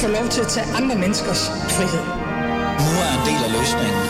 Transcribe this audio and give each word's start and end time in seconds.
få 0.00 0.08
lov 0.08 0.28
til 0.28 0.40
at 0.40 0.46
tage 0.46 0.66
andre 0.78 0.96
menneskers 0.98 1.42
frihed. 1.76 2.04
Nu 2.84 2.92
er 3.04 3.10
en 3.18 3.22
del 3.28 3.40
af 3.46 3.50
løsningen. 3.58 4.04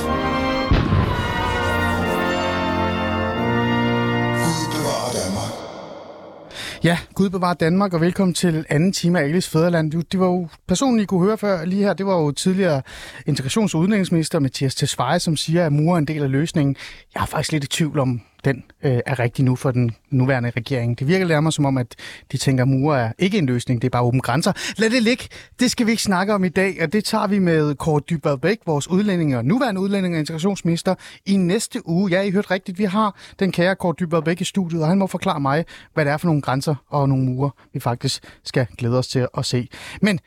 Ja, 6.84 6.98
Gud 7.14 7.30
bevarer 7.30 7.54
Danmark, 7.54 7.92
og 7.94 8.00
velkommen 8.00 8.34
til 8.34 8.66
anden 8.68 8.92
time 8.92 9.20
af 9.20 9.24
Alice 9.24 9.50
Fæderland. 9.50 9.92
Det 9.92 10.20
var 10.20 10.26
jo 10.26 10.48
personen, 10.68 11.00
I 11.00 11.04
kunne 11.04 11.24
høre 11.24 11.38
før 11.38 11.64
lige 11.64 11.82
her, 11.82 11.92
det 11.92 12.06
var 12.06 12.16
jo 12.16 12.30
tidligere 12.30 12.82
integrations- 13.28 13.74
og 13.74 13.80
udlændingsminister 13.80 14.38
Mathias 14.38 14.74
Tesfaye, 14.74 15.18
som 15.18 15.36
siger, 15.36 15.66
at 15.66 15.72
mur 15.72 15.94
er 15.94 15.98
en 15.98 16.04
del 16.04 16.22
af 16.22 16.30
løsningen. 16.30 16.76
Jeg 17.14 17.22
er 17.22 17.26
faktisk 17.26 17.52
lidt 17.52 17.64
i 17.64 17.66
tvivl 17.66 17.98
om, 17.98 18.20
den 18.44 18.64
øh, 18.82 19.00
er 19.06 19.18
rigtig 19.18 19.44
nu 19.44 19.56
for 19.56 19.70
den 19.70 19.94
nuværende 20.10 20.50
regering. 20.50 20.98
Det 20.98 21.08
virker 21.08 21.26
nærmere 21.26 21.52
som 21.52 21.64
om, 21.64 21.78
at 21.78 21.96
de 22.32 22.36
tænker, 22.36 22.64
at 22.64 22.68
mure 22.68 23.00
er 23.00 23.12
ikke 23.18 23.38
en 23.38 23.46
løsning, 23.46 23.82
det 23.82 23.88
er 23.88 23.90
bare 23.90 24.02
åbne 24.02 24.20
grænser. 24.20 24.52
Lad 24.78 24.90
det 24.90 25.02
ligge. 25.02 25.24
Det 25.60 25.70
skal 25.70 25.86
vi 25.86 25.90
ikke 25.90 26.02
snakke 26.02 26.34
om 26.34 26.44
i 26.44 26.48
dag, 26.48 26.82
og 26.82 26.92
det 26.92 27.04
tager 27.04 27.26
vi 27.26 27.38
med 27.38 27.74
Kåre 27.74 28.00
Dybvad 28.10 28.38
Bæk, 28.38 28.58
vores 28.66 28.90
udlænding 28.90 29.36
og 29.36 29.44
nuværende 29.44 29.80
udlænding 29.80 30.14
og 30.14 30.20
integrationsminister, 30.20 30.94
i 31.26 31.36
næste 31.36 31.88
uge. 31.88 32.10
Ja, 32.10 32.22
I 32.22 32.30
hørte 32.30 32.50
rigtigt, 32.50 32.78
vi 32.78 32.84
har 32.84 33.16
den 33.38 33.52
kære 33.52 33.76
Kåre 33.76 33.94
Dybvad 34.00 34.22
Bæk 34.22 34.40
i 34.40 34.44
studiet, 34.44 34.82
og 34.82 34.88
han 34.88 34.98
må 34.98 35.06
forklare 35.06 35.40
mig, 35.40 35.64
hvad 35.94 36.04
det 36.04 36.12
er 36.12 36.16
for 36.16 36.26
nogle 36.26 36.42
grænser 36.42 36.74
og 36.88 37.08
nogle 37.08 37.24
mure, 37.24 37.50
vi 37.72 37.80
faktisk 37.80 38.22
skal 38.44 38.66
glæde 38.78 38.98
os 38.98 39.08
til 39.08 39.26
at 39.38 39.46
se. 39.46 39.68
Men 40.02 40.20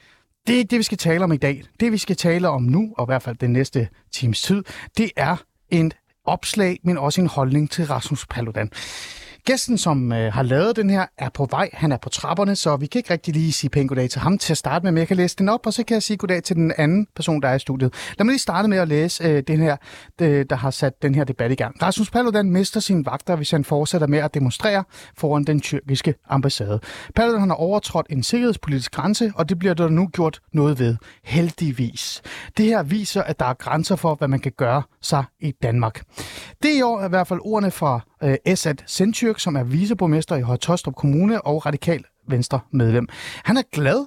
det 0.47 0.53
er 0.53 0.57
ikke 0.57 0.71
det, 0.71 0.77
vi 0.77 0.83
skal 0.83 0.97
tale 0.97 1.23
om 1.23 1.31
i 1.31 1.37
dag. 1.37 1.63
Det, 1.79 1.91
vi 1.91 1.97
skal 1.97 2.15
tale 2.15 2.49
om 2.49 2.63
nu, 2.63 2.93
og 2.97 3.05
i 3.05 3.07
hvert 3.07 3.21
fald 3.21 3.35
den 3.35 3.53
næste 3.53 3.87
times 4.11 4.41
tid, 4.41 4.63
det 4.97 5.11
er 5.15 5.35
en 5.69 5.91
opslag, 6.25 6.79
men 6.83 6.97
også 6.97 7.21
en 7.21 7.27
holdning 7.27 7.71
til 7.71 7.87
Rasmus 7.87 8.25
Paludan. 8.25 8.71
Gæsten, 9.45 9.77
som 9.77 10.11
øh, 10.11 10.33
har 10.33 10.43
lavet 10.43 10.75
den 10.75 10.89
her, 10.89 11.05
er 11.17 11.29
på 11.29 11.47
vej. 11.51 11.69
Han 11.73 11.91
er 11.91 11.97
på 11.97 12.09
trapperne, 12.09 12.55
så 12.55 12.77
vi 12.77 12.85
kan 12.85 12.99
ikke 12.99 13.13
rigtig 13.13 13.33
lige 13.33 13.51
sige 13.51 13.69
pænt 13.69 13.89
goddag 13.89 14.09
til 14.09 14.21
ham 14.21 14.37
til 14.37 14.53
at 14.53 14.57
starte 14.57 14.83
med, 14.83 14.91
men 14.91 14.97
jeg 14.97 15.07
kan 15.07 15.17
læse 15.17 15.35
den 15.35 15.49
op, 15.49 15.65
og 15.65 15.73
så 15.73 15.83
kan 15.83 15.93
jeg 15.93 16.03
sige 16.03 16.17
goddag 16.17 16.43
til 16.43 16.55
den 16.55 16.73
anden 16.77 17.07
person, 17.15 17.41
der 17.41 17.47
er 17.47 17.55
i 17.55 17.59
studiet. 17.59 17.93
Lad 18.17 18.25
mig 18.25 18.31
lige 18.31 18.39
starte 18.39 18.67
med 18.67 18.77
at 18.77 18.87
læse 18.87 19.23
øh, 19.23 19.43
den 19.47 19.59
her, 19.59 19.77
øh, 20.21 20.45
der 20.49 20.55
har 20.55 20.71
sat 20.71 21.01
den 21.01 21.15
her 21.15 21.23
debat 21.23 21.51
i 21.51 21.55
gang. 21.55 21.83
Rasmus 21.83 22.11
Paludan 22.11 22.51
mister 22.51 22.79
sine 22.79 23.05
vagter, 23.05 23.35
hvis 23.35 23.51
han 23.51 23.63
fortsætter 23.63 24.07
med 24.07 24.19
at 24.19 24.33
demonstrere 24.33 24.83
foran 25.17 25.43
den 25.43 25.61
tyrkiske 25.61 26.15
ambassade. 26.29 26.79
Paludan 27.15 27.49
har 27.49 27.55
overtrådt 27.55 28.07
en 28.09 28.23
sikkerhedspolitisk 28.23 28.91
grænse, 28.91 29.31
og 29.35 29.49
det 29.49 29.59
bliver 29.59 29.73
der 29.73 29.89
nu 29.89 30.07
gjort 30.07 30.39
noget 30.53 30.79
ved. 30.79 30.95
Heldigvis. 31.23 32.21
Det 32.57 32.65
her 32.65 32.83
viser, 32.83 33.23
at 33.23 33.39
der 33.39 33.45
er 33.45 33.53
grænser 33.53 33.95
for, 33.95 34.15
hvad 34.15 34.27
man 34.27 34.39
kan 34.39 34.51
gøre 34.57 34.83
sig 35.01 35.23
i 35.39 35.51
Danmark. 35.51 36.03
Det 36.63 36.77
i 36.77 36.81
år 36.81 36.99
er 36.99 37.05
i 37.05 37.09
hvert 37.09 37.27
fald 37.27 37.39
ordene 37.43 37.71
fra 37.71 37.99
øh, 38.23 38.35
Esad 38.45 38.75
Sentyrk, 39.33 39.39
som 39.39 39.55
er 39.55 39.63
viceborgmester 39.63 40.35
i 40.35 40.41
Højtostrup 40.41 40.95
Kommune 40.95 41.41
og 41.41 41.65
radikal 41.65 42.03
venstre 42.27 42.59
medlem. 42.71 43.07
Han 43.43 43.57
er 43.57 43.63
glad, 43.71 44.05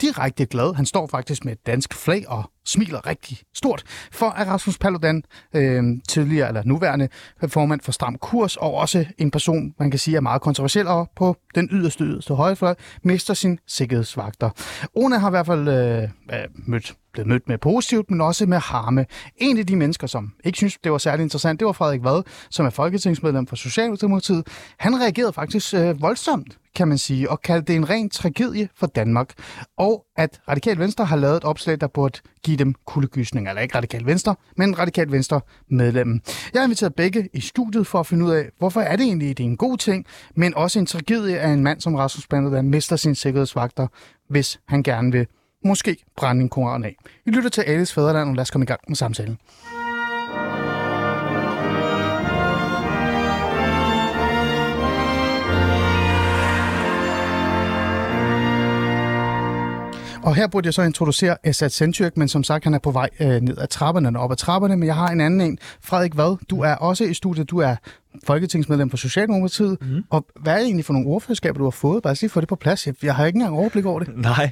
direkte 0.00 0.46
glad. 0.46 0.74
Han 0.74 0.86
står 0.86 1.06
faktisk 1.06 1.44
med 1.44 1.52
et 1.52 1.66
dansk 1.66 1.94
flag 1.94 2.24
og 2.28 2.50
smiler 2.68 3.06
rigtig 3.06 3.38
stort 3.54 3.82
for, 4.12 4.26
at 4.26 4.46
Rasmus 4.46 4.78
Paludan, 4.78 5.22
øh, 5.54 5.82
tidligere 6.08 6.48
eller 6.48 6.62
nuværende 6.64 7.08
formand 7.48 7.80
for 7.80 7.92
Stram 7.92 8.18
Kurs, 8.18 8.56
og 8.56 8.74
også 8.74 9.04
en 9.18 9.30
person, 9.30 9.74
man 9.78 9.90
kan 9.90 9.98
sige 9.98 10.16
er 10.16 10.20
meget 10.20 10.42
kontroversiel 10.42 10.86
og 10.86 11.10
på 11.16 11.36
den 11.54 11.68
yderste 11.72 12.04
yderste 12.04 12.34
højrefløj, 12.34 12.74
mister 13.02 13.34
sin 13.34 13.58
sikkerhedsvagter. 13.66 14.50
Ona 14.94 15.18
har 15.18 15.28
i 15.28 15.30
hvert 15.30 15.46
fald 15.46 15.68
øh, 15.68 16.08
mødt 16.54 16.94
blevet 17.12 17.28
mødt 17.28 17.48
med 17.48 17.58
positivt, 17.58 18.10
men 18.10 18.20
også 18.20 18.46
med 18.46 18.58
harme. 18.58 19.06
En 19.36 19.58
af 19.58 19.66
de 19.66 19.76
mennesker, 19.76 20.06
som 20.06 20.32
ikke 20.44 20.56
synes, 20.56 20.78
det 20.84 20.92
var 20.92 20.98
særlig 20.98 21.22
interessant, 21.22 21.60
det 21.60 21.66
var 21.66 21.72
Frederik 21.72 22.04
Vad, 22.04 22.22
som 22.50 22.66
er 22.66 22.70
folketingsmedlem 22.70 23.46
for 23.46 23.56
Socialdemokratiet. 23.56 24.46
Han 24.78 25.00
reagerede 25.00 25.32
faktisk 25.32 25.74
øh, 25.74 26.02
voldsomt, 26.02 26.58
kan 26.74 26.88
man 26.88 26.98
sige, 26.98 27.30
og 27.30 27.42
kaldte 27.42 27.66
det 27.72 27.76
en 27.76 27.90
ren 27.90 28.10
tragedie 28.10 28.68
for 28.76 28.86
Danmark. 28.86 29.32
Og 29.78 30.04
at 30.16 30.40
Radikal 30.48 30.78
Venstre 30.78 31.04
har 31.04 31.16
lavet 31.16 31.36
et 31.36 31.44
opslag, 31.44 31.80
der 31.80 31.86
burde 31.86 32.18
give 32.44 32.56
dem 32.58 32.74
kuldegysninger. 32.86 33.50
Eller 33.50 33.62
ikke 33.62 33.74
Radikal 33.74 34.06
Venstre, 34.06 34.34
men 34.56 34.78
Radikal 34.78 35.12
Venstre 35.12 35.40
medlemmen. 35.70 36.22
Jeg 36.52 36.60
har 36.60 36.64
inviteret 36.64 36.94
begge 36.94 37.28
i 37.32 37.40
studiet 37.40 37.86
for 37.86 38.00
at 38.00 38.06
finde 38.06 38.24
ud 38.24 38.30
af, 38.30 38.50
hvorfor 38.58 38.80
er 38.80 38.96
det 38.96 39.04
egentlig, 39.04 39.38
det 39.38 39.44
er 39.44 39.48
en 39.48 39.56
god 39.56 39.78
ting, 39.78 40.06
men 40.36 40.54
også 40.54 40.78
en 40.78 40.86
tragedie 40.86 41.38
af 41.38 41.48
en 41.48 41.62
mand 41.62 41.80
som 41.80 41.94
Rasmus 41.94 42.26
Paludan 42.26 42.68
mister 42.68 42.96
sin 42.96 43.14
sikkerhedsvagter, 43.14 43.86
hvis 44.28 44.60
han 44.68 44.82
gerne 44.82 45.12
vil 45.12 45.26
måske 45.64 45.96
brænde 46.16 46.42
en 46.42 46.48
koran 46.48 46.84
af. 46.84 46.96
Vi 47.24 47.30
lytter 47.30 47.50
til 47.50 47.62
Alice 47.62 47.94
Fæderland, 47.94 48.28
og 48.28 48.34
lad 48.34 48.42
os 48.42 48.50
komme 48.50 48.64
i 48.64 48.66
gang 48.66 48.80
med 48.88 48.96
samtalen. 48.96 49.38
Og 60.22 60.34
her 60.34 60.46
burde 60.46 60.66
jeg 60.66 60.74
så 60.74 60.82
introducere 60.82 61.36
Esat 61.44 61.72
Sentyrk, 61.72 62.16
men 62.16 62.28
som 62.28 62.44
sagt, 62.44 62.64
han 62.64 62.74
er 62.74 62.78
på 62.78 62.90
vej 62.90 63.08
øh, 63.20 63.28
ned 63.28 63.58
ad 63.58 63.66
trapperne 63.66 64.18
og 64.18 64.24
op 64.24 64.32
ad 64.32 64.36
trapperne. 64.36 64.76
Men 64.76 64.86
jeg 64.86 64.94
har 64.94 65.08
en 65.08 65.20
anden 65.20 65.40
en. 65.40 65.58
Frederik 65.82 66.16
Vad, 66.16 66.36
du 66.50 66.60
er 66.60 66.74
også 66.74 67.04
i 67.04 67.14
studiet. 67.14 67.50
Du 67.50 67.58
er 67.58 67.76
folketingsmedlem 68.26 68.90
for 68.90 68.96
Socialdemokratiet. 68.96 69.76
Mm. 69.80 70.04
Og 70.10 70.26
hvad 70.40 70.52
er 70.52 70.56
det 70.56 70.64
egentlig 70.64 70.84
for 70.84 70.92
nogle 70.92 71.08
ordførerskaber, 71.08 71.58
du 71.58 71.64
har 71.64 71.70
fået? 71.70 72.02
Bare 72.02 72.14
lige 72.20 72.30
få 72.30 72.40
det 72.40 72.48
på 72.48 72.56
plads. 72.56 72.88
Jeg 73.02 73.14
har 73.14 73.26
ikke 73.26 73.36
engang 73.36 73.54
overblik 73.54 73.84
over 73.84 74.00
det. 74.00 74.08
Nej, 74.38 74.50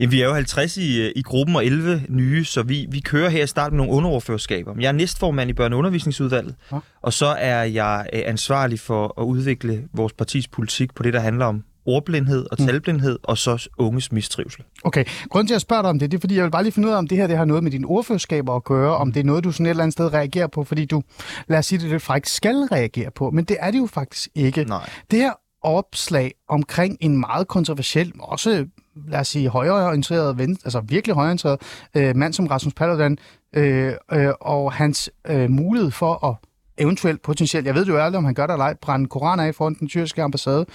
Jamen, 0.00 0.12
vi 0.12 0.20
er 0.20 0.26
jo 0.26 0.34
50 0.34 0.76
i, 0.76 1.10
i 1.10 1.22
gruppen 1.22 1.56
og 1.56 1.66
11 1.66 2.02
nye, 2.08 2.44
så 2.44 2.62
vi, 2.62 2.86
vi 2.90 3.00
kører 3.00 3.28
her 3.28 3.44
i 3.44 3.46
starten 3.46 3.76
med 3.76 3.86
nogle 3.86 3.98
underordførerskaber. 3.98 4.74
Jeg 4.80 4.88
er 4.88 4.92
næstformand 4.92 5.50
i 5.50 5.52
børne- 5.52 5.72
og 5.72 5.78
undervisningsudvalget, 5.78 6.54
ja. 6.72 6.78
og 7.02 7.12
så 7.12 7.26
er 7.26 7.62
jeg 7.62 8.06
øh, 8.12 8.22
ansvarlig 8.26 8.80
for 8.80 9.20
at 9.20 9.24
udvikle 9.24 9.84
vores 9.92 10.12
partis 10.12 10.48
politik 10.48 10.94
på 10.94 11.02
det, 11.02 11.12
der 11.12 11.20
handler 11.20 11.44
om 11.44 11.64
ordblindhed 11.88 12.46
og 12.50 12.56
mm. 12.60 12.66
talblindhed, 12.66 13.12
mm. 13.12 13.24
og 13.24 13.38
så 13.38 13.68
unges 13.78 14.12
mistrivsel. 14.12 14.64
Okay, 14.84 15.04
grunden 15.30 15.46
til 15.46 15.54
at 15.54 15.60
spørge 15.60 15.82
dig 15.82 15.90
om 15.90 15.98
det, 15.98 16.10
det 16.10 16.16
er, 16.16 16.20
fordi 16.20 16.36
jeg 16.36 16.44
vil 16.44 16.50
bare 16.50 16.62
lige 16.62 16.72
finde 16.72 16.88
ud 16.88 16.92
af, 16.92 16.98
om 16.98 17.06
det 17.06 17.18
her 17.18 17.26
det 17.26 17.36
har 17.36 17.44
noget 17.44 17.62
med 17.62 17.70
dine 17.70 17.86
ordførerskaber 17.86 18.56
at 18.56 18.64
gøre, 18.64 18.96
om 18.96 19.12
det 19.12 19.20
er 19.20 19.24
noget, 19.24 19.44
du 19.44 19.52
sådan 19.52 19.66
et 19.66 19.70
eller 19.70 19.82
andet 19.82 19.92
sted 19.92 20.12
reagerer 20.12 20.46
på, 20.46 20.64
fordi 20.64 20.84
du, 20.84 21.02
lad 21.48 21.58
os 21.58 21.66
sige 21.66 21.78
det, 21.78 21.90
det 21.90 22.02
faktisk 22.02 22.36
skal 22.36 22.56
reagere 22.56 23.10
på, 23.10 23.30
men 23.30 23.44
det 23.44 23.56
er 23.60 23.70
det 23.70 23.78
jo 23.78 23.86
faktisk 23.86 24.28
ikke. 24.34 24.64
Nej. 24.64 24.88
Det 25.10 25.18
her 25.18 25.32
opslag 25.62 26.34
omkring 26.48 26.96
en 27.00 27.20
meget 27.20 27.48
kontroversiel, 27.48 28.12
også 28.20 28.66
lad 29.08 29.20
os 29.20 29.28
sige 29.28 29.48
højreorienteret, 29.48 30.40
altså 30.40 30.80
virkelig 30.80 31.14
højreorienteret 31.14 31.60
øh, 31.96 32.16
mand 32.16 32.32
som 32.32 32.46
Rasmus 32.46 32.74
Paludan, 32.74 33.18
øh, 33.56 33.92
øh, 34.12 34.32
og 34.40 34.72
hans 34.72 35.10
øh, 35.26 35.50
mulighed 35.50 35.90
for 35.90 36.26
at 36.26 36.47
eventuelt 36.78 37.22
potentielt, 37.22 37.66
jeg 37.66 37.74
ved 37.74 37.86
jo 37.86 37.98
aldrig, 37.98 38.18
om 38.18 38.24
han 38.24 38.34
gør 38.34 38.46
det 38.46 38.54
eller 38.54 38.64
ej, 38.64 38.74
brænde 38.82 39.06
koraner 39.06 39.44
af 39.44 39.54
foran 39.54 39.74
den 39.74 39.88
tyrkiske 39.88 40.22
ambassade, 40.22 40.66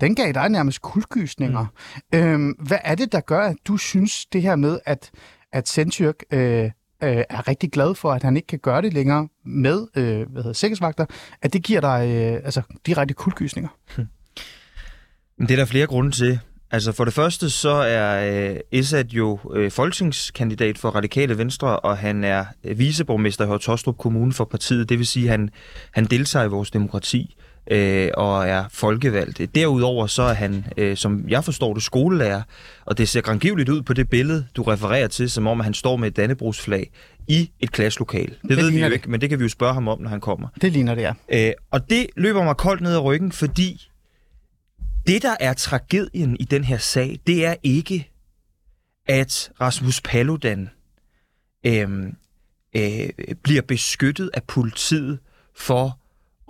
den 0.00 0.14
gav 0.14 0.32
dig 0.32 0.48
nærmest 0.48 0.82
kuldgysninger. 0.82 1.66
Mm. 2.12 2.18
Øhm, 2.18 2.50
hvad 2.50 2.78
er 2.84 2.94
det, 2.94 3.12
der 3.12 3.20
gør, 3.20 3.40
at 3.40 3.56
du 3.68 3.76
synes 3.76 4.26
det 4.26 4.42
her 4.42 4.56
med, 4.56 4.78
at, 4.84 5.10
at 5.52 5.68
Sentyrk 5.68 6.16
øh, 6.32 6.64
øh, 6.64 6.70
er 7.00 7.48
rigtig 7.48 7.72
glad 7.72 7.94
for, 7.94 8.12
at 8.12 8.22
han 8.22 8.36
ikke 8.36 8.46
kan 8.46 8.58
gøre 8.58 8.82
det 8.82 8.92
længere 8.92 9.28
med 9.44 9.86
øh, 9.96 10.04
hvad 10.04 10.42
hedder, 10.42 10.52
sikkerhedsvagter, 10.52 11.06
at 11.42 11.52
det 11.52 11.62
giver 11.62 11.80
dig 11.80 12.08
øh, 12.08 12.40
altså, 12.44 12.62
direkte 12.86 13.14
kuldgysninger? 13.14 13.68
Hmm. 13.96 14.06
Det 15.38 15.50
er 15.50 15.56
der 15.56 15.64
flere 15.64 15.86
grunde 15.86 16.10
til. 16.10 16.40
Altså 16.70 16.92
for 16.92 17.04
det 17.04 17.14
første 17.14 17.50
så 17.50 17.70
er 17.70 18.48
øh, 18.50 18.56
Esad 18.72 19.04
jo 19.04 19.38
øh, 19.54 19.70
folketingskandidat 19.70 20.78
for 20.78 20.90
Radikale 20.90 21.38
Venstre, 21.38 21.80
og 21.80 21.98
han 21.98 22.24
er 22.24 22.44
øh, 22.64 22.78
viceborgmester 22.78 23.44
i 23.44 23.46
Højtostrup 23.46 23.98
Kommune 23.98 24.32
for 24.32 24.44
partiet. 24.44 24.88
Det 24.88 24.98
vil 24.98 25.06
sige, 25.06 25.24
at 25.24 25.30
han, 25.30 25.50
han 25.92 26.04
deltager 26.04 26.44
i 26.44 26.48
vores 26.48 26.70
demokrati 26.70 27.36
øh, 27.70 28.08
og 28.16 28.48
er 28.48 28.64
folkevalgt. 28.70 29.54
Derudover 29.54 30.06
så 30.06 30.22
er 30.22 30.32
han, 30.32 30.64
øh, 30.76 30.96
som 30.96 31.24
jeg 31.28 31.44
forstår 31.44 31.74
det, 31.74 31.82
skolelærer, 31.82 32.42
og 32.84 32.98
det 32.98 33.08
ser 33.08 33.20
grangivligt 33.20 33.68
ud 33.68 33.82
på 33.82 33.92
det 33.92 34.10
billede, 34.10 34.46
du 34.56 34.62
refererer 34.62 35.08
til, 35.08 35.30
som 35.30 35.46
om 35.46 35.60
at 35.60 35.64
han 35.64 35.74
står 35.74 35.96
med 35.96 36.08
et 36.08 36.16
dannebrugsflag 36.16 36.90
i 37.28 37.50
et 37.60 37.72
klasselokal. 37.72 38.28
Det, 38.28 38.48
det 38.48 38.56
ved 38.56 38.70
vi 38.70 38.80
jo 38.84 38.88
ikke, 38.88 39.10
men 39.10 39.20
det 39.20 39.28
kan 39.28 39.38
vi 39.38 39.44
jo 39.44 39.48
spørge 39.48 39.74
ham 39.74 39.88
om, 39.88 40.00
når 40.00 40.08
han 40.08 40.20
kommer. 40.20 40.48
Det 40.60 40.72
ligner 40.72 40.94
det, 40.94 41.02
ja. 41.02 41.12
Øh, 41.48 41.52
og 41.70 41.90
det 41.90 42.06
løber 42.16 42.44
mig 42.44 42.56
koldt 42.56 42.80
ned 42.80 42.92
ad 42.92 42.98
ryggen, 42.98 43.32
fordi 43.32 43.87
det, 45.08 45.22
der 45.22 45.36
er 45.40 45.52
tragedien 45.52 46.36
i 46.40 46.44
den 46.44 46.64
her 46.64 46.78
sag, 46.78 47.20
det 47.26 47.46
er 47.46 47.54
ikke, 47.62 48.10
at 49.06 49.50
Rasmus 49.60 50.00
Paludan 50.00 50.70
øh, 51.66 51.88
øh, 52.76 53.08
bliver 53.42 53.62
beskyttet 53.62 54.30
af 54.34 54.42
politiet 54.42 55.18
for 55.56 56.00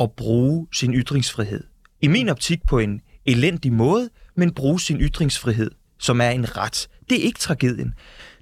at 0.01 0.13
bruge 0.13 0.67
sin 0.73 0.95
ytringsfrihed. 0.95 1.65
I 2.01 2.09
min 2.09 2.29
optik 2.29 2.67
på 2.67 2.79
en 2.79 3.01
elendig 3.27 3.73
måde, 3.73 4.11
men 4.37 4.55
bruge 4.55 4.81
sin 4.81 5.01
ytringsfrihed, 5.01 5.71
som 5.99 6.21
er 6.21 6.31
en 6.31 6.57
ret. 6.57 6.89
Det 7.11 7.19
er 7.19 7.23
ikke 7.23 7.39
tragedien. 7.39 7.95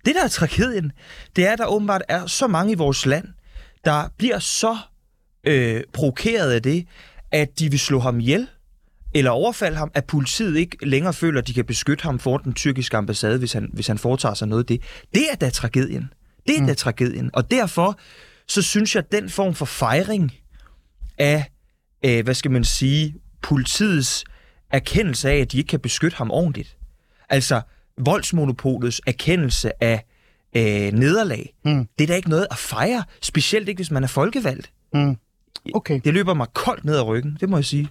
Det, 0.05 0.15
der 0.15 0.25
er 0.25 0.29
tragedien, 0.29 0.93
det 1.37 1.47
er, 1.47 1.53
at 1.53 1.59
der 1.59 1.67
åbenbart 1.67 2.03
er 2.09 2.27
så 2.27 2.47
mange 2.47 2.73
i 2.73 2.77
vores 2.77 3.07
land, 3.07 3.29
der 3.85 4.09
bliver 4.19 4.39
så 4.39 4.77
øh, 5.45 5.83
provokeret 5.93 6.53
af 6.53 6.63
det, 6.63 6.87
at 7.31 7.59
de 7.59 7.71
vil 7.71 7.81
slå 7.81 7.99
ham 7.99 8.21
ihjel, 8.21 8.49
eller 9.19 9.31
overfalde 9.31 9.77
ham, 9.77 9.91
at 9.95 10.05
politiet 10.05 10.57
ikke 10.57 10.77
længere 10.83 11.13
føler, 11.13 11.41
at 11.41 11.47
de 11.47 11.55
kan 11.55 11.65
beskytte 11.65 12.03
ham 12.03 12.19
for 12.19 12.39
den 12.39 12.55
tyrkiske 12.55 12.97
ambassade, 12.97 13.39
hvis 13.39 13.53
han, 13.53 13.71
hvis 13.73 13.87
han 13.87 13.99
foretager 13.99 14.35
sig 14.35 14.49
noget 14.49 14.63
af 14.63 14.67
det. 14.67 14.83
Det 15.15 15.23
er 15.33 15.37
da 15.37 15.51
tragedien. 15.51 16.13
Det 16.47 16.57
er 16.57 16.61
mm. 16.61 16.67
da 16.67 16.75
tragedien. 16.75 17.31
Og 17.33 17.51
derfor, 17.51 17.99
så 18.49 18.63
synes 18.63 18.95
jeg, 18.95 19.05
at 19.05 19.13
den 19.13 19.31
form 19.31 19.55
for 19.55 19.65
fejring 19.65 20.33
af, 21.19 21.45
øh, 22.05 22.25
hvad 22.25 22.35
skal 22.35 22.51
man 22.51 22.65
sige, 22.65 23.15
politiets 23.43 24.25
erkendelse 24.71 25.31
af, 25.31 25.37
at 25.37 25.53
de 25.53 25.59
ikke 25.59 25.69
kan 25.69 25.81
beskytte 25.81 26.17
ham 26.17 26.31
ordentligt. 26.31 26.77
Altså, 27.29 27.61
voldsmonopolets 27.99 29.01
erkendelse 29.07 29.83
af 29.83 30.05
øh, 30.57 30.93
nederlag. 30.93 31.55
Mm. 31.65 31.89
Det 31.99 32.05
er 32.05 32.09
da 32.09 32.15
ikke 32.15 32.31
noget 32.31 32.47
at 32.51 32.59
fejre, 32.59 33.05
specielt 33.23 33.69
ikke 33.69 33.79
hvis 33.79 33.91
man 33.91 34.05
er 34.05 34.09
folkevalgt. 34.09 34.71
Mm. 34.95 35.17
Okay. 35.75 36.01
Det 36.05 36.15
løber 36.15 36.35
mig 36.35 36.47
koldt 36.55 36.85
ned 36.85 36.97
ad 36.97 37.03
ryggen, 37.03 37.37
det 37.41 37.49
må 37.49 37.57
jeg 37.57 37.65
sige. 37.65 37.89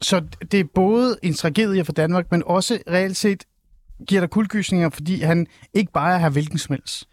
Så 0.00 0.22
det 0.52 0.60
er 0.60 0.64
både 0.74 1.18
en 1.22 1.34
tragedie 1.34 1.84
for 1.84 1.92
Danmark, 1.92 2.30
men 2.30 2.42
også 2.46 2.78
reelt 2.90 3.16
set 3.16 3.44
giver 4.08 4.20
dig 4.20 4.30
kuldgysninger, 4.30 4.90
fordi 4.90 5.20
han 5.20 5.46
ikke 5.74 5.92
bare 5.92 6.14
er 6.14 6.18
her 6.18 6.28
hvilken 6.28 6.58
som 6.58 6.72
helst. 6.72 7.08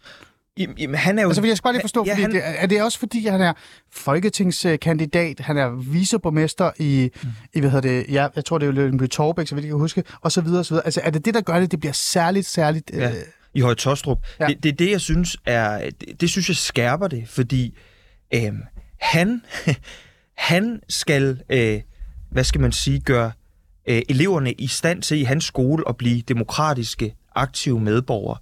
Jamen, 0.58 0.78
jamen, 0.78 0.94
han 0.94 1.18
er 1.18 1.22
jo... 1.22 1.28
Altså, 1.28 1.40
vil 1.40 1.48
jeg 1.48 1.56
skal 1.56 1.62
bare 1.62 1.72
lige 1.72 1.82
forstå, 1.82 2.04
ja, 2.06 2.12
fordi 2.12 2.22
han, 2.22 2.32
det, 2.32 2.42
er 2.44 2.66
det 2.66 2.82
også 2.82 2.98
fordi, 2.98 3.26
han 3.26 3.40
er 3.40 3.52
folketingskandidat, 3.92 5.40
han 5.40 5.56
er 5.56 5.70
viceborgmester 5.70 6.70
i, 6.78 7.10
mm. 7.22 7.28
i 7.54 7.60
hvad 7.60 7.70
hedder 7.70 7.88
det, 7.88 8.06
ja, 8.12 8.28
jeg 8.36 8.44
tror, 8.44 8.58
det 8.58 8.68
er 8.68 8.72
Lønby 8.72 9.08
Torbæk, 9.08 9.48
så 9.48 9.54
vidt 9.54 9.64
jeg 9.64 9.70
kan 9.70 9.78
huske, 9.78 10.04
og 10.20 10.32
så 10.32 10.40
videre, 10.40 10.58
og 10.58 10.66
så 10.66 10.74
videre. 10.74 10.84
Altså, 10.84 11.00
er 11.04 11.10
det 11.10 11.24
det, 11.24 11.34
der 11.34 11.40
gør 11.40 11.60
det, 11.60 11.70
det 11.70 11.80
bliver 11.80 11.92
særligt, 11.92 12.46
særligt... 12.46 12.90
Ja. 12.94 13.08
Øh, 13.08 13.14
i 13.54 13.60
Høje 13.60 13.74
Tostrup. 13.74 14.18
Ja. 14.40 14.46
Det, 14.46 14.62
det 14.62 14.68
er 14.68 14.76
det, 14.76 14.90
jeg 14.90 15.00
synes 15.00 15.36
er... 15.46 15.90
Det, 15.90 16.20
det 16.20 16.30
synes 16.30 16.48
jeg 16.48 16.56
skærper 16.56 17.08
det, 17.08 17.28
fordi 17.28 17.78
øhm, 18.34 18.62
han, 19.00 19.42
han 20.50 20.80
skal, 20.88 21.42
øh, 21.48 21.80
hvad 22.34 22.44
skal 22.44 22.60
man 22.60 22.72
sige, 22.72 23.00
gøre 23.00 23.32
øh, 23.88 24.02
eleverne 24.08 24.52
i 24.52 24.66
stand 24.66 25.02
til 25.02 25.20
i 25.20 25.22
hans 25.22 25.44
skole 25.44 25.88
at 25.88 25.96
blive 25.96 26.22
demokratiske, 26.22 27.14
aktive 27.34 27.80
medborgere. 27.80 28.38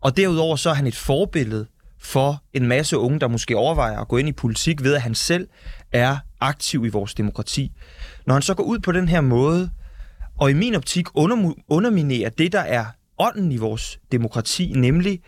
Og 0.00 0.16
derudover 0.16 0.56
så 0.56 0.70
er 0.70 0.74
han 0.74 0.86
et 0.86 0.96
forbillede 0.96 1.66
for 1.98 2.42
en 2.52 2.66
masse 2.66 2.98
unge, 2.98 3.20
der 3.20 3.28
måske 3.28 3.56
overvejer 3.56 4.00
at 4.00 4.08
gå 4.08 4.16
ind 4.16 4.28
i 4.28 4.32
politik 4.32 4.82
ved, 4.82 4.94
at 4.94 5.02
han 5.02 5.14
selv 5.14 5.48
er 5.92 6.16
aktiv 6.40 6.86
i 6.86 6.88
vores 6.88 7.14
demokrati. 7.14 7.72
Når 8.26 8.34
han 8.34 8.42
så 8.42 8.54
går 8.54 8.64
ud 8.64 8.78
på 8.78 8.92
den 8.92 9.08
her 9.08 9.20
måde, 9.20 9.70
og 10.38 10.50
i 10.50 10.54
min 10.54 10.74
optik 10.74 11.06
under, 11.14 11.52
underminerer 11.68 12.30
det, 12.30 12.52
der 12.52 12.60
er 12.60 12.84
ånden 13.18 13.52
i 13.52 13.56
vores 13.56 13.98
demokrati, 14.12 14.72
nemlig 14.76 15.20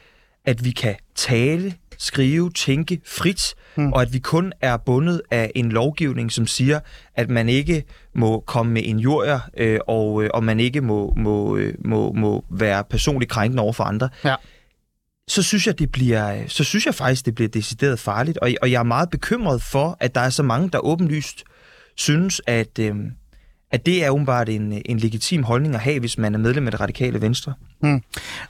at 0.45 0.65
vi 0.65 0.71
kan 0.71 0.95
tale, 1.15 1.75
skrive, 1.99 2.51
tænke 2.51 3.01
frit, 3.07 3.55
mm. 3.77 3.93
og 3.93 4.03
at 4.03 4.13
vi 4.13 4.19
kun 4.19 4.53
er 4.61 4.77
bundet 4.77 5.23
af 5.31 5.53
en 5.55 5.73
lovgivning, 5.73 6.33
som 6.33 6.47
siger, 6.47 6.81
at 7.15 7.31
man 7.31 7.49
ikke 7.49 7.85
må 8.15 8.41
komme 8.41 8.73
med 8.73 8.83
injurier, 8.83 9.41
øh, 9.57 9.79
og, 9.87 10.25
øh, 10.25 10.31
og 10.35 10.45
man 10.45 10.61
ikke 10.61 10.81
må, 10.81 11.15
må, 11.17 11.57
øh, 11.57 11.75
må, 11.85 12.13
må 12.13 12.45
være 12.51 12.85
personligt 12.91 13.31
krænkende 13.31 13.63
over 13.63 13.73
for 13.73 13.85
andre. 13.85 14.09
Ja. 14.25 14.35
Så 15.29 15.43
synes 15.43 15.67
jeg, 15.67 15.79
det 15.79 15.93
bliver, 15.93 16.49
så 16.49 16.65
synes 16.65 16.87
jeg 16.87 16.95
faktisk, 16.95 17.27
det 17.27 17.35
bliver 17.35 17.49
decideret 17.49 17.99
farligt, 17.99 18.39
og, 18.39 18.51
og 18.63 18.71
jeg 18.71 18.79
er 18.79 18.83
meget 18.83 19.11
bekymret 19.11 19.63
for, 19.63 19.97
at 20.01 20.15
der 20.15 20.21
er 20.21 20.31
så 20.31 20.43
mange, 20.43 20.71
der 20.71 20.79
åbenlyst 20.79 21.45
synes, 21.97 22.41
at, 22.47 22.79
øh, 22.79 22.95
at 23.71 23.87
det 23.87 24.05
er 24.05 24.11
åbenbart 24.11 24.49
en, 24.49 24.83
en 24.85 24.99
legitim 24.99 25.43
holdning 25.43 25.75
at 25.75 25.81
have, 25.81 26.01
hvis 26.01 26.19
man 26.19 26.35
er 26.35 26.39
medlem 26.39 26.67
af 26.67 26.71
det 26.71 26.81
radikale 26.81 27.21
venstre. 27.21 27.55
Mm. 27.81 28.03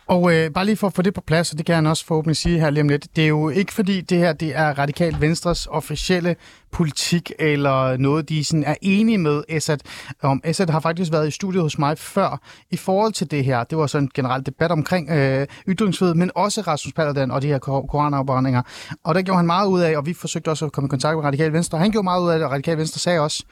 Og 0.06 0.34
øh, 0.34 0.50
bare 0.50 0.64
lige 0.64 0.76
for 0.76 0.86
at 0.86 0.92
få 0.92 1.02
det 1.02 1.14
på 1.14 1.20
plads, 1.20 1.52
og 1.52 1.58
det 1.58 1.66
kan 1.66 1.74
han 1.74 1.86
også 1.86 2.06
forhåbentlig 2.06 2.36
sige 2.36 2.60
her 2.60 2.70
lige 2.70 2.80
om 2.80 2.88
lidt, 2.88 3.16
det 3.16 3.24
er 3.24 3.28
jo 3.28 3.48
ikke 3.48 3.72
fordi 3.72 4.00
det 4.00 4.18
her 4.18 4.32
det 4.32 4.56
er 4.56 4.78
Radikal 4.78 5.16
Venstres 5.20 5.66
officielle 5.66 6.36
politik, 6.72 7.32
eller 7.38 7.96
noget, 7.96 8.28
de 8.28 8.44
sådan 8.44 8.64
er 8.64 8.74
enige 8.82 9.18
med 9.18 9.42
Assad 9.48 9.78
om. 10.22 10.40
Assad 10.44 10.70
har 10.70 10.80
faktisk 10.80 11.12
været 11.12 11.28
i 11.28 11.30
studiet 11.30 11.62
hos 11.62 11.78
mig 11.78 11.98
før 11.98 12.40
i 12.70 12.76
forhold 12.76 13.12
til 13.12 13.30
det 13.30 13.44
her. 13.44 13.64
Det 13.64 13.78
var 13.78 13.86
så 13.86 13.98
en 13.98 14.10
generel 14.14 14.46
debat 14.46 14.70
omkring 14.70 15.10
øh, 15.10 15.46
ytringsfrihed, 15.68 16.14
men 16.14 16.30
også 16.34 16.60
Rasmus 16.60 16.92
Paludan 16.92 17.30
og 17.30 17.42
de 17.42 17.46
her 17.46 17.58
koranafbrændinger. 17.58 18.62
Og 19.04 19.14
der 19.14 19.22
gjorde 19.22 19.36
han 19.36 19.46
meget 19.46 19.68
ud 19.68 19.80
af, 19.80 19.96
og 19.96 20.06
vi 20.06 20.14
forsøgte 20.14 20.48
også 20.48 20.64
at 20.64 20.72
komme 20.72 20.86
i 20.86 20.90
kontakt 20.90 21.16
med 21.16 21.24
Radikal 21.24 21.52
Venstre. 21.52 21.78
Han 21.78 21.90
gjorde 21.90 22.04
meget 22.04 22.22
ud 22.22 22.30
af 22.30 22.38
det, 22.38 22.46
og 22.46 22.52
Radikal 22.52 22.78
Venstre 22.78 22.98
sagde 22.98 23.20
også, 23.20 23.44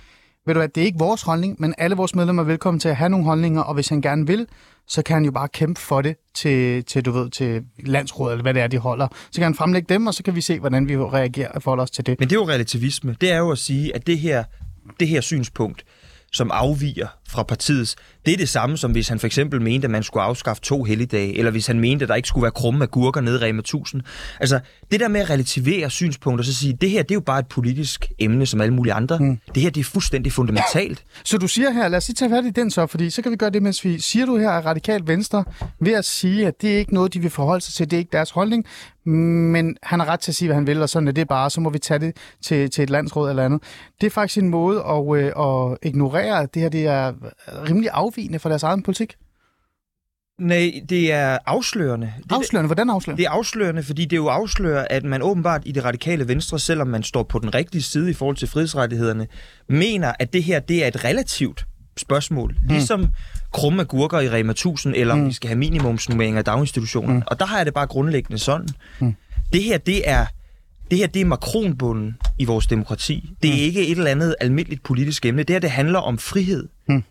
ved 0.46 0.54
du 0.54 0.60
hvad, 0.60 0.68
det 0.68 0.80
er 0.80 0.84
ikke 0.84 0.98
vores 0.98 1.22
holdning, 1.22 1.56
men 1.58 1.74
alle 1.78 1.96
vores 1.96 2.14
medlemmer 2.14 2.42
er 2.42 2.46
velkommen 2.46 2.80
til 2.80 2.88
at 2.88 2.96
have 2.96 3.08
nogle 3.08 3.24
holdninger, 3.24 3.60
og 3.60 3.74
hvis 3.74 3.88
han 3.88 4.00
gerne 4.00 4.26
vil, 4.26 4.46
så 4.86 5.02
kan 5.02 5.14
han 5.14 5.24
jo 5.24 5.30
bare 5.30 5.48
kæmpe 5.48 5.80
for 5.80 6.02
det 6.02 6.16
til, 6.34 6.84
til 6.84 7.04
du 7.04 7.10
ved, 7.10 7.30
til 7.30 7.64
landsrådet, 7.78 8.32
eller 8.32 8.42
hvad 8.42 8.54
det 8.54 8.62
er, 8.62 8.66
de 8.66 8.78
holder. 8.78 9.08
Så 9.30 9.34
kan 9.34 9.42
han 9.42 9.54
fremlægge 9.54 9.94
dem, 9.94 10.06
og 10.06 10.14
så 10.14 10.22
kan 10.22 10.34
vi 10.34 10.40
se, 10.40 10.60
hvordan 10.60 10.88
vi 10.88 10.96
reagerer 10.96 11.48
og 11.48 11.62
forholder 11.62 11.82
os 11.82 11.90
til 11.90 12.06
det. 12.06 12.20
Men 12.20 12.28
det 12.28 12.36
er 12.36 12.40
jo 12.40 12.48
relativisme. 12.48 13.16
Det 13.20 13.32
er 13.32 13.38
jo 13.38 13.50
at 13.50 13.58
sige, 13.58 13.94
at 13.94 14.06
det 14.06 14.18
her, 14.18 14.44
det 15.00 15.08
her 15.08 15.20
synspunkt, 15.20 15.84
som 16.32 16.50
afviger 16.54 17.06
fra 17.28 17.42
partiets, 17.42 17.96
det 18.26 18.32
er 18.32 18.36
det 18.36 18.48
samme 18.48 18.76
som 18.76 18.92
hvis 18.92 19.08
han 19.08 19.18
for 19.18 19.26
eksempel 19.26 19.62
mente, 19.62 19.84
at 19.84 19.90
man 19.90 20.02
skulle 20.02 20.22
afskaffe 20.22 20.62
to 20.62 20.84
helligdage, 20.84 21.38
eller 21.38 21.50
hvis 21.50 21.66
han 21.66 21.80
mente, 21.80 22.02
at 22.02 22.08
der 22.08 22.14
ikke 22.14 22.28
skulle 22.28 22.42
være 22.42 22.52
krumme 22.52 22.82
af 22.82 22.90
gurker 22.90 23.20
nede 23.20 23.36
i 23.40 23.44
Rema 23.44 23.58
1000. 23.58 24.02
Altså, 24.40 24.60
det 24.90 25.00
der 25.00 25.08
med 25.08 25.20
at 25.20 25.30
relativere 25.30 25.90
synspunkter, 25.90 26.42
og 26.42 26.44
så 26.44 26.54
sige, 26.54 26.78
det 26.80 26.90
her, 26.90 27.02
det 27.02 27.10
er 27.10 27.14
jo 27.14 27.20
bare 27.20 27.38
et 27.38 27.46
politisk 27.46 28.06
emne 28.18 28.46
som 28.46 28.60
alle 28.60 28.74
mulige 28.74 28.92
andre. 28.92 29.18
Mm. 29.18 29.38
Det 29.54 29.62
her, 29.62 29.70
det 29.70 29.80
er 29.80 29.84
fuldstændig 29.84 30.32
fundamentalt. 30.32 31.04
Så 31.24 31.38
du 31.38 31.48
siger 31.48 31.70
her, 31.70 31.88
lad 31.88 31.96
os 31.96 32.08
lige 32.08 32.14
tage 32.14 32.30
fat 32.30 32.44
i 32.44 32.50
den 32.50 32.70
så, 32.70 32.86
fordi 32.86 33.10
så 33.10 33.22
kan 33.22 33.32
vi 33.32 33.36
gøre 33.36 33.50
det, 33.50 33.62
mens 33.62 33.84
vi 33.84 34.00
siger 34.00 34.26
du 34.26 34.36
her, 34.36 34.50
at 34.50 34.64
radikalt 34.64 35.06
venstre 35.08 35.44
ved 35.80 35.92
at 35.92 36.04
sige, 36.04 36.46
at 36.46 36.62
det 36.62 36.74
er 36.74 36.78
ikke 36.78 36.94
noget, 36.94 37.14
de 37.14 37.20
vil 37.20 37.30
forholde 37.30 37.64
sig 37.64 37.74
til, 37.74 37.90
det 37.90 37.96
er 37.96 37.98
ikke 37.98 38.12
deres 38.12 38.30
holdning, 38.30 38.64
men 39.04 39.76
han 39.82 40.00
har 40.00 40.06
ret 40.06 40.20
til 40.20 40.30
at 40.30 40.34
sige, 40.34 40.48
hvad 40.48 40.54
han 40.54 40.66
vil, 40.66 40.82
og 40.82 40.88
sådan 40.88 41.08
er 41.08 41.12
det 41.12 41.28
bare, 41.28 41.50
så 41.50 41.60
må 41.60 41.70
vi 41.70 41.78
tage 41.78 41.98
det 42.00 42.16
til, 42.42 42.70
til 42.70 42.82
et 42.82 42.90
landsråd 42.90 43.30
eller 43.30 43.44
andet. 43.44 43.62
Det 44.00 44.06
er 44.06 44.10
faktisk 44.10 44.42
en 44.42 44.48
måde 44.48 44.78
at, 44.78 45.16
øh, 45.16 45.26
at 45.26 45.78
ignorere, 45.82 46.42
at 46.42 46.54
det 46.54 46.62
her 46.62 46.68
det 46.68 46.86
er 46.86 47.12
rimelig 47.68 47.90
afvigende 47.92 48.38
fra 48.38 48.48
deres 48.48 48.62
egen 48.62 48.82
politik. 48.82 49.14
Nej, 50.40 50.80
det 50.88 51.12
er 51.12 51.38
afslørende. 51.46 52.12
Det, 52.22 52.32
Afslørende? 52.32 52.66
Hvordan 52.68 52.90
afslørende? 52.90 53.22
Det 53.22 53.26
er 53.26 53.30
afslørende, 53.30 53.82
fordi 53.82 54.04
det 54.04 54.16
jo 54.16 54.26
afslører, 54.26 54.86
at 54.90 55.04
man 55.04 55.22
åbenbart 55.22 55.62
i 55.66 55.72
det 55.72 55.84
radikale 55.84 56.28
venstre, 56.28 56.58
selvom 56.58 56.86
man 56.88 57.02
står 57.02 57.22
på 57.22 57.38
den 57.38 57.54
rigtige 57.54 57.82
side 57.82 58.10
i 58.10 58.14
forhold 58.14 58.36
til 58.36 58.48
frihedsrettighederne, 58.48 59.26
mener, 59.68 60.12
at 60.18 60.32
det 60.32 60.42
her 60.44 60.60
det 60.60 60.84
er 60.84 60.88
et 60.88 61.04
relativt 61.04 61.64
spørgsmål. 61.96 62.56
Mm. 62.62 62.68
Ligesom 62.68 63.06
krumme 63.52 63.80
agurker 63.82 64.20
i 64.20 64.28
Rema 64.30 64.50
1000, 64.50 64.94
eller 64.96 65.14
om 65.14 65.20
Mm. 65.20 65.28
vi 65.28 65.32
skal 65.32 65.48
have 65.48 65.58
minimumsnummeringer 65.58 66.40
i 66.40 66.42
daginstitutioner. 66.42 67.14
Mm. 67.14 67.22
Og 67.26 67.38
der 67.40 67.46
har 67.46 67.56
jeg 67.56 67.66
det 67.66 67.74
bare 67.74 67.86
grundlæggende 67.86 68.38
sådan. 68.38 68.68
Mm. 69.00 69.14
Det 69.52 69.62
her, 69.62 69.78
det 69.78 70.08
er 70.10 70.26
det 70.90 70.98
her 70.98 71.06
det 71.06 71.20
er 71.20 71.24
makronbunden 71.26 72.16
i 72.38 72.44
vores 72.44 72.66
demokrati. 72.66 73.30
Det 73.42 73.48
er 73.50 73.54
Mm. 73.54 73.58
ikke 73.60 73.86
et 73.88 73.98
eller 73.98 74.10
andet 74.10 74.34
almindeligt 74.40 74.82
politisk 74.82 75.26
emne. 75.26 75.42
Det 75.42 75.54
her 75.54 75.60
det 75.60 75.70
handler 75.70 75.98
om 75.98 76.18
frihed 76.18 76.68
Mm. 76.88 77.02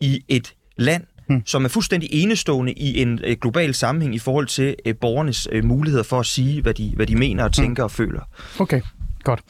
i 0.00 0.24
et 0.28 0.54
land, 0.76 1.04
Mm. 1.28 1.42
som 1.46 1.64
er 1.64 1.68
fuldstændig 1.68 2.08
enestående 2.12 2.72
i 2.72 3.02
en 3.02 3.20
øh, 3.24 3.36
global 3.40 3.74
sammenhæng 3.74 4.14
i 4.14 4.18
forhold 4.18 4.46
til 4.46 4.76
øh, 4.86 4.94
borgernes 5.00 5.48
øh, 5.52 5.64
muligheder 5.64 6.04
for 6.04 6.20
at 6.20 6.26
sige, 6.26 6.62
hvad 6.62 6.74
de, 6.74 6.92
hvad 6.96 7.06
de 7.06 7.16
mener 7.16 7.44
og 7.44 7.52
tænker 7.52 7.82
og 7.82 7.90
føler. 7.90 8.20
Okay, 8.60 8.80
godt. 9.24 9.40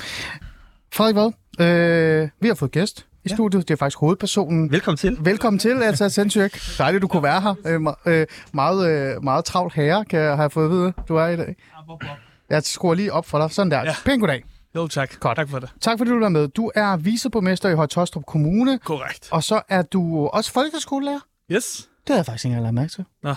Frederik 0.92 1.16
Vad, 1.16 1.32
øh, 1.66 2.28
vi 2.40 2.48
har 2.48 2.54
fået 2.54 2.70
gæst 2.70 3.06
i 3.24 3.28
Ja. 3.30 3.34
studiet. 3.34 3.68
Det 3.68 3.74
er 3.74 3.78
faktisk 3.78 3.98
hovedpersonen. 3.98 4.72
Velkommen 4.72 4.96
til. 4.96 5.16
Velkommen 5.20 5.58
til, 5.58 5.82
altså 5.82 6.08
Sensyrk. 6.08 6.60
Dejligt, 6.78 7.02
du 7.02 7.08
kunne 7.08 7.22
være 7.22 7.40
her. 7.40 7.54
Øh, 8.06 8.20
øh, 8.20 8.26
meget, 8.52 8.90
øh, 9.16 9.24
meget 9.24 9.44
travlt 9.44 9.74
herre, 9.74 10.04
kan 10.04 10.20
jeg 10.20 10.36
have 10.36 10.50
fået 10.50 10.64
at 10.64 10.70
vide, 10.70 10.92
du 11.08 11.16
er 11.16 11.26
i 11.26 11.36
dag. 11.36 11.56
Jeg 12.50 12.62
skruer 12.62 12.94
lige 12.94 13.12
op 13.12 13.26
for 13.26 13.38
dig. 13.38 13.50
Sådan 13.50 13.70
der. 13.70 13.80
Ja. 13.84 13.94
Pæn 14.04 14.20
goddag. 14.20 14.44
Jo, 14.74 14.88
tak. 14.88 15.20
Godt. 15.20 15.36
Tak 15.36 15.48
for 15.48 15.58
det. 15.58 15.70
Tak 15.80 15.98
fordi 15.98 16.10
du 16.10 16.18
være 16.18 16.30
med. 16.30 16.48
Du 16.48 16.70
er 16.74 16.96
viceborgmester 16.96 17.68
i 17.68 17.74
Højtostrup 17.74 18.24
Kommune, 18.26 18.78
Korrekt. 18.78 19.28
og 19.32 19.42
så 19.44 19.62
er 19.68 19.82
du 19.82 20.26
også 20.26 20.52
folkeskolelærer. 20.52 21.20
Yes. 21.52 21.88
Det 22.06 22.08
har 22.08 22.16
jeg 22.16 22.26
faktisk 22.26 22.44
ikke 22.44 22.56
engang 22.56 22.74
mærke 22.74 22.92
til. 22.92 23.04
Nå. 23.22 23.34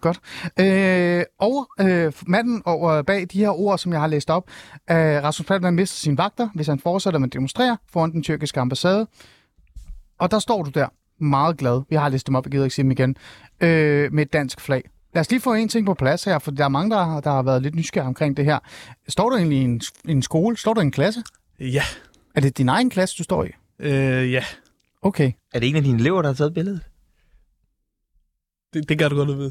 Godt. 0.00 0.20
Øh, 0.60 1.24
og 1.38 1.68
øh, 1.80 2.12
manden 2.26 2.62
over 2.64 3.02
bag 3.02 3.26
de 3.32 3.38
her 3.38 3.50
ord, 3.60 3.78
som 3.78 3.92
jeg 3.92 4.00
har 4.00 4.06
læst 4.06 4.30
op, 4.30 4.50
øh, 4.90 4.96
Rasmus 4.96 5.46
Paludan 5.46 5.74
mister 5.74 5.96
sine 5.96 6.18
vagter, 6.18 6.48
hvis 6.54 6.66
han 6.66 6.78
fortsætter 6.78 7.18
med 7.20 7.28
at 7.28 7.32
demonstrere 7.32 7.76
foran 7.92 8.12
den 8.12 8.22
tyrkiske 8.22 8.60
ambassade. 8.60 9.06
Og 10.18 10.30
der 10.30 10.38
står 10.38 10.62
du 10.62 10.70
der, 10.70 10.86
meget 11.24 11.56
glad. 11.56 11.82
Vi 11.90 11.96
har 11.96 12.08
læst 12.08 12.26
dem 12.26 12.34
op, 12.34 12.44
jeg 12.46 12.50
gider 12.52 12.64
ikke 12.64 12.74
sige 12.74 12.82
dem 12.82 12.90
igen. 12.90 13.16
Øh, 13.60 14.12
med 14.12 14.26
et 14.26 14.32
dansk 14.32 14.60
flag. 14.60 14.82
Lad 15.14 15.20
os 15.20 15.30
lige 15.30 15.40
få 15.40 15.54
en 15.54 15.68
ting 15.68 15.86
på 15.86 15.94
plads 15.94 16.24
her, 16.24 16.38
for 16.38 16.50
der 16.50 16.64
er 16.64 16.68
mange, 16.68 16.90
der, 16.90 17.04
har- 17.04 17.20
der 17.20 17.30
har 17.30 17.42
været 17.42 17.62
lidt 17.62 17.74
nysgerrige 17.74 18.06
omkring 18.08 18.36
det 18.36 18.44
her. 18.44 18.58
Står 19.08 19.30
du 19.30 19.36
egentlig 19.36 19.58
i 19.58 19.62
en, 19.62 19.80
en 20.08 20.22
skole? 20.22 20.56
Står 20.56 20.74
du 20.74 20.80
i 20.80 20.84
en 20.84 20.90
klasse? 20.90 21.22
Ja. 21.60 21.82
Er 22.34 22.40
det 22.40 22.58
din 22.58 22.68
egen 22.68 22.90
klasse, 22.90 23.14
du 23.18 23.22
står 23.22 23.44
i? 23.44 23.48
Øh, 23.78 24.32
ja. 24.32 24.44
Okay. 25.02 25.32
Er 25.54 25.60
det 25.60 25.68
en 25.68 25.76
af 25.76 25.82
dine 25.82 25.98
elever, 26.00 26.22
der 26.22 26.28
har 26.28 26.34
taget 26.34 26.54
billedet? 26.54 26.80
Det, 28.74 28.88
det 28.88 28.98
kan 28.98 29.10
du 29.10 29.16
godt 29.16 29.28
vide. 29.38 29.38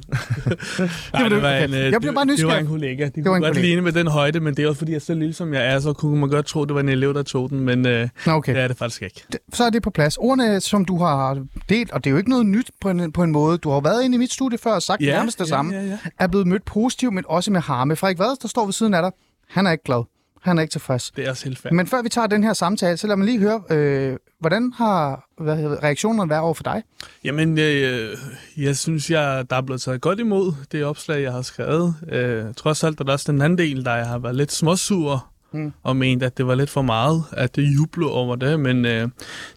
Nej, 1.13 1.23
det- 1.23 1.31
det 1.31 1.41
var 1.41 1.49
en, 1.51 1.73
Jeg 1.73 2.01
blev 2.01 2.13
bare 2.13 2.25
det, 2.25 2.37
det 2.37 2.45
var 2.45 2.51
nysgerrig. 2.53 2.59
en 2.61 2.67
kollega. 2.67 3.09
De 3.15 3.23
var 3.25 3.29
var 3.29 3.37
en 3.37 3.43
godt 3.43 3.61
ligne 3.61 3.81
med 3.81 3.91
den 3.91 4.07
højde, 4.07 4.39
men 4.39 4.55
det 4.57 4.63
er 4.63 4.67
også 4.67 4.77
fordi, 4.77 4.91
jeg 4.91 4.95
er 4.95 4.99
så 4.99 5.13
lille 5.13 5.33
som 5.33 5.53
jeg 5.53 5.73
er, 5.73 5.79
så 5.79 5.93
kunne 5.93 6.19
man 6.19 6.29
godt 6.29 6.45
tro, 6.45 6.65
det 6.65 6.73
var 6.75 6.79
en 6.81 6.89
elev, 6.89 7.13
der 7.13 7.23
tog 7.23 7.49
den, 7.49 7.59
men 7.59 7.85
øh, 7.87 8.09
okay. 8.27 8.53
det 8.55 8.61
er 8.61 8.67
det 8.67 8.77
faktisk 8.77 9.01
ikke. 9.01 9.23
så 9.53 9.63
er 9.63 9.69
det 9.69 9.83
på 9.83 9.89
plads. 9.89 10.17
Ordene, 10.17 10.59
som 10.61 10.85
du 10.85 10.97
har 10.97 11.45
delt, 11.69 11.91
og 11.91 12.03
det 12.03 12.09
er 12.09 12.11
jo 12.11 12.17
ikke 12.17 12.29
noget 12.29 12.45
nyt 12.45 12.71
på 12.81 12.89
en, 12.89 13.11
på 13.11 13.23
en 13.23 13.31
måde. 13.31 13.57
Du 13.57 13.69
har 13.69 13.79
været 13.81 14.03
inde 14.03 14.15
i 14.15 14.17
mit 14.19 14.33
studie 14.33 14.57
før 14.57 14.71
og 14.71 14.81
sagt 14.81 15.01
ja, 15.01 15.11
nærmest 15.17 15.39
det 15.39 15.45
ja, 15.45 15.49
samme. 15.49 15.75
Ja, 15.75 15.81
ja. 15.83 15.97
Er 16.19 16.27
blevet 16.27 16.47
mødt 16.47 16.65
positivt, 16.65 17.13
men 17.13 17.23
også 17.27 17.51
med 17.51 17.61
harme. 17.61 17.95
Frederik 17.95 18.19
Vad, 18.19 18.35
der 18.41 18.47
står 18.47 18.65
ved 18.65 18.73
siden 18.73 18.93
af 18.93 19.01
dig, 19.01 19.11
han 19.49 19.67
er 19.67 19.71
ikke 19.71 19.83
glad. 19.83 20.03
Han 20.41 20.57
er 20.57 20.61
ikke 20.61 20.71
tilfreds. 20.71 21.11
Det 21.11 21.25
er 21.25 21.29
også 21.29 21.45
helt 21.45 21.59
fair. 21.59 21.73
Men 21.73 21.87
før 21.87 22.01
vi 22.01 22.09
tager 22.09 22.27
den 22.27 22.43
her 22.43 22.53
samtale, 22.53 22.97
så 22.97 23.07
lad 23.07 23.15
mig 23.15 23.25
lige 23.25 23.39
høre, 23.39 23.61
øh, 23.69 24.17
hvordan 24.39 24.73
har 24.73 25.25
hvad 25.43 25.57
hedder, 25.57 25.83
reaktionerne 25.83 26.29
været 26.29 26.41
over 26.41 26.53
for 26.53 26.63
dig? 26.63 26.83
Jamen, 27.23 27.57
øh, 27.57 28.17
jeg 28.57 28.77
synes, 28.77 29.11
jeg, 29.11 29.45
der 29.49 29.55
er 29.55 29.61
blevet 29.61 29.81
taget 29.81 30.01
godt 30.01 30.19
imod 30.19 30.53
det 30.71 30.83
opslag, 30.85 31.21
jeg 31.23 31.31
har 31.31 31.41
skrevet. 31.41 31.95
Øh, 32.11 32.45
trods 32.53 32.83
alt 32.83 32.99
er 32.99 33.03
der 33.03 33.11
også 33.13 33.31
den 33.31 33.41
anden 33.41 33.57
del, 33.57 33.85
der 33.85 33.95
jeg 33.95 34.07
har 34.07 34.17
været 34.19 34.35
lidt 34.35 34.51
småsur 34.51 35.25
Mm. 35.51 35.73
og 35.83 35.95
ment, 35.95 36.23
at 36.23 36.37
det 36.37 36.47
var 36.47 36.55
lidt 36.55 36.69
for 36.69 36.81
meget, 36.81 37.23
at 37.31 37.55
det 37.55 37.63
jubler 37.75 38.07
over 38.09 38.35
det, 38.35 38.59
men 38.59 38.85
øh, 38.85 39.09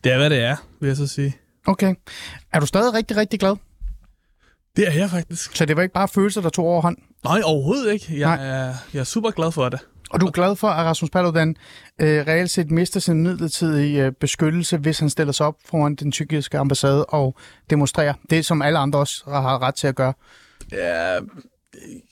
det 0.04 0.12
er, 0.12 0.16
hvad 0.18 0.30
det 0.30 0.38
er, 0.38 0.56
vil 0.80 0.86
jeg 0.88 0.96
så 0.96 1.06
sige. 1.06 1.36
Okay. 1.66 1.94
Er 2.52 2.60
du 2.60 2.66
stadig 2.66 2.94
rigtig, 2.94 3.16
rigtig 3.16 3.40
glad? 3.40 3.56
Det 4.76 4.88
er 4.88 4.92
jeg 4.92 5.10
faktisk. 5.10 5.56
Så 5.56 5.64
det 5.66 5.76
var 5.76 5.82
ikke 5.82 5.92
bare 5.92 6.08
følelser, 6.08 6.40
der 6.40 6.48
tog 6.48 6.64
overhånd? 6.66 6.96
Nej, 7.24 7.40
overhovedet 7.44 7.92
ikke. 7.92 8.20
Jeg, 8.20 8.36
Nej. 8.36 8.46
er, 8.46 8.74
jeg 8.94 9.00
er 9.00 9.04
super 9.04 9.30
glad 9.30 9.52
for 9.52 9.68
det. 9.68 9.80
Og 10.12 10.20
du 10.20 10.26
er 10.26 10.30
glad 10.30 10.56
for, 10.56 10.68
at 10.68 10.86
Rasmus 10.86 11.10
Paludan 11.10 11.56
øh, 12.00 12.26
reelt 12.26 12.50
set 12.50 12.70
mister 12.70 13.00
sin 13.00 13.22
midlertidige 13.22 14.06
øh, 14.06 14.12
beskyttelse, 14.12 14.76
hvis 14.76 14.98
han 14.98 15.10
stiller 15.10 15.32
sig 15.32 15.46
op 15.46 15.54
foran 15.64 15.94
den 15.94 16.12
tyrkiske 16.12 16.58
ambassade 16.58 17.04
og 17.04 17.36
demonstrerer. 17.70 18.14
Det, 18.30 18.46
som 18.46 18.62
alle 18.62 18.78
andre 18.78 18.98
også 18.98 19.24
har 19.26 19.62
ret 19.62 19.74
til 19.74 19.86
at 19.86 19.94
gøre. 19.94 20.12
Ja, 20.72 21.18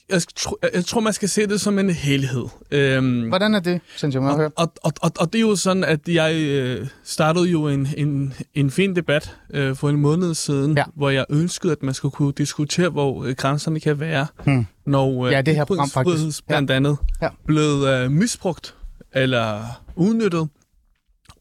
jeg, 0.09 0.21
tro, 0.35 0.57
jeg 0.73 0.85
tror, 0.85 1.01
man 1.01 1.13
skal 1.13 1.29
se 1.29 1.47
det 1.47 1.61
som 1.61 1.79
en 1.79 1.89
helhed. 1.89 2.45
Øhm, 2.71 3.27
Hvordan 3.27 3.55
er 3.55 3.59
det? 3.59 3.81
Må 4.03 4.09
jeg 4.27 4.35
høre? 4.35 4.51
og, 4.55 4.73
og, 4.83 4.93
og, 5.01 5.11
og 5.19 5.33
det 5.33 5.39
er 5.39 5.41
jo 5.41 5.55
sådan, 5.55 5.83
at 5.83 6.07
jeg 6.07 6.35
øh, 6.35 6.87
startede 7.03 7.45
jo 7.49 7.67
en, 7.67 7.87
en, 7.97 8.33
en 8.53 8.71
fin 8.71 8.95
debat 8.95 9.35
øh, 9.53 9.75
for 9.75 9.89
en 9.89 9.95
måned 9.97 10.33
siden, 10.33 10.77
Ja. 10.77 10.83
hvor 10.95 11.09
jeg 11.09 11.25
ønskede, 11.29 11.71
at 11.71 11.83
man 11.83 11.93
skulle 11.93 12.11
kunne 12.11 12.33
diskutere, 12.33 12.89
hvor 12.89 13.25
øh, 13.25 13.35
grænserne 13.35 13.79
kan 13.79 13.99
være, 13.99 14.27
Hmm. 14.43 14.65
når 14.85 15.25
øh, 15.25 15.31
Ja, 15.33 15.41
det 15.41 15.55
her 15.55 15.65
program 15.65 15.89
faktisk. 15.89 16.47
blandt 16.47 16.71
andet 16.71 16.97
Ja. 17.21 17.29
blevet 17.45 17.87
øh, 18.03 18.11
misbrugt 18.11 18.75
eller 19.13 19.63
udnyttet. 19.95 20.47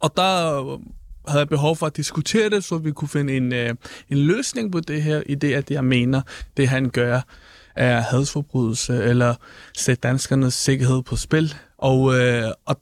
Og 0.00 0.12
der 0.16 0.60
øh, 0.72 0.78
havde 1.28 1.38
jeg 1.40 1.48
behov 1.48 1.76
for 1.76 1.86
at 1.86 1.96
diskutere 1.96 2.50
det, 2.50 2.64
så 2.64 2.78
vi 2.78 2.92
kunne 2.92 3.08
finde 3.08 3.36
en, 3.36 3.52
øh, 3.54 3.74
en 4.08 4.18
løsning 4.18 4.72
på 4.72 4.80
det 4.80 5.02
her, 5.02 5.22
i 5.26 5.34
det, 5.34 5.54
at 5.54 5.70
jeg 5.70 5.84
mener, 5.84 6.20
det 6.56 6.68
han 6.68 6.90
gør 6.90 7.20
er 7.80 8.00
hadsforbrydelse, 8.00 9.04
eller 9.04 9.34
sætte 9.76 10.00
danskernes 10.00 10.54
sikkerhed 10.54 11.02
på 11.02 11.16
spil. 11.16 11.54
Og, 11.78 12.18
øh, 12.18 12.50
og, 12.66 12.76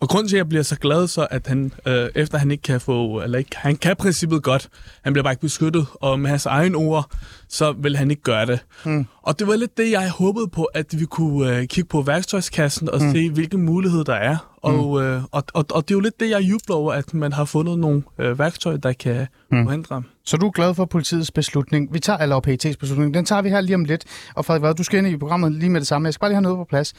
og 0.00 0.08
grunden 0.08 0.28
til, 0.28 0.36
at 0.36 0.38
jeg 0.38 0.48
bliver 0.48 0.62
så 0.62 0.76
glad, 0.76 1.06
så 1.06 1.26
at 1.30 1.46
han, 1.46 1.72
øh, 1.86 2.08
efter 2.14 2.38
han 2.38 2.50
ikke 2.50 2.62
kan 2.62 2.80
få, 2.80 3.20
eller 3.22 3.38
ikke, 3.38 3.56
han 3.56 3.76
kan 3.76 3.96
princippet 3.96 4.42
godt, 4.42 4.68
han 5.02 5.12
bliver 5.12 5.22
bare 5.22 5.32
ikke 5.32 5.40
beskyttet, 5.40 5.86
og 5.94 6.20
med 6.20 6.30
hans 6.30 6.46
egen 6.46 6.74
ord, 6.74 7.10
så 7.48 7.72
vil 7.72 7.96
han 7.96 8.10
ikke 8.10 8.22
gøre 8.22 8.46
det. 8.46 8.64
Mm. 8.84 9.06
Og 9.22 9.38
det 9.38 9.46
var 9.46 9.56
lidt 9.56 9.76
det, 9.76 9.90
jeg 9.90 10.10
håbede 10.10 10.48
på, 10.48 10.64
at 10.64 11.00
vi 11.00 11.04
kunne 11.04 11.56
øh, 11.56 11.66
kigge 11.66 11.88
på 11.88 12.02
værktøjskassen 12.02 12.90
og 12.90 13.02
mm. 13.02 13.12
se, 13.12 13.30
hvilke 13.30 13.58
muligheder 13.58 14.04
der 14.04 14.14
er. 14.14 14.52
Og, 14.62 15.02
øh, 15.02 15.22
og, 15.32 15.44
og, 15.54 15.64
og 15.70 15.88
det 15.88 15.94
er 15.94 15.96
jo 15.96 16.00
lidt 16.00 16.20
det, 16.20 16.30
jeg 16.30 16.40
jubler 16.40 16.76
over, 16.76 16.92
at 16.92 17.14
man 17.14 17.32
har 17.32 17.44
fundet 17.44 17.78
nogle 17.78 18.02
øh, 18.18 18.38
værktøjer, 18.38 18.76
der 18.76 18.92
kan 18.92 19.26
Mm. 19.50 19.58
mm. 19.58 19.64
forhindre. 19.64 20.02
Så 20.24 20.36
du 20.36 20.46
er 20.46 20.50
glad 20.50 20.74
for 20.74 20.84
politiets 20.84 21.30
beslutning. 21.30 21.94
Vi 21.94 21.98
tager, 22.00 22.18
eller 22.18 22.40
PET's 22.46 22.76
beslutning. 22.80 23.14
Den 23.14 23.24
tager 23.24 23.42
vi 23.42 23.48
her 23.48 23.60
lige 23.60 23.74
om 23.74 23.84
lidt. 23.84 24.04
Og 24.34 24.44
Frederik 24.44 24.62
Vad, 24.62 24.74
du 24.74 24.82
skal 24.82 24.98
ind 24.98 25.06
i 25.08 25.16
programmet 25.16 25.52
lige 25.52 25.70
med 25.70 25.80
det 25.80 25.88
samme. 25.88 26.06
Jeg 26.06 26.14
skal 26.14 26.20
bare 26.20 26.30
lige 26.30 26.36
have 26.36 26.42
noget 26.42 26.56
på 26.58 26.64
plads. 26.64 26.94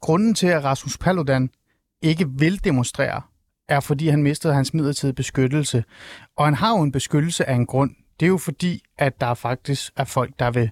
Grunden 0.00 0.34
til, 0.34 0.46
at 0.46 0.64
Rasmus 0.64 0.98
Paludan 0.98 1.50
ikke 2.02 2.26
vil 2.30 2.64
demonstrere, 2.64 3.22
er 3.68 3.80
fordi 3.80 4.08
han 4.08 4.22
mistede 4.22 4.54
hans 4.54 4.74
midlertidige 4.74 5.14
beskyttelse. 5.14 5.84
Og 6.36 6.44
han 6.44 6.54
har 6.54 6.70
jo 6.76 6.82
en 6.82 6.92
beskyttelse 6.92 7.48
af 7.48 7.54
en 7.54 7.66
grund. 7.66 7.90
Det 8.20 8.26
er 8.26 8.30
jo 8.30 8.38
fordi, 8.38 8.82
at 8.98 9.20
der 9.20 9.34
faktisk 9.34 9.92
er 9.96 10.04
folk, 10.04 10.30
der 10.38 10.50
vil, 10.50 10.70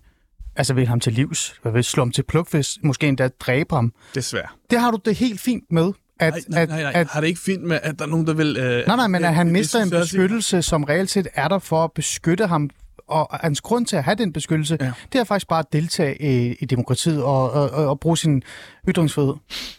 altså 0.56 0.74
vil 0.74 0.86
ham 0.86 1.00
til 1.00 1.12
livs, 1.12 1.60
vil 1.72 1.84
slå 1.84 2.02
ham 2.02 2.10
til 2.12 2.22
plukfisk, 2.22 2.84
måske 2.84 3.08
endda 3.08 3.28
dræbe 3.28 3.74
ham. 3.74 3.92
Desværre. 4.14 4.48
Det 4.70 4.80
har 4.80 4.90
du 4.90 4.98
det 5.04 5.16
helt 5.16 5.40
fint 5.40 5.64
med. 5.70 5.92
At, 6.20 6.34
Nej, 6.48 6.66
nej, 6.66 6.66
nej, 6.66 6.82
nej. 6.82 6.92
At, 7.00 7.06
Har 7.06 7.20
det 7.20 7.28
ikke 7.28 7.40
fint 7.40 7.62
med, 7.62 7.78
at 7.82 7.98
der 7.98 8.04
er 8.04 8.08
nogen, 8.08 8.26
der 8.26 8.34
vil... 8.34 8.56
Øh, 8.56 8.86
Nej, 8.86 8.96
nej, 8.96 9.06
men 9.06 9.24
at 9.24 9.34
han 9.34 9.50
mister 9.50 9.82
en 9.82 9.90
beskyttelse, 9.90 10.62
som 10.62 10.84
reelt 10.84 11.10
set 11.10 11.28
er 11.34 11.48
der 11.48 11.58
for 11.58 11.84
at 11.84 11.92
beskytte 11.92 12.46
ham. 12.46 12.70
Og 13.10 13.28
hans 13.40 13.60
grund 13.60 13.86
til 13.86 13.96
at 13.96 14.04
have 14.04 14.14
den 14.14 14.32
beskyttelse, 14.32 14.78
ja. 14.80 14.92
Det 15.12 15.20
er 15.20 15.24
faktisk 15.24 15.48
bare 15.48 15.58
at 15.58 15.72
deltage 15.72 16.22
i, 16.22 16.54
i 16.60 16.64
demokratiet 16.64 17.22
og, 17.22 17.50
og, 17.52 17.70
og, 17.70 18.00
bruge 18.00 18.18
sin 18.18 18.42
ytringsfrihed. 18.88 19.34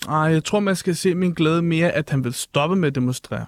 Nej, 0.07 0.17
jeg 0.19 0.43
tror, 0.43 0.59
man 0.59 0.75
skal 0.75 0.95
se 0.95 1.15
min 1.15 1.31
glæde 1.33 1.61
mere, 1.61 1.91
at 1.91 2.09
han 2.09 2.23
vil 2.23 2.33
stoppe 2.33 2.75
med 2.75 2.87
at 2.87 2.95
demonstrere. 2.95 3.45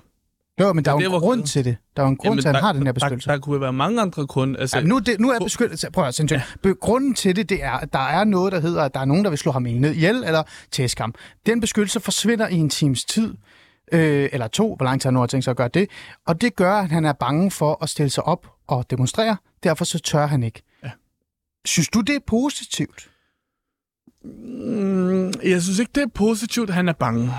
Jo, 0.59 0.73
men 0.73 0.85
der 0.85 0.91
er 0.91 0.95
jo 0.95 0.99
en 0.99 1.09
hvor- 1.09 1.19
grund 1.19 1.43
til 1.43 1.65
det. 1.65 1.77
Der 1.97 2.03
er 2.03 2.07
jo 2.07 2.09
en 2.09 2.17
grund 2.17 2.25
Jamen, 2.31 2.41
til, 2.41 2.47
at 2.47 2.55
han 2.55 2.61
der, 2.61 2.65
har 2.67 2.73
den 2.73 2.85
her 2.85 2.91
beskyttelse. 2.93 3.29
der, 3.29 3.35
der 3.35 3.41
kunne 3.41 3.61
være 3.61 3.73
mange 3.73 4.01
andre 4.01 4.27
grunde. 4.27 4.59
Altså, 4.59 4.77
Ja, 4.77 4.83
nu, 4.83 4.95
er 4.95 4.99
det, 4.99 5.19
nu 5.19 5.29
er 5.31 5.39
beskyttelse... 5.39 5.91
Prøv 5.93 6.03
at 6.05 6.31
ja. 6.31 6.41
Grunden 6.81 7.13
til 7.13 7.35
det, 7.35 7.49
det 7.49 7.63
er, 7.63 7.71
at 7.71 7.93
der 7.93 7.99
er 7.99 8.23
noget, 8.23 8.51
der 8.53 8.59
hedder, 8.59 8.81
at 8.83 8.93
der 8.93 8.99
er 8.99 9.05
nogen, 9.05 9.23
der 9.23 9.29
vil 9.29 9.39
slå 9.39 9.51
ham 9.51 9.61
ned 9.61 9.91
ihjel 9.93 10.23
eller 10.25 10.43
tæske 10.71 11.01
ham. 11.01 11.13
Den 11.45 11.59
beskyttelse 11.59 11.99
forsvinder 11.99 12.47
i 12.47 12.55
en 12.55 12.69
times 12.69 13.05
tid, 13.05 13.33
øh, 13.91 14.29
eller 14.31 14.47
to, 14.47 14.75
hvor 14.75 14.83
lang 14.83 15.01
tid 15.01 15.07
han 15.07 15.13
nu 15.13 15.19
har 15.19 15.27
tænkt 15.27 15.43
sig 15.43 15.51
at 15.51 15.57
gøre 15.57 15.67
det. 15.67 15.89
Og 16.25 16.41
det 16.41 16.55
gør, 16.55 16.73
at 16.73 16.89
han 16.89 17.05
er 17.05 17.13
bange 17.13 17.51
for 17.51 17.83
at 17.83 17.89
stille 17.89 18.09
sig 18.09 18.23
op 18.23 18.47
og 18.67 18.89
demonstrere. 18.89 19.37
Derfor 19.63 19.85
så 19.85 19.99
tør 19.99 20.25
han 20.25 20.43
ikke. 20.43 20.61
Ja. 20.83 20.91
Synes 21.65 21.87
du, 21.87 22.01
det 22.01 22.15
er 22.15 22.19
positivt? 22.27 23.09
Mm, 24.23 25.33
jeg 25.43 25.61
synes 25.61 25.79
ikke, 25.79 25.91
det 25.95 26.03
er 26.03 26.07
positivt, 26.07 26.69
at 26.69 26.75
han 26.75 26.89
er 26.89 26.93
bange. 26.93 27.31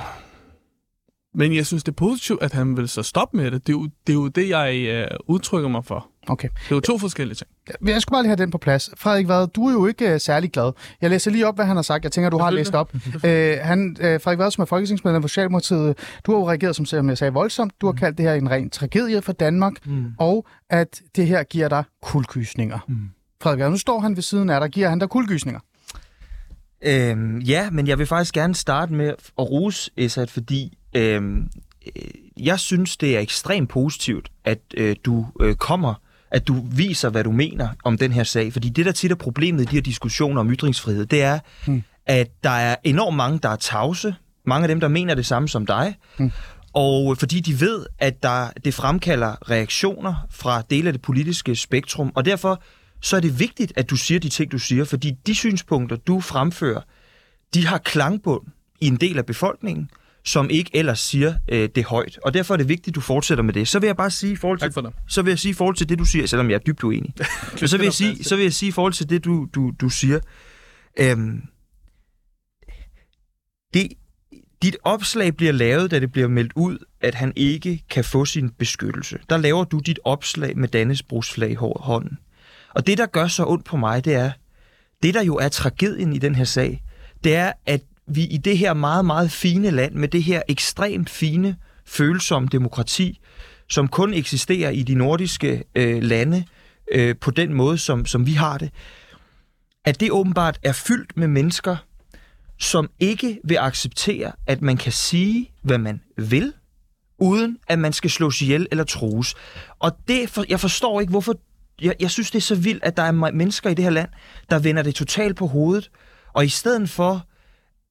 Men 1.35 1.55
jeg 1.55 1.67
synes, 1.67 1.85
det 1.85 1.93
er 1.93 1.97
positivt, 1.97 2.43
at 2.43 2.53
han 2.53 2.77
vil 2.77 2.89
så 2.89 3.03
stoppe 3.03 3.37
med 3.37 3.51
det. 3.51 3.67
Det 3.67 3.73
er 3.73 3.77
jo 3.77 3.89
det, 4.07 4.13
er 4.13 4.15
jo 4.15 4.29
det 4.29 4.49
jeg 4.49 4.77
øh, 4.77 5.07
udtrykker 5.27 5.69
mig 5.69 5.85
for. 5.85 6.07
Okay. 6.27 6.49
Det 6.49 6.71
er 6.71 6.75
jo 6.75 6.81
to 6.81 6.99
forskellige 6.99 7.35
ting. 7.35 7.51
Jeg 7.87 8.03
skal 8.03 8.11
bare 8.11 8.23
lige 8.23 8.29
have 8.29 8.37
den 8.37 8.51
på 8.51 8.59
plads. 8.59 8.91
Frederik 8.97 9.29
Vad, 9.29 9.49
du 9.49 9.67
er 9.67 9.73
jo 9.73 9.87
ikke 9.87 10.15
uh, 10.15 10.21
særlig 10.21 10.53
glad. 10.53 10.73
Jeg 11.01 11.11
læser 11.11 11.31
lige 11.31 11.47
op, 11.47 11.55
hvad 11.55 11.65
han 11.65 11.77
har 11.77 11.83
sagt. 11.83 12.05
Jeg 12.05 12.13
tænker, 12.13 12.31
du 12.31 12.39
har 12.39 12.51
læst 12.51 12.75
op. 12.75 12.95
Uh, 12.95 13.31
han, 13.61 13.97
uh, 13.99 14.05
Frederik 14.05 14.39
Vad, 14.39 14.51
som 14.51 14.63
er 14.63 14.67
folketingsmedlem 14.67 15.23
for 15.23 15.29
Socialdemokratiet, 15.29 15.99
du 16.27 16.33
har 16.33 16.39
jo 16.39 16.49
reageret, 16.49 16.77
som 16.77 16.87
som 16.87 17.09
jeg 17.09 17.19
sagde, 17.19 17.33
voldsomt. 17.33 17.73
Du 17.81 17.87
har 17.87 17.93
kaldt 17.93 18.19
det 18.19 18.27
her 18.27 18.35
en 18.35 18.51
ren 18.51 18.71
tragedie 18.71 19.23
for 19.23 19.33
Danmark, 19.33 19.87
mm. 19.87 20.07
og 20.19 20.47
at 20.71 21.03
det 21.17 21.27
her 21.27 21.43
giver 21.43 21.69
dig 21.69 21.85
kuldgysninger. 22.03 22.79
Mm. 22.89 22.97
Frederik 23.43 23.61
Vad, 23.61 23.71
nu 23.71 23.77
står 23.77 24.01
han 24.01 24.17
ved 24.17 24.23
siden 24.23 24.51
af 24.51 24.61
dig. 24.61 24.71
Giver 24.71 24.89
han 24.89 24.99
dig 24.99 25.09
kuldgysninger? 25.09 25.61
Øhm, 26.83 27.39
ja, 27.39 27.71
men 27.71 27.87
jeg 27.87 27.99
vil 27.99 28.07
faktisk 28.07 28.35
gerne 28.35 28.55
starte 28.55 28.93
med 28.93 29.09
at 29.09 29.51
rose 29.51 29.91
Esat, 29.97 30.31
fordi 30.31 30.79
øh, 30.95 31.23
jeg 32.37 32.61
synes, 32.61 32.97
det 32.97 33.17
er 33.17 33.21
ekstremt 33.21 33.71
positivt, 33.71 34.29
at 34.45 34.59
øh, 34.77 34.97
du 35.05 35.27
øh, 35.41 35.55
kommer, 35.55 35.95
at 36.31 36.49
du 36.49 36.67
viser, 36.73 37.11
hvad 37.11 37.25
du 37.25 37.33
mener 37.33 37.69
om 37.85 37.99
den 37.99 38.13
her 38.13 38.25
sag. 38.25 38.53
Fordi 38.53 38.69
det, 38.69 38.87
der 38.87 38.93
tit 38.93 39.11
er 39.11 39.15
problemet 39.15 39.63
i 39.63 39.65
de 39.65 39.75
her 39.75 39.83
diskussioner 39.83 40.41
om 40.41 40.51
ytringsfrihed, 40.51 41.07
det 41.07 41.23
er, 41.23 41.39
Mm. 41.67 41.83
at 42.07 42.29
der 42.45 42.51
er 42.51 42.77
enormt 42.85 43.17
mange, 43.17 43.39
der 43.43 43.49
er 43.49 43.57
tavse. 43.57 44.15
Mange 44.47 44.65
af 44.65 44.69
dem, 44.69 44.81
der 44.81 44.89
mener 44.89 45.15
det 45.15 45.27
samme 45.27 45.49
som 45.49 45.67
dig. 45.67 45.97
Mm. 46.19 46.31
Og 46.73 47.19
fordi 47.19 47.41
de 47.41 47.61
ved, 47.61 47.87
at 47.99 48.23
der, 48.23 48.51
det 48.65 48.75
fremkalder 48.75 49.51
reaktioner 49.51 50.27
fra 50.31 50.63
dele 50.71 50.87
af 50.89 50.93
det 50.93 51.03
politiske 51.03 51.57
spektrum. 51.57 52.13
Og 52.15 52.25
derfor 52.25 52.63
så 53.01 53.17
er 53.17 53.21
det 53.21 53.39
vigtigt, 53.39 53.73
at 53.77 53.91
du 53.91 53.97
siger 53.97 54.21
de 54.21 54.29
ting, 54.29 54.53
du 54.53 54.59
siger, 54.59 54.85
fordi 54.85 55.13
de 55.27 55.35
synspunkter, 55.35 55.97
du 55.97 56.21
fremfører, 56.21 56.81
de 57.55 57.67
har 57.67 57.79
klangbund 57.79 58.43
i 58.81 58.87
en 58.87 58.97
del 58.97 59.19
af 59.19 59.27
befolkningen, 59.27 59.91
som 60.25 60.51
ikke 60.51 60.71
ellers 60.75 61.01
siger 61.01 61.35
øh, 61.49 61.69
det 61.75 61.85
højt. 61.85 62.19
Og 62.25 62.35
derfor 62.35 62.55
er 62.55 62.59
det 62.59 62.69
vigtigt, 62.69 62.89
at 62.89 62.95
du 62.95 63.01
fortsætter 63.01 63.45
med 63.45 63.55
det. 63.55 63.69
Så 63.69 63.79
vil 63.79 63.87
jeg 63.87 63.97
bare 63.97 64.11
sige 64.11 64.33
i 64.33 64.37
forhold 64.37 64.59
til, 64.59 64.73
så 65.09 65.23
vil 65.23 65.31
jeg 65.31 65.39
sige 65.39 65.51
i 65.51 65.55
forhold 65.55 65.77
til 65.77 65.89
det, 65.89 65.99
du 65.99 66.05
siger, 66.05 66.27
selvom 66.27 66.51
jeg 66.51 66.55
er 66.55 66.59
dybt 66.59 66.85
uenig. 66.85 67.15
Men 67.61 67.69
så 67.69 67.77
vil 67.77 67.85
jeg 67.85 67.93
sige, 67.93 68.25
så 68.25 68.37
vil 68.37 68.43
jeg 68.43 68.53
sige 68.53 68.69
i 68.69 68.73
forhold 68.73 68.93
til 68.93 69.09
det, 69.11 69.25
du, 69.25 69.49
du, 69.55 69.73
du 69.81 69.89
siger. 69.89 70.21
Øhm, 71.01 71.43
det, 73.75 73.89
dit 74.63 74.77
opslag 74.83 75.37
bliver 75.37 75.53
lavet, 75.53 75.91
da 75.91 76.01
det 76.01 76.13
bliver 76.13 76.29
meldt 76.29 76.53
ud, 76.57 76.79
at 77.01 77.15
han 77.15 77.33
ikke 77.37 77.85
kan 77.91 78.05
få 78.05 78.25
sin 78.25 78.51
beskyttelse. 78.51 79.19
Der 79.31 79.37
laver 79.37 79.65
du 79.65 79.79
dit 79.79 79.99
opslag 80.05 80.59
med 80.59 80.69
Dannebrogs 80.69 81.31
flag 81.33 81.51
i 81.51 81.55
hå- 81.55 81.83
hånden. 81.83 82.19
Og 82.75 82.87
det, 82.87 82.99
der 82.99 83.07
gør 83.07 83.29
så 83.29 83.45
ondt 83.47 83.65
på 83.65 83.77
mig, 83.77 84.05
det 84.05 84.15
er, 84.15 84.33
det 85.03 85.15
der 85.15 85.23
jo 85.23 85.37
er 85.37 85.49
tragedien 85.49 86.13
i 86.13 86.19
den 86.19 86.35
her 86.35 86.45
sag, 86.45 86.83
det 87.25 87.35
er, 87.35 87.53
at 87.67 87.81
vi 88.07 88.25
i 88.25 88.37
det 88.37 88.59
her 88.59 88.75
meget, 88.75 89.05
meget 89.05 89.31
fine 89.31 89.71
land, 89.71 89.95
med 89.95 90.09
det 90.09 90.23
her 90.23 90.43
ekstremt 90.49 91.11
fine, 91.11 91.57
følsomme 91.87 92.49
demokrati, 92.53 93.21
som 93.69 93.89
kun 93.89 94.15
eksisterer 94.15 94.71
i 94.71 94.83
de 94.83 94.95
nordiske 94.95 95.65
øh, 95.75 96.03
lande 96.03 96.45
øh, 96.93 97.17
på 97.21 97.31
den 97.31 97.55
måde, 97.55 97.79
som, 97.79 98.07
som 98.07 98.27
vi 98.27 98.33
har 98.33 98.59
det, 98.59 98.71
at 99.85 100.01
det 100.01 100.11
åbenbart 100.11 100.59
er 100.63 100.73
fyldt 100.73 101.17
med 101.17 101.29
mennesker, 101.29 101.77
som 102.59 102.91
ikke 103.01 103.41
vil 103.45 103.57
acceptere, 103.57 104.33
at 104.47 104.63
man 104.63 104.77
kan 104.77 104.93
sige, 104.93 105.51
hvad 105.63 105.79
man 105.79 106.01
vil, 106.17 106.53
uden 107.19 107.59
at 107.69 107.79
man 107.79 107.93
skal 107.93 108.11
slås 108.11 108.43
ihjel 108.43 108.67
eller 108.71 108.85
trues. 108.85 109.35
Og 109.79 109.93
det, 110.09 110.31
for, 110.31 110.45
jeg 110.49 110.61
forstår 110.61 111.01
ikke, 111.01 111.11
hvorfor... 111.11 111.35
Jeg, 111.83 111.95
jeg 112.01 112.11
synes, 112.11 112.31
det 112.31 112.39
er 112.39 112.43
så 112.43 112.55
vildt, 112.55 112.85
at 112.85 112.97
der 112.97 113.03
er 113.03 113.13
mennesker 113.13 113.71
i 113.71 113.75
det 113.75 113.83
her 113.83 113.91
land, 113.91 114.09
der 114.51 114.59
vender 114.59 114.83
det 114.83 114.95
totalt 114.95 115.37
på 115.37 115.47
hovedet, 115.47 115.91
og 116.33 116.45
i 116.45 116.49
stedet 116.49 116.91
for 116.91 117.27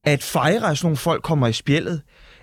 at 0.04 0.24
fejre, 0.24 0.72
at 0.72 0.78
sådan 0.78 0.86
nogle 0.86 0.98
folk 0.98 1.24
kommer 1.24 1.48
i 1.48 1.54
spjældet, 1.54 2.02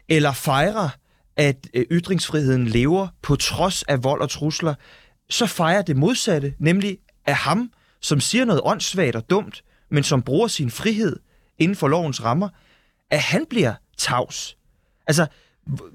eller 0.09 0.33
fejre, 0.33 0.91
at 1.37 1.57
øh, 1.75 1.85
ytringsfriheden 1.91 2.67
lever 2.67 3.09
på 3.23 3.37
trods 3.37 3.83
af 3.83 4.05
vold 4.05 4.21
og 4.21 4.31
trusler, 4.31 4.75
så 5.31 5.47
fejrer 5.47 5.83
det 5.83 5.97
modsatte, 5.97 6.55
nemlig 6.59 6.99
af 7.27 7.35
ham, 7.35 7.71
som 8.01 8.21
siger 8.21 8.45
noget 8.45 8.63
åndssvagt 8.65 9.17
og 9.17 9.31
dumt, 9.31 9.65
men 9.91 10.03
som 10.03 10.23
bruger 10.23 10.49
sin 10.49 10.71
frihed 10.71 11.17
inden 11.59 11.77
for 11.77 11.89
lovens 11.89 12.25
rammer, 12.25 12.49
at 13.11 13.21
han 13.21 13.47
bliver 13.51 13.75
tavs. 13.99 14.57
Altså, 15.07 15.27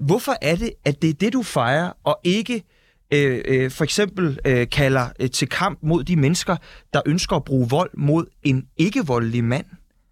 hvorfor 0.00 0.36
er 0.42 0.56
det, 0.56 0.72
at 0.84 1.02
det 1.02 1.10
er 1.10 1.14
det, 1.14 1.32
du 1.32 1.42
fejrer, 1.42 1.92
og 2.04 2.20
ikke 2.24 2.62
øh, 3.10 3.42
øh, 3.44 3.70
for 3.70 3.84
eksempel 3.84 4.38
øh, 4.44 4.68
kalder 4.68 5.08
øh, 5.20 5.30
til 5.30 5.48
kamp 5.48 5.78
mod 5.82 6.04
de 6.04 6.16
mennesker, 6.16 6.56
der 6.92 7.02
ønsker 7.06 7.36
at 7.36 7.44
bruge 7.44 7.68
vold 7.70 7.90
mod 7.96 8.26
en 8.42 8.66
ikke-voldelig 8.76 9.44
mand? 9.44 9.66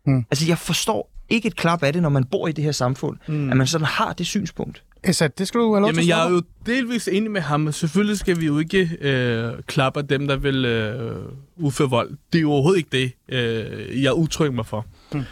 Hmm. 0.06 0.24
Altså, 0.30 0.46
jeg 0.46 0.58
forstår 0.58 1.13
ikke 1.28 1.46
et 1.46 1.56
klap 1.56 1.82
af 1.82 1.92
det, 1.92 2.02
når 2.02 2.08
man 2.08 2.24
bor 2.24 2.48
i 2.48 2.52
det 2.52 2.64
her 2.64 2.72
samfund, 2.72 3.16
mm. 3.28 3.50
at 3.50 3.56
man 3.56 3.66
sådan 3.66 3.86
har 3.86 4.12
det 4.12 4.26
synspunkt. 4.26 4.82
Esat, 5.04 5.38
det 5.38 5.48
skal 5.48 5.60
du 5.60 5.74
have 5.74 5.80
lov 5.80 5.92
til 5.92 5.96
Jamen, 5.96 6.10
at 6.10 6.16
jeg 6.16 6.26
er 6.26 6.30
jo 6.30 6.42
delvis 6.66 7.08
enig 7.08 7.30
med 7.30 7.40
ham. 7.40 7.72
Selvfølgelig 7.72 8.18
skal 8.18 8.40
vi 8.40 8.46
jo 8.46 8.58
ikke 8.58 8.98
øh, 9.00 9.52
klappe 9.66 10.02
dem, 10.02 10.28
der 10.28 10.36
vil 10.36 10.64
øh, 10.64 11.16
udføre 11.56 11.90
vold. 11.90 12.10
Det 12.32 12.38
er 12.38 12.42
jo 12.42 12.50
overhovedet 12.50 12.78
ikke 12.78 12.90
det, 12.92 13.12
øh, 13.28 14.02
jeg 14.02 14.12
udtrykker 14.14 14.54
mig 14.54 14.66
for. 14.66 14.86
Hmm. 15.12 15.22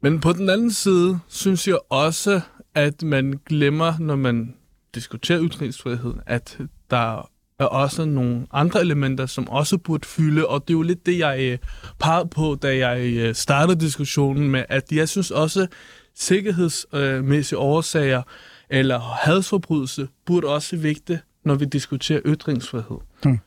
Men 0.00 0.20
på 0.20 0.32
den 0.32 0.50
anden 0.50 0.72
side, 0.72 1.18
synes 1.28 1.68
jeg 1.68 1.78
også, 1.88 2.40
at 2.74 3.02
man 3.02 3.40
glemmer, 3.46 3.94
når 3.98 4.16
man 4.16 4.54
diskuterer 4.94 5.42
ytringsfrihed, 5.42 6.14
at 6.26 6.58
der 6.90 7.30
er 7.58 7.64
også 7.64 8.04
nogle 8.04 8.46
andre 8.52 8.80
elementer, 8.80 9.26
som 9.26 9.48
også 9.48 9.78
burde 9.78 10.06
fylde, 10.06 10.46
og 10.46 10.68
det 10.68 10.74
er 10.74 10.78
jo 10.78 10.82
lidt 10.82 11.06
det, 11.06 11.18
jeg 11.18 11.40
øh, 11.40 11.58
pegede 11.98 12.28
på, 12.28 12.58
da 12.62 12.88
jeg 12.88 13.00
øh, 13.00 13.34
startede 13.34 13.80
diskussionen 13.80 14.48
med, 14.48 14.64
at 14.68 14.92
jeg 14.92 15.08
synes 15.08 15.30
også, 15.30 15.66
sikkerhedsmæssige 16.14 17.58
årsager 17.58 18.22
eller 18.70 18.98
hadsforbrydelse 18.98 20.08
burde 20.26 20.48
også 20.48 20.76
vægte, 20.76 21.20
når 21.44 21.54
vi 21.54 21.64
diskuterer 21.64 22.20
ytringsfrihed. 22.26 22.98
Hmm. 23.22 23.38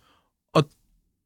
Og 0.54 0.64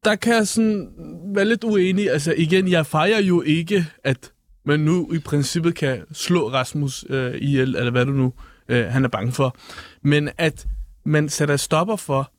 der 0.04 0.16
kan 0.16 0.34
jeg 0.34 0.48
sådan 0.48 0.88
være 1.34 1.44
lidt 1.44 1.64
uenig. 1.64 2.10
Altså 2.10 2.34
igen, 2.36 2.68
jeg 2.68 2.86
fejrer 2.86 3.20
jo 3.20 3.42
ikke, 3.42 3.86
at 4.04 4.32
man 4.64 4.80
nu 4.80 5.12
i 5.12 5.18
princippet 5.18 5.74
kan 5.74 6.02
slå 6.12 6.50
Rasmus 6.50 7.04
øh, 7.08 7.34
ihjel, 7.40 7.76
eller 7.76 7.90
hvad 7.90 8.06
du 8.06 8.12
nu 8.12 8.32
øh, 8.68 8.86
han 8.86 9.04
er 9.04 9.08
bange 9.08 9.32
for. 9.32 9.56
Men 10.02 10.30
at 10.38 10.66
man 11.04 11.28
sætter 11.28 11.56
stopper 11.56 11.96
for 11.96 12.32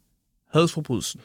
hadsforbrydelsen. 0.53 1.21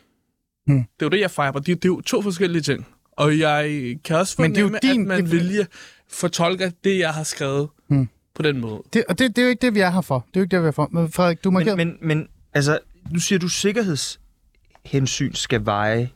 Hmm. 0.66 0.76
Det 0.78 0.84
er 1.00 1.06
jo 1.06 1.08
det, 1.08 1.20
jeg 1.20 1.30
fejrer. 1.30 1.52
Det, 1.52 1.66
det 1.66 1.84
er 1.84 1.88
jo 1.88 2.00
to 2.00 2.22
forskellige 2.22 2.62
ting. 2.62 2.86
Og 3.12 3.38
jeg 3.38 3.96
kan 4.04 4.16
også 4.16 4.42
Men 4.42 4.50
det 4.50 4.58
er 4.58 4.62
jo 4.62 4.66
fornemme, 4.68 4.92
din- 4.94 5.00
at 5.00 5.06
man 5.06 5.22
det- 5.24 5.32
vilje 5.32 5.66
fortolker 6.08 6.70
det, 6.84 6.98
jeg 6.98 7.14
har 7.14 7.22
skrevet 7.22 7.68
Hmm. 7.88 8.08
på 8.34 8.42
den 8.42 8.60
måde. 8.60 8.82
Det, 8.92 9.04
og 9.08 9.18
det, 9.18 9.36
det 9.36 9.42
er 9.42 9.46
jo 9.46 9.50
ikke 9.50 9.66
det, 9.66 9.74
vi 9.74 9.80
er 9.80 9.90
her 9.90 10.00
for. 10.00 10.18
Det 10.28 10.36
er 10.36 10.40
jo 10.40 10.42
ikke 10.44 10.56
det, 10.56 10.62
vi 10.62 10.68
er 10.68 10.72
for. 10.72 10.88
Men 10.92 11.12
Frederik, 11.12 11.44
du 11.44 11.50
markerede... 11.50 11.76
Men, 11.76 11.88
men, 11.88 11.98
men 12.18 12.28
altså, 12.54 12.78
nu 13.10 13.18
siger 13.20 13.38
du, 13.38 13.48
sikkerhedshensyn 13.48 15.32
skal 15.34 15.64
veje 15.66 16.10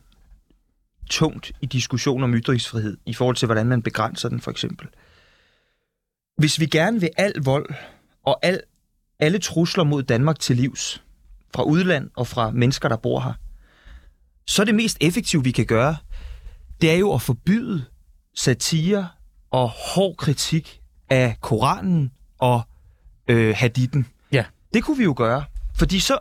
tungt 1.09 1.51
i 1.61 1.65
diskussion 1.65 2.23
om 2.23 2.33
ytringsfrihed, 2.35 2.97
i 3.05 3.13
forhold 3.13 3.35
til, 3.35 3.45
hvordan 3.45 3.67
man 3.67 3.81
begrænser 3.81 4.29
den, 4.29 4.41
for 4.41 4.51
eksempel. 4.51 4.87
Hvis 6.37 6.59
vi 6.59 6.65
gerne 6.65 6.99
vil 6.99 7.09
al 7.17 7.33
vold 7.43 7.69
og 8.23 8.39
al, 8.45 8.61
alle 9.19 9.39
trusler 9.39 9.83
mod 9.83 10.03
Danmark 10.03 10.39
til 10.39 10.55
livs, 10.55 11.03
fra 11.55 11.63
udland 11.63 12.09
og 12.15 12.27
fra 12.27 12.51
mennesker, 12.51 12.89
der 12.89 12.95
bor 12.97 13.19
her, 13.19 13.33
så 14.47 14.61
er 14.61 14.65
det 14.65 14.75
mest 14.75 14.97
effektive, 15.01 15.43
vi 15.43 15.51
kan 15.51 15.65
gøre, 15.65 15.95
det 16.81 16.91
er 16.91 16.95
jo 16.95 17.13
at 17.13 17.21
forbyde 17.21 17.85
satire 18.35 19.07
og 19.51 19.69
hård 19.69 20.15
kritik 20.17 20.81
af 21.09 21.35
Koranen 21.41 22.11
og 22.39 22.61
øh, 23.27 23.55
haditten. 23.57 24.05
Ja. 24.31 24.45
Det 24.73 24.83
kunne 24.83 24.97
vi 24.97 25.03
jo 25.03 25.13
gøre, 25.17 25.43
fordi 25.75 25.99
så 25.99 26.17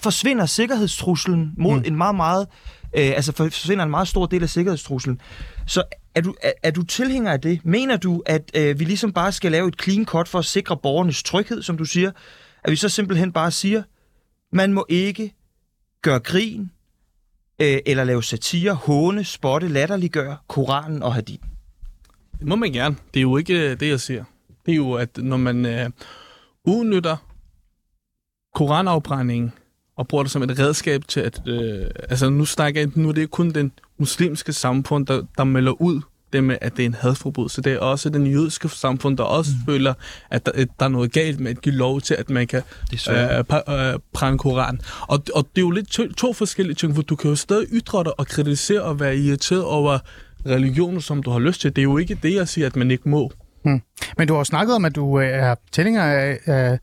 forsvinder 0.00 0.46
sikkerhedstruslen 0.46 1.54
mod 1.58 1.78
Mm. 1.78 1.84
en 1.86 1.96
meget, 1.96 2.14
meget, 2.14 2.46
øh, 2.96 3.12
altså 3.16 3.32
forsvinder 3.32 3.84
en 3.84 3.90
meget 3.90 4.08
stor 4.08 4.26
del 4.26 4.42
af 4.42 4.48
sikkerhedstruslen. 4.50 5.20
Så 5.66 5.82
er 6.14 6.20
du, 6.20 6.34
er, 6.42 6.52
er 6.62 6.70
du 6.70 6.82
tilhænger 6.82 7.32
af 7.32 7.40
det? 7.40 7.60
Mener 7.64 7.96
du, 7.96 8.22
at 8.26 8.50
øh, 8.54 8.78
vi 8.78 8.84
ligesom 8.84 9.12
bare 9.12 9.32
skal 9.32 9.52
lave 9.52 9.68
et 9.68 9.82
clean 9.82 10.04
cut 10.04 10.28
for 10.28 10.38
at 10.38 10.44
sikre 10.44 10.76
borgernes 10.76 11.22
tryghed, 11.22 11.62
som 11.62 11.78
du 11.78 11.84
siger? 11.84 12.10
At 12.64 12.70
vi 12.70 12.76
så 12.76 12.88
simpelthen 12.88 13.32
bare 13.32 13.50
siger, 13.50 13.82
man 14.52 14.72
må 14.72 14.86
ikke 14.88 15.34
gøre 16.02 16.20
grin, 16.20 16.70
øh, 17.58 17.78
eller 17.86 18.04
lave 18.04 18.22
satire, 18.22 18.74
håne, 18.74 19.24
spotte, 19.24 19.68
latterliggøre 19.68 20.36
Koranen 20.48 21.02
og 21.02 21.14
hadith. 21.14 21.44
Det 22.38 22.46
må 22.46 22.56
man 22.56 22.72
gerne. 22.72 22.96
Det 23.14 23.20
er 23.20 23.22
jo 23.22 23.36
ikke 23.36 23.70
øh, 23.70 23.80
det, 23.80 23.88
jeg 23.88 24.00
siger. 24.00 24.24
Det 24.66 24.72
er 24.72 24.76
jo, 24.76 24.92
at 24.92 25.16
når 25.16 25.36
man 25.36 25.66
øh, 25.66 25.90
udnytter 26.64 27.16
koranafbrændingen 28.54 29.52
og 29.96 30.08
bruger 30.08 30.24
det 30.24 30.32
som 30.32 30.42
et 30.42 30.58
redskab 30.58 31.08
til 31.08 31.20
at... 31.20 31.42
Øh, 31.46 31.90
altså 32.08 32.30
nu 32.30 32.44
snakker 32.44 32.80
jeg, 32.80 32.90
nu 32.94 33.08
er 33.08 33.12
det 33.12 33.30
kun 33.30 33.50
den 33.50 33.72
muslimske 33.98 34.52
samfund, 34.52 35.06
der, 35.06 35.22
der 35.38 35.44
melder 35.44 35.82
ud 35.82 36.00
det 36.32 36.44
med, 36.44 36.56
at 36.60 36.76
det 36.76 36.82
er 36.82 36.86
en 36.86 36.94
hadforbrydelse. 36.94 37.62
Det 37.62 37.72
er 37.72 37.78
også 37.78 38.08
den 38.08 38.26
jødiske 38.26 38.68
samfund, 38.68 39.16
der 39.16 39.24
også 39.24 39.50
mm. 39.50 39.72
føler, 39.72 39.94
at 40.30 40.46
der, 40.46 40.52
at 40.54 40.68
der 40.78 40.84
er 40.84 40.90
noget 40.90 41.12
galt 41.12 41.40
med 41.40 41.50
at 41.50 41.60
give 41.62 41.74
lov 41.74 42.00
til, 42.00 42.14
at 42.14 42.30
man 42.30 42.46
kan 42.46 42.62
øh, 43.10 43.38
øh, 43.38 43.98
brænde 44.12 44.38
koran. 44.38 44.80
Og, 45.00 45.24
og 45.34 45.46
det 45.56 45.58
er 45.58 45.62
jo 45.62 45.70
lidt 45.70 45.88
to, 45.88 46.12
to 46.12 46.32
forskellige 46.32 46.74
ting, 46.74 46.94
for 46.94 47.02
du 47.02 47.16
kan 47.16 47.30
jo 47.30 47.36
stadig 47.36 47.66
ytre 47.72 48.04
dig 48.04 48.20
og 48.20 48.26
kritisere 48.26 48.82
og 48.82 49.00
være 49.00 49.16
irriteret 49.16 49.64
over 49.64 49.98
religioner, 50.46 51.00
som 51.00 51.22
du 51.22 51.30
har 51.30 51.38
lyst 51.38 51.60
til. 51.60 51.76
Det 51.76 51.82
er 51.82 51.86
jo 51.86 51.98
ikke 51.98 52.18
det, 52.22 52.34
jeg 52.34 52.48
siger, 52.48 52.66
at 52.66 52.76
man 52.76 52.90
ikke 52.90 53.08
må. 53.08 53.32
Men 54.18 54.28
du 54.28 54.34
har 54.34 54.40
jo 54.40 54.44
snakket 54.44 54.74
om, 54.74 54.84
at 54.84 54.96
du 54.96 55.20
øh, 55.20 55.28
er 55.28 55.54
tilhænger 55.72 56.02
af, 56.02 56.38
af 56.46 56.78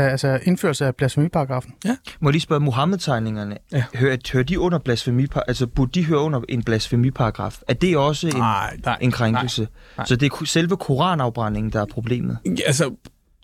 altså 0.00 0.38
indførelse 0.42 0.86
af 0.86 0.94
blasfemiparagrafen. 0.96 1.72
Må 2.20 2.28
jeg 2.28 2.32
lige 2.32 2.40
spørge, 2.42 2.60
Mohammed-tegningerne, 2.60 3.56
Ja. 3.72 3.76
ja. 3.76 3.98
hører, 3.98 4.16
hører 4.32 4.44
de 4.44 4.60
under 4.60 4.78
blasfemipar 4.78 5.40
altså 5.48 5.66
burde 5.66 5.90
de 6.00 6.04
høre 6.04 6.18
under 6.20 6.40
en 6.48 6.62
blasfemiparagraf? 6.62 7.60
Er 7.68 7.74
det 7.74 7.96
også 7.96 8.26
en, 8.28 8.36
Nej, 8.36 8.76
nej. 8.84 8.98
en 9.00 9.10
krænkelse? 9.10 9.60
nej, 9.62 9.70
nej. 9.98 10.06
Så 10.06 10.16
det 10.16 10.32
er 10.32 10.44
selve 10.44 10.76
koranafbrændingen, 10.76 11.72
der 11.72 11.80
er 11.80 11.86
problemet? 11.86 12.38
Altså, 12.66 12.94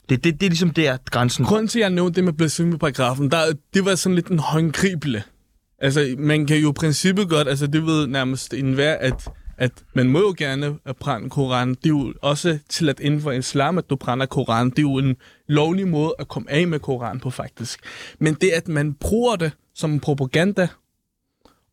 Det, 0.09 0.25
det, 0.25 0.41
det 0.41 0.47
er 0.47 0.51
ligesom 0.51 0.71
der, 0.71 0.97
grænsen 1.11 1.45
grunden 1.45 1.69
til, 1.69 1.79
at 1.79 1.83
jeg 1.83 1.91
nævnte 1.91 2.17
det 2.17 2.25
med 2.25 2.33
blasfemiparagrafen, 2.33 3.31
der, 3.31 3.39
det 3.75 3.85
var 3.85 3.95
sådan 3.95 4.15
lidt 4.17 4.27
en 4.29 4.39
håndgribelig. 4.39 5.23
Altså, 5.79 6.15
man 6.19 6.47
kan 6.47 6.57
jo 6.57 6.71
i 6.71 6.73
princippet 6.73 7.29
godt, 7.29 7.49
altså 7.49 7.67
det 7.67 7.87
ved 7.87 8.07
nærmest 8.07 8.55
enhver, 8.55 8.95
at, 8.95 9.29
at 9.63 9.73
man 9.95 10.09
må 10.09 10.19
jo 10.19 10.35
gerne 10.39 10.79
brænde 11.01 11.31
Koranen. 11.31 11.75
Det 11.75 11.87
er 11.87 11.89
jo 11.89 12.15
også 12.23 12.59
til 12.69 12.89
at 12.89 13.01
inden 13.01 13.21
for 13.21 13.31
islam, 13.31 13.79
at 13.79 13.91
du 13.91 13.97
brænder 13.97 14.27
Koranen. 14.27 14.71
Det 14.71 14.79
er 14.79 14.83
jo 14.83 14.99
en 14.99 15.17
lovlig 15.49 15.89
måde 15.89 16.15
at 16.19 16.29
komme 16.29 16.51
af 16.51 16.67
med 16.67 16.79
Koranen 16.79 17.21
på, 17.21 17.31
faktisk. 17.31 17.81
Men 18.19 18.35
det, 18.35 18.51
at 18.51 18.69
man 18.69 18.95
bruger 18.95 19.37
det 19.37 19.53
som 19.75 20.01
propaganda, 20.01 20.69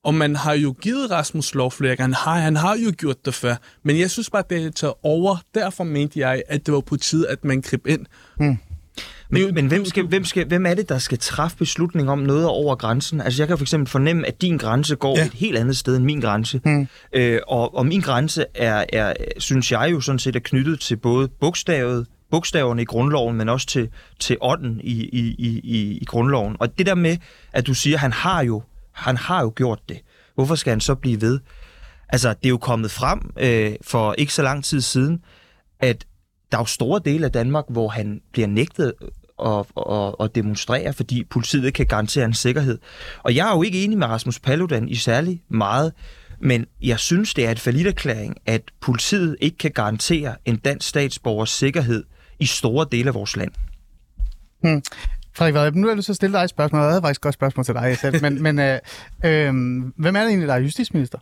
og 0.03 0.13
man 0.13 0.35
har 0.35 0.53
jo 0.53 0.75
givet 0.81 1.11
Rasmus 1.11 1.55
lov 1.55 1.71
flere 1.71 1.95
gange. 1.95 2.15
Han 2.15 2.33
har, 2.33 2.39
han 2.41 2.55
har 2.55 2.77
jo 2.77 2.91
gjort 2.97 3.25
det 3.25 3.33
før. 3.33 3.55
Men 3.83 3.99
jeg 3.99 4.11
synes 4.11 4.29
bare, 4.29 4.43
det 4.49 4.65
er 4.65 4.71
taget 4.71 4.93
over. 5.03 5.37
Derfor 5.55 5.83
mente 5.83 6.19
jeg, 6.19 6.43
at 6.47 6.65
det 6.65 6.73
var 6.73 6.79
på 6.79 6.97
tide, 6.97 7.29
at 7.29 7.43
man 7.43 7.61
greb 7.61 7.87
ind. 7.87 8.05
Mm. 8.39 8.57
Men, 9.29 9.53
men 9.53 9.67
hvem, 9.67 9.81
er 9.81 9.85
skal, 9.85 10.05
hvem, 10.07 10.25
skal, 10.25 10.47
hvem 10.47 10.65
er 10.65 10.73
det, 10.73 10.89
der 10.89 10.97
skal 10.97 11.17
træffe 11.17 11.57
beslutning 11.57 12.09
om 12.09 12.19
noget 12.19 12.43
er 12.43 12.47
over 12.47 12.75
grænsen? 12.75 13.21
Altså 13.21 13.41
jeg 13.41 13.47
kan 13.47 13.57
for 13.57 13.63
eksempel 13.63 13.89
fornemme, 13.91 14.27
at 14.27 14.41
din 14.41 14.57
grænse 14.57 14.95
går 14.95 15.15
Ja. 15.17 15.21
ja. 15.21 15.27
et 15.27 15.33
helt 15.33 15.57
andet 15.57 15.77
sted 15.77 15.95
end 15.95 16.05
min 16.05 16.19
grænse. 16.21 16.61
Mm. 16.65 16.87
Øh, 17.13 17.39
og, 17.47 17.75
og 17.75 17.85
min 17.85 18.01
grænse 18.01 18.45
er, 18.55 18.85
er, 18.93 19.13
synes 19.37 19.71
jeg 19.71 19.91
jo 19.91 20.01
sådan 20.01 20.19
set, 20.19 20.35
er 20.35 20.39
knyttet 20.39 20.79
til 20.79 20.97
både 20.97 21.27
bogstavet, 21.27 22.07
bogstaverne 22.31 22.81
i 22.81 22.85
grundloven, 22.85 23.37
men 23.37 23.49
også 23.49 23.67
til, 23.67 23.89
til 24.19 24.37
ånden 24.41 24.81
i, 24.83 25.03
i, 25.03 25.35
i, 25.39 25.61
i, 25.63 25.97
i 26.01 26.05
grundloven. 26.05 26.55
Og 26.59 26.77
det 26.77 26.85
der 26.85 26.95
med, 26.95 27.17
at 27.53 27.67
du 27.67 27.73
siger, 27.73 27.97
han 27.97 28.13
har 28.13 28.43
jo, 28.43 28.63
han 28.91 29.17
har 29.17 29.41
jo 29.41 29.53
gjort 29.55 29.79
det. 29.89 29.97
Hvorfor 30.35 30.55
skal 30.55 30.71
han 30.71 30.81
så 30.81 30.95
blive 30.95 31.21
ved? 31.21 31.39
Altså, 32.09 32.29
det 32.29 32.45
er 32.45 32.49
jo 32.49 32.57
kommet 32.57 32.91
frem 32.91 33.19
øh, 33.39 33.71
for 33.81 34.15
ikke 34.17 34.33
så 34.33 34.41
lang 34.41 34.63
tid 34.63 34.81
siden, 34.81 35.21
at 35.79 36.05
der 36.51 36.57
er 36.57 36.61
jo 36.61 36.65
store 36.65 37.01
dele 37.05 37.25
af 37.25 37.31
Danmark, 37.31 37.65
hvor 37.69 37.87
han 37.87 38.21
bliver 38.31 38.47
nægtet 38.47 38.93
at, 39.45 39.65
at, 39.91 40.15
at 40.19 40.35
demonstrere, 40.35 40.93
fordi 40.93 41.23
politiet 41.23 41.73
kan 41.73 41.85
garantere 41.85 42.23
hans 42.23 42.37
sikkerhed. 42.37 42.77
Og 43.23 43.35
jeg 43.35 43.49
er 43.49 43.55
jo 43.55 43.63
ikke 43.63 43.83
enig 43.83 43.97
med 43.97 44.07
Rasmus 44.07 44.39
Paludan 44.39 44.89
i 44.89 44.95
særlig 44.95 45.41
meget, 45.49 45.93
men 46.41 46.65
jeg 46.81 46.99
synes, 46.99 47.33
det 47.33 47.47
er 47.47 47.51
et 47.51 47.87
erklæring, 47.87 48.35
at 48.45 48.61
politiet 48.81 49.35
ikke 49.41 49.57
kan 49.57 49.71
garantere 49.71 50.35
en 50.45 50.57
dansk 50.57 50.89
statsborgers 50.89 51.49
sikkerhed 51.49 52.03
i 52.39 52.45
store 52.45 52.85
dele 52.91 53.07
af 53.07 53.13
vores 53.13 53.35
land. 53.37 53.51
Frederik 55.33 55.53
Vad, 55.53 55.71
nu 55.71 55.89
er 55.89 55.95
du 55.95 56.01
så 56.01 56.13
stille 56.13 56.37
dig 56.37 56.43
et 56.43 56.49
spørgsmål. 56.49 56.81
Jeg 56.81 56.89
havde 56.89 57.01
faktisk 57.01 57.19
et 57.19 57.21
godt 57.21 57.33
spørgsmål 57.33 57.65
til 57.65 57.73
dig 57.73 57.97
selv. 57.97 58.21
Men, 58.21 58.41
men 58.55 58.59
øh, 58.59 58.79
øh, 59.25 59.53
hvem 59.97 60.15
er 60.15 60.19
det 60.19 60.27
egentlig, 60.27 60.47
der 60.47 60.53
er 60.53 60.59
justitsminister? 60.59 61.17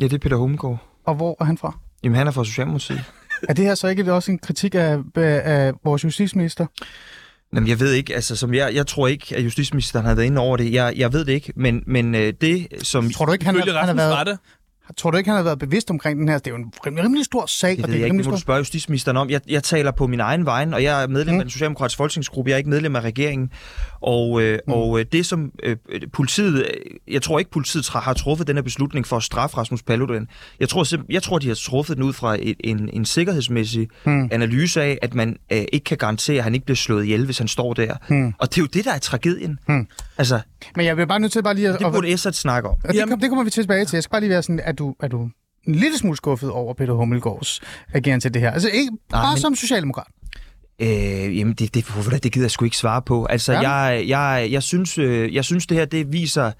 Ja, 0.00 0.04
det 0.04 0.12
er 0.12 0.18
Peter 0.18 0.36
Hummelgaard. 0.36 0.78
Og 1.04 1.14
hvor 1.14 1.36
er 1.40 1.44
han 1.44 1.58
fra? 1.58 1.78
Jamen, 2.04 2.16
han 2.16 2.26
er 2.26 2.30
fra 2.30 2.44
Socialdemokratiet. 2.44 3.04
Er 3.48 3.54
det 3.54 3.64
her 3.64 3.74
så 3.74 3.88
ikke 3.88 4.12
også 4.12 4.32
en 4.32 4.38
kritik 4.38 4.74
af, 4.74 4.98
af, 5.16 5.40
af 5.44 5.72
vores 5.84 6.04
justitsminister? 6.04 6.66
Jamen, 7.54 7.68
jeg 7.68 7.80
ved 7.80 7.92
ikke, 7.92 8.14
altså, 8.14 8.36
som 8.36 8.54
jeg, 8.54 8.74
jeg 8.74 8.86
tror 8.86 9.06
ikke, 9.06 9.36
at 9.36 9.44
justitsministeren 9.44 10.06
har 10.06 10.14
været 10.14 10.26
inde 10.26 10.40
over 10.40 10.56
det. 10.56 10.72
Jeg, 10.72 10.92
jeg 10.96 11.12
ved 11.12 11.24
det 11.24 11.32
ikke, 11.32 11.52
men, 11.56 11.82
men 11.86 12.14
øh, 12.14 12.32
det, 12.40 12.66
som... 12.82 13.10
Tror 13.10 13.26
du 13.26 13.32
ikke, 13.32 13.44
han, 13.44 13.54
har, 13.54 13.86
han 13.86 13.98
har 13.98 14.08
været, 14.08 14.26
det. 14.26 14.38
tror 14.96 15.10
du 15.10 15.16
ikke, 15.16 15.30
han 15.30 15.36
har 15.36 15.42
været 15.44 15.58
bevidst 15.58 15.90
omkring 15.90 16.20
den 16.20 16.28
her? 16.28 16.38
Det 16.38 16.46
er 16.46 16.50
jo 16.50 16.56
en 16.56 16.72
rimelig, 16.86 17.04
rimelig 17.04 17.24
stor 17.24 17.46
sag, 17.46 17.70
Det 17.70 17.78
og 17.78 17.88
ved 17.88 17.92
det 17.92 17.92
jeg 17.92 18.02
er 18.02 18.04
ikke, 18.04 18.12
rimelig 18.12 18.24
det 18.24 18.30
må 18.30 18.34
du 18.34 18.38
stor... 18.38 18.44
spørge 18.44 18.58
justitsministeren 18.58 19.16
om. 19.16 19.30
Jeg, 19.30 19.40
jeg 19.48 19.62
taler 19.62 19.90
på 19.90 20.06
min 20.06 20.20
egen 20.20 20.46
vegne, 20.46 20.76
og 20.76 20.82
jeg 20.82 21.02
er 21.02 21.06
medlem 21.06 21.34
mm. 21.34 21.40
af 21.40 21.44
den 21.44 21.50
socialdemokratiske 21.50 21.96
folketingsgruppe. 21.96 22.48
Jeg 22.48 22.54
er 22.54 22.58
ikke 22.58 22.70
medlem 22.70 22.96
af 22.96 23.00
regeringen. 23.00 23.50
Og, 24.02 24.42
øh, 24.42 24.58
Mm. 24.66 24.72
og 24.72 25.00
øh, 25.00 25.06
det 25.12 25.26
som 25.26 25.52
øh, 25.62 25.76
politiet... 26.12 26.58
øh, 26.58 26.70
Jeg 27.14 27.22
tror 27.22 27.38
ikke, 27.38 27.50
politiet 27.50 27.82
tra- 27.88 27.98
har 28.00 28.12
truffet 28.14 28.46
den 28.46 28.56
her 28.56 28.62
beslutning 28.62 29.06
for 29.06 29.16
at 29.16 29.22
straffe 29.22 29.56
Rasmus 29.56 29.82
Paludan. 29.82 30.28
Jeg 30.60 30.68
tror, 30.68 30.84
simp- 30.84 31.06
jeg 31.10 31.22
tror 31.22 31.38
de 31.38 31.48
har 31.48 31.54
truffet 31.54 31.96
den 31.96 32.04
ud 32.04 32.12
fra 32.12 32.36
et, 32.40 32.56
en, 32.60 32.90
en 32.92 33.04
sikkerhedsmæssig 33.04 33.88
Mm. 34.06 34.28
analyse 34.32 34.82
af, 34.82 34.98
at 35.02 35.14
man 35.14 35.36
øh, 35.52 35.64
ikke 35.72 35.84
kan 35.84 35.96
garantere, 35.98 36.38
at 36.38 36.44
han 36.44 36.54
ikke 36.54 36.66
bliver 36.66 36.76
slået 36.76 37.04
ihjel, 37.04 37.24
hvis 37.24 37.38
han 37.38 37.48
står 37.48 37.74
der. 37.74 37.94
Mm. 38.08 38.32
Og 38.38 38.48
det 38.50 38.58
er 38.58 38.62
jo 38.62 38.66
det, 38.66 38.84
der 38.84 38.92
er 38.92 38.98
tragedien. 38.98 39.58
Mm. 39.68 39.86
Altså, 40.18 40.40
Men 40.76 40.86
jeg 40.86 40.96
vil 40.96 41.06
bare 41.06 41.20
nødt 41.20 41.32
til 41.32 41.42
bare 41.42 41.54
lige 41.54 41.68
at... 41.68 41.78
det 41.78 41.92
burde 41.92 42.12
Essert 42.12 42.36
snakke 42.36 42.68
om. 42.68 42.74
Og 42.84 42.94
det, 42.94 43.08
kom, 43.08 43.20
det 43.20 43.28
kommer 43.28 43.44
vi 43.44 43.50
tilbage 43.50 43.84
til. 43.84 43.96
Jeg 43.96 44.02
skal 44.02 44.10
bare 44.10 44.20
lige 44.20 44.30
være 44.30 44.42
sådan, 44.42 44.60
at 44.64 44.78
du, 44.78 44.94
er 45.00 45.08
du 45.08 45.28
en 45.66 45.74
lille 45.74 45.98
smule 45.98 46.16
skuffet 46.16 46.50
over 46.50 46.74
Peter 46.74 46.92
Hummelgaards 46.92 47.60
ageren 47.94 48.20
til 48.20 48.34
det 48.34 48.42
her? 48.42 48.50
Altså 48.50 48.68
ikke 48.68 48.90
bare 49.10 49.32
men- 49.34 49.40
som 49.40 49.54
socialdemokrat. 49.54 50.06
Øh, 50.80 51.38
jamen, 51.38 51.54
det, 51.54 51.74
det, 51.74 51.86
det, 52.10 52.22
det 52.22 52.32
gider 52.32 52.44
jeg 52.44 52.50
sgu 52.50 52.64
ikke 52.64 52.76
svare 52.76 53.02
på. 53.02 53.24
Altså, 53.24 53.52
Ja. 53.52 53.70
jeg, 53.70 54.04
jeg, 54.08 54.48
jeg, 54.50 54.62
synes, 54.62 54.98
øh, 54.98 55.34
jeg 55.34 55.44
synes, 55.44 55.66
det 55.66 55.76
her 55.76 55.84
det 55.84 56.12
viser 56.12 56.52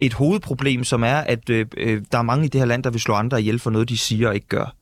et 0.00 0.12
hovedproblem, 0.12 0.84
som 0.84 1.02
er, 1.04 1.14
at 1.16 1.50
øh, 1.50 1.66
øh, 1.76 2.02
der 2.12 2.18
er 2.18 2.22
mange 2.22 2.44
i 2.44 2.48
det 2.48 2.60
her 2.60 2.66
land, 2.66 2.82
der 2.82 2.90
vil 2.90 3.00
slå 3.00 3.14
andre 3.14 3.40
ihjel 3.40 3.58
for 3.58 3.70
noget, 3.70 3.88
de 3.88 3.98
siger 3.98 4.28
og 4.28 4.34
ikke 4.34 4.46
gør. 4.46 4.74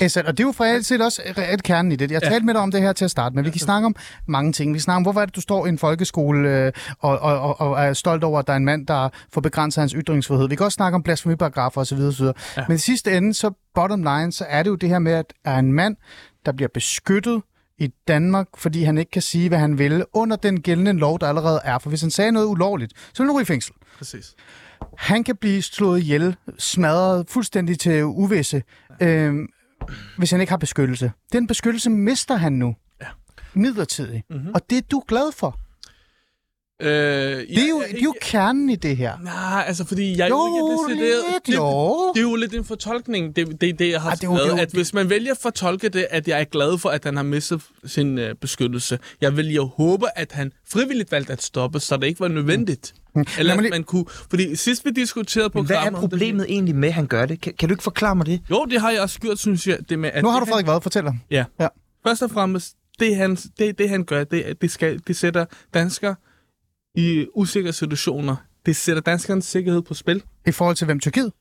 Esat, 0.00 0.26
og 0.26 0.38
det 0.38 0.44
er 0.44 0.48
jo 0.48 0.52
for 0.52 0.64
altid 0.64 1.00
også 1.00 1.22
reelt 1.38 1.62
kernen 1.62 1.92
i 1.92 1.96
det. 1.96 2.10
Jeg 2.10 2.22
talte 2.22 2.46
med 2.46 2.54
dig 2.54 2.62
om 2.62 2.70
det 2.70 2.80
her 2.80 2.92
til 2.92 3.04
at 3.04 3.10
starte 3.10 3.34
med. 3.36 3.42
Vi 3.44 3.50
kan 3.50 3.60
snakke 3.60 3.86
om 3.86 3.96
mange 4.26 4.52
ting. 4.52 4.72
Vi 4.72 4.78
kan 4.78 4.82
snakke 4.82 4.96
om, 4.96 5.02
hvorfor 5.02 5.20
er 5.20 5.24
det, 5.26 5.36
du 5.36 5.40
står 5.40 5.66
i 5.66 5.68
en 5.68 5.78
folkeskole 5.78 6.48
øh, 6.48 6.72
og, 7.00 7.18
og, 7.18 7.40
og, 7.40 7.60
og 7.60 7.84
er 7.84 7.92
stolt 7.92 8.24
over, 8.24 8.38
at 8.38 8.46
der 8.46 8.52
er 8.52 8.56
en 8.56 8.64
mand, 8.64 8.86
der 8.86 9.08
får 9.32 9.40
begrænset 9.40 9.80
hans 9.82 9.92
ytringsfrihed. 9.92 10.48
Vi 10.48 10.56
kan 10.56 10.64
også 10.66 10.76
snakke 10.76 10.96
om 10.96 11.02
blasfemiparagrafer 11.02 11.80
osv. 11.80 11.98
osv. 11.98 12.24
Ja. 12.24 12.32
Men 12.68 12.74
i 12.74 12.78
sidste 12.78 13.16
ende, 13.16 13.34
så 13.34 13.50
bottom 13.74 14.02
line, 14.02 14.32
så 14.32 14.44
er 14.48 14.62
det 14.62 14.70
jo 14.70 14.74
det 14.76 14.88
her 14.88 14.98
med, 14.98 15.12
at 15.12 15.32
er 15.44 15.56
en 15.58 15.72
mand, 15.72 15.96
der 16.46 16.52
bliver 16.52 16.68
beskyttet 16.74 17.42
i 17.78 17.88
Danmark, 18.08 18.48
fordi 18.56 18.82
han 18.82 18.98
ikke 18.98 19.10
kan 19.10 19.22
sige, 19.22 19.48
hvad 19.48 19.58
han 19.58 19.78
vil, 19.78 20.04
under 20.12 20.36
den 20.36 20.60
gældende 20.60 20.92
lov, 20.92 21.20
der 21.20 21.26
allerede 21.26 21.60
er. 21.64 21.78
For 21.78 21.88
hvis 21.88 22.00
han 22.00 22.10
sagde 22.10 22.32
noget 22.32 22.46
ulovligt, 22.46 22.92
så 23.14 23.22
vil 23.22 23.32
han 23.32 23.42
i 23.42 23.44
fængsel. 23.44 23.74
Præcis. 23.98 24.34
Han 24.98 25.24
kan 25.24 25.36
blive 25.36 25.62
slået 25.62 26.00
ihjel, 26.00 26.36
smadret 26.58 27.26
fuldstændig 27.28 27.78
til 27.78 28.04
uvisse, 28.04 28.62
øh, 29.02 29.34
hvis 30.18 30.30
han 30.30 30.40
ikke 30.40 30.50
har 30.50 30.56
beskyttelse. 30.56 31.12
Den 31.32 31.46
beskyttelse 31.46 31.90
mister 31.90 32.34
han 32.36 32.52
nu. 32.52 32.76
Ja. 33.00 33.06
Midlertidigt. 33.54 34.24
Mhm. 34.30 34.38
Mm-hmm. 34.38 34.54
Og 34.54 34.70
det 34.70 34.78
er 34.78 34.82
du 34.90 35.02
glad 35.08 35.32
for. 35.32 35.58
Øh, 36.82 36.88
Det 36.90 37.58
er 37.58 37.68
jo, 37.68 37.82
det 37.90 37.98
er 37.98 38.02
jo 38.04 38.14
kernen 38.20 38.70
i 38.70 38.76
det 38.76 38.96
her. 38.96 39.12
Nej, 39.24 39.64
altså 39.66 39.84
fordi 39.84 40.18
jeg 40.18 40.30
Jo, 40.30 40.36
jo 40.36 40.70
ikke 40.88 40.94
decideret... 40.96 41.24
lidt, 41.32 41.46
det, 41.46 41.54
jo. 41.54 42.12
det 42.14 42.20
er 42.20 42.22
jo 42.30 42.34
lidt 42.36 42.54
en 42.54 42.64
fortolkning, 42.64 43.36
det, 43.36 43.60
det, 43.60 43.78
det 43.78 43.90
jeg 43.90 44.00
har 44.02 44.10
ah, 44.10 44.16
det 44.16 44.24
jo- 44.24 44.32
det 44.32 44.38
skrevet, 44.40 44.56
jo- 44.56 44.62
at 44.62 44.70
hvis 44.72 44.94
man 44.94 45.10
vælger 45.10 45.32
at 45.32 45.38
fortolke 45.42 45.88
det, 45.88 46.06
at 46.10 46.28
jeg 46.28 46.40
er 46.40 46.44
glad 46.44 46.78
for, 46.78 46.88
at 46.88 47.04
han 47.04 47.16
har 47.16 47.22
mistet 47.22 47.62
sin 47.84 48.18
øh, 48.18 48.34
beskyttelse, 48.34 48.98
jeg 49.20 49.36
vil 49.36 49.54
jo 49.54 49.66
håbe, 49.76 50.06
at 50.16 50.32
han 50.32 50.52
frivilligt 50.72 51.12
valgte 51.12 51.32
at 51.32 51.42
stoppe, 51.42 51.80
så 51.80 51.96
det 51.96 52.06
ikke 52.06 52.20
var 52.20 52.28
nødvendigt. 52.28 52.94
Mm. 53.14 53.20
Eller 53.20 53.42
Lad 53.42 53.44
mig 53.44 53.52
at 53.58 53.62
lige- 53.62 53.70
man 53.70 53.84
kunne... 53.84 54.04
Fordi 54.30 54.56
sidst 54.56 54.84
vi 54.84 54.90
diskuterede 54.90 55.50
Men 55.54 55.66
hvad 55.66 55.76
er 55.76 55.80
programmet... 55.80 55.98
om 55.98 56.10
det 56.10 56.10
problemet 56.10 56.46
egentlig 56.48 56.74
med, 56.76 56.88
at 56.88 56.94
han 56.94 57.06
gør 57.06 57.26
det? 57.26 57.40
Kan, 57.40 57.52
kan 57.58 57.68
du 57.68 57.72
ikke 57.72 57.82
forklare 57.84 58.14
mig 58.16 58.26
det? 58.26 58.40
Jo, 58.50 58.64
det 58.70 58.80
har 58.80 58.90
jeg 58.90 59.00
også 59.00 59.18
gjort, 59.20 59.38
synes 59.38 59.66
jeg. 59.66 59.78
Det 59.88 59.98
med, 59.98 60.10
at 60.14 60.22
Nu 60.22 60.28
har 60.30 60.40
det, 60.40 60.46
du 60.48 60.50
Frederik 60.52 60.66
Vad, 60.66 60.80
fortæl 60.80 61.02
dig. 61.02 61.10
Han, 61.12 61.20
ja. 61.30 61.44
Ja. 61.60 61.68
Først 62.06 62.22
og 62.22 62.30
fremmest, 62.30 62.74
det 63.00 63.16
han, 63.16 63.36
det, 63.58 63.78
det 63.78 63.88
han 63.88 64.04
gør, 64.04 64.24
det, 64.24 64.60
det, 64.62 64.70
skal, 64.70 65.00
det 65.06 65.16
sætter 65.16 65.44
danskere 65.74 66.14
i 66.98 67.26
usikre 67.34 67.72
situationer. 67.72 68.36
Det 68.66 68.76
sætter 68.76 69.02
danskernes 69.02 69.44
sikkerhed 69.44 69.82
på 69.82 69.94
spil. 69.94 70.22
I 70.46 70.50
forhold 70.52 70.76
til 70.76 70.84
hvem 70.84 71.00
Tyrkiet? 71.00 71.32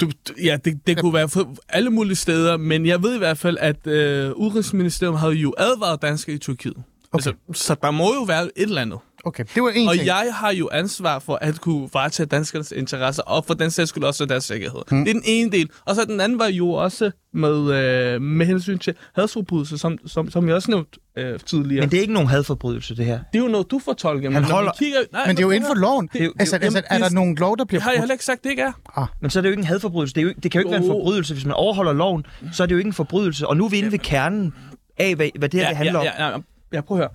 Du, 0.00 0.06
du- 0.28 0.32
ja, 0.44 0.56
det, 0.64 0.86
det 0.86 0.98
kunne 1.00 1.14
være 1.14 1.28
for 1.28 1.54
alle 1.68 1.90
mulige 1.90 2.16
steder, 2.16 2.56
men 2.56 2.86
jeg 2.86 3.02
ved 3.02 3.14
i 3.14 3.18
hvert 3.18 3.38
fald, 3.38 3.56
at 3.60 3.86
øh, 3.86 4.32
Udenrigsministeriet 4.32 5.18
havde 5.18 5.32
jo 5.32 5.54
advaret 5.58 6.02
danskere 6.02 6.36
i 6.36 6.38
Tyrkiet. 6.38 6.74
Okay. 6.76 6.84
Altså, 7.12 7.32
så 7.52 7.76
der 7.82 7.90
må 7.90 8.14
jo 8.14 8.22
være 8.22 8.42
et 8.44 8.50
eller 8.56 8.82
andet. 8.82 8.98
Okay, 9.24 9.44
det 9.54 9.62
var 9.62 9.68
en 9.74 9.88
Og 9.88 9.94
ting. 9.94 10.06
jeg 10.06 10.28
har 10.34 10.52
jo 10.52 10.68
ansvar 10.72 11.18
for 11.18 11.38
at 11.40 11.60
kunne 11.60 11.88
varetage 11.94 12.26
danskernes 12.26 12.72
interesser, 12.72 13.22
og 13.22 13.44
for 13.44 13.54
den 13.54 13.70
sags 13.70 13.88
skyld 13.88 14.04
også 14.04 14.24
deres 14.24 14.44
sikkerhed. 14.44 14.80
Mm. 14.90 15.04
Det 15.04 15.10
er 15.10 15.14
den 15.14 15.22
ene 15.24 15.50
del. 15.50 15.70
Og 15.84 15.94
så 15.94 16.04
den 16.04 16.20
anden 16.20 16.38
var 16.38 16.46
jo 16.48 16.70
også 16.70 17.10
med, 17.32 17.72
øh, 18.14 18.22
med 18.22 18.46
hensyn 18.46 18.78
til 18.78 18.94
hadsforbrydelser, 19.16 19.76
som, 19.76 19.98
som, 20.06 20.30
som 20.30 20.46
jeg 20.48 20.54
også 20.54 20.70
nævnte 20.70 20.90
øh, 21.18 21.38
tidligere. 21.40 21.80
Men 21.80 21.90
det 21.90 21.96
er 21.96 22.00
ikke 22.00 22.12
nogen 22.14 22.28
hadforbrydelse, 22.28 22.96
det 22.96 23.04
her. 23.04 23.18
det 23.32 23.38
er 23.38 23.42
jo 23.42 23.48
noget, 23.50 23.70
du 23.70 23.78
fortolker. 23.78 24.30
Han 24.30 24.42
men 24.42 24.50
holder- 24.50 24.72
kigger, 24.78 24.98
nej, 25.12 25.26
Men 25.26 25.36
det 25.36 25.42
er 25.42 25.46
jo 25.46 25.50
inden 25.50 25.66
for 25.66 25.74
loven. 25.74 26.08
Det 26.12 26.20
er 26.20 26.24
jo- 26.24 26.32
Altså, 26.38 26.58
det- 26.58 26.64
altså, 26.64 26.78
jamen, 26.78 26.86
er 26.90 26.98
der 26.98 27.04
det- 27.04 27.14
nogen 27.14 27.34
lov, 27.36 27.56
der 27.56 27.64
bliver 27.64 27.78
Det 27.78 27.82
har 27.84 27.90
jeg 27.90 28.00
heller 28.00 28.12
ikke 28.14 28.24
sagt, 28.24 28.44
det 28.44 28.50
ikke 28.50 28.62
er. 28.62 29.12
Men 29.20 29.30
så 29.30 29.38
er 29.38 29.40
det 29.40 29.48
jo 29.48 29.52
ikke 29.52 29.60
en 29.60 29.66
hadforbrydelse. 29.66 30.14
Det, 30.14 30.20
er 30.20 30.22
jo, 30.22 30.28
ikke- 30.28 30.40
det 30.40 30.50
kan 30.50 30.58
jo 30.60 30.60
ikke 30.60 30.70
være 30.70 30.80
en 30.80 30.86
Jo. 30.86 30.92
forbrydelse. 30.92 31.34
Hvis 31.34 31.44
man 31.44 31.54
overholder 31.54 31.92
loven, 31.92 32.26
så 32.52 32.62
er 32.62 32.66
det 32.66 32.72
jo 32.72 32.78
ikke 32.78 32.88
en 32.88 32.92
forbrydelse. 32.92 33.46
Og 33.46 33.56
nu 33.56 33.64
er 33.64 33.68
vi 33.68 33.78
inde 33.78 33.92
ved 33.92 33.98
kernen 33.98 34.54
af, 34.98 35.14
hvad, 35.16 35.28
hvad 35.38 35.48
det 35.48 35.60
her 35.60 35.68
det 35.68 35.76
handler 35.76 35.98
om. 35.98 36.04
ja, 36.04 36.24
ja, 36.26 36.30
ja, 36.30 36.38
ja, 36.72 36.80
prøv 36.80 36.98
at 36.98 37.00
høre. 37.00 37.10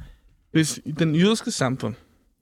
Hvis 0.52 0.80
den 1.00 1.16
jødiske 1.16 1.52
samfund, 1.52 1.96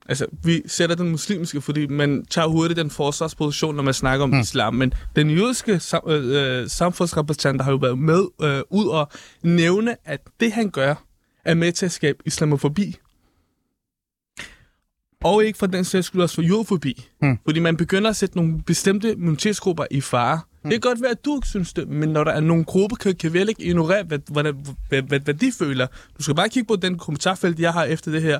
altså 0.05 0.25
vi 0.43 0.61
sætter 0.65 0.95
den 0.95 1.09
muslimske, 1.09 1.61
fordi 1.61 1.87
man 1.87 2.25
tager 2.25 2.47
hurtigt 2.47 2.77
den 2.77 2.89
forsvarsposition, 2.89 3.75
når 3.75 3.83
man 3.83 3.93
snakker 3.93 4.23
om 4.23 4.29
mm. 4.29 4.39
islam, 4.39 4.73
men 4.73 4.93
den 5.15 5.29
jødiske 5.29 5.79
sam, 5.79 6.01
øh, 6.07 6.61
øh, 6.61 6.69
samfundsrepræsentant 6.69 7.61
har 7.61 7.71
jo 7.71 7.77
været 7.77 7.97
med 7.97 8.25
øh, 8.41 8.61
ud 8.69 8.87
og 8.87 9.11
nævne, 9.43 9.95
at 10.05 10.21
det 10.39 10.51
han 10.51 10.69
gør, 10.69 10.95
er 11.45 11.53
med 11.53 11.71
til 11.71 11.85
at 11.85 11.91
skabe 11.91 12.17
islamofobi. 12.25 12.95
Og 15.23 15.45
ikke 15.45 15.59
for 15.59 15.65
den 15.65 15.83
sags 15.83 16.07
skyld 16.07 16.21
også 16.21 16.35
for 16.35 16.41
jødefobi. 16.41 17.07
Mm. 17.21 17.37
Fordi 17.45 17.59
man 17.59 17.77
begynder 17.77 18.09
at 18.09 18.15
sætte 18.15 18.35
nogle 18.35 18.63
bestemte 18.63 19.15
minoritetsgrupper 19.15 19.85
i 19.91 20.01
fare. 20.01 20.39
Mm. 20.63 20.69
Det 20.69 20.81
kan 20.81 20.89
godt 20.89 21.01
være, 21.01 21.11
at 21.11 21.25
du 21.25 21.35
ikke 21.37 21.47
synes 21.47 21.73
det, 21.73 21.87
men 21.87 22.09
når 22.09 22.23
der 22.23 22.31
er 22.31 22.39
nogle 22.39 22.63
grupper, 22.63 22.95
kan, 22.97 23.15
kan 23.15 23.33
vi 23.33 23.39
ikke 23.39 23.63
ignorere, 23.63 24.03
hvad, 24.03 24.19
hvad, 24.31 24.43
hvad, 24.89 25.01
hvad, 25.01 25.19
hvad 25.19 25.33
de 25.33 25.51
føler. 25.59 25.87
Du 26.17 26.23
skal 26.23 26.35
bare 26.35 26.49
kigge 26.49 26.67
på 26.67 26.75
den 26.75 26.97
kommentarfelt, 26.97 27.59
jeg 27.59 27.73
har 27.73 27.83
efter 27.83 28.11
det 28.11 28.21
her. 28.21 28.39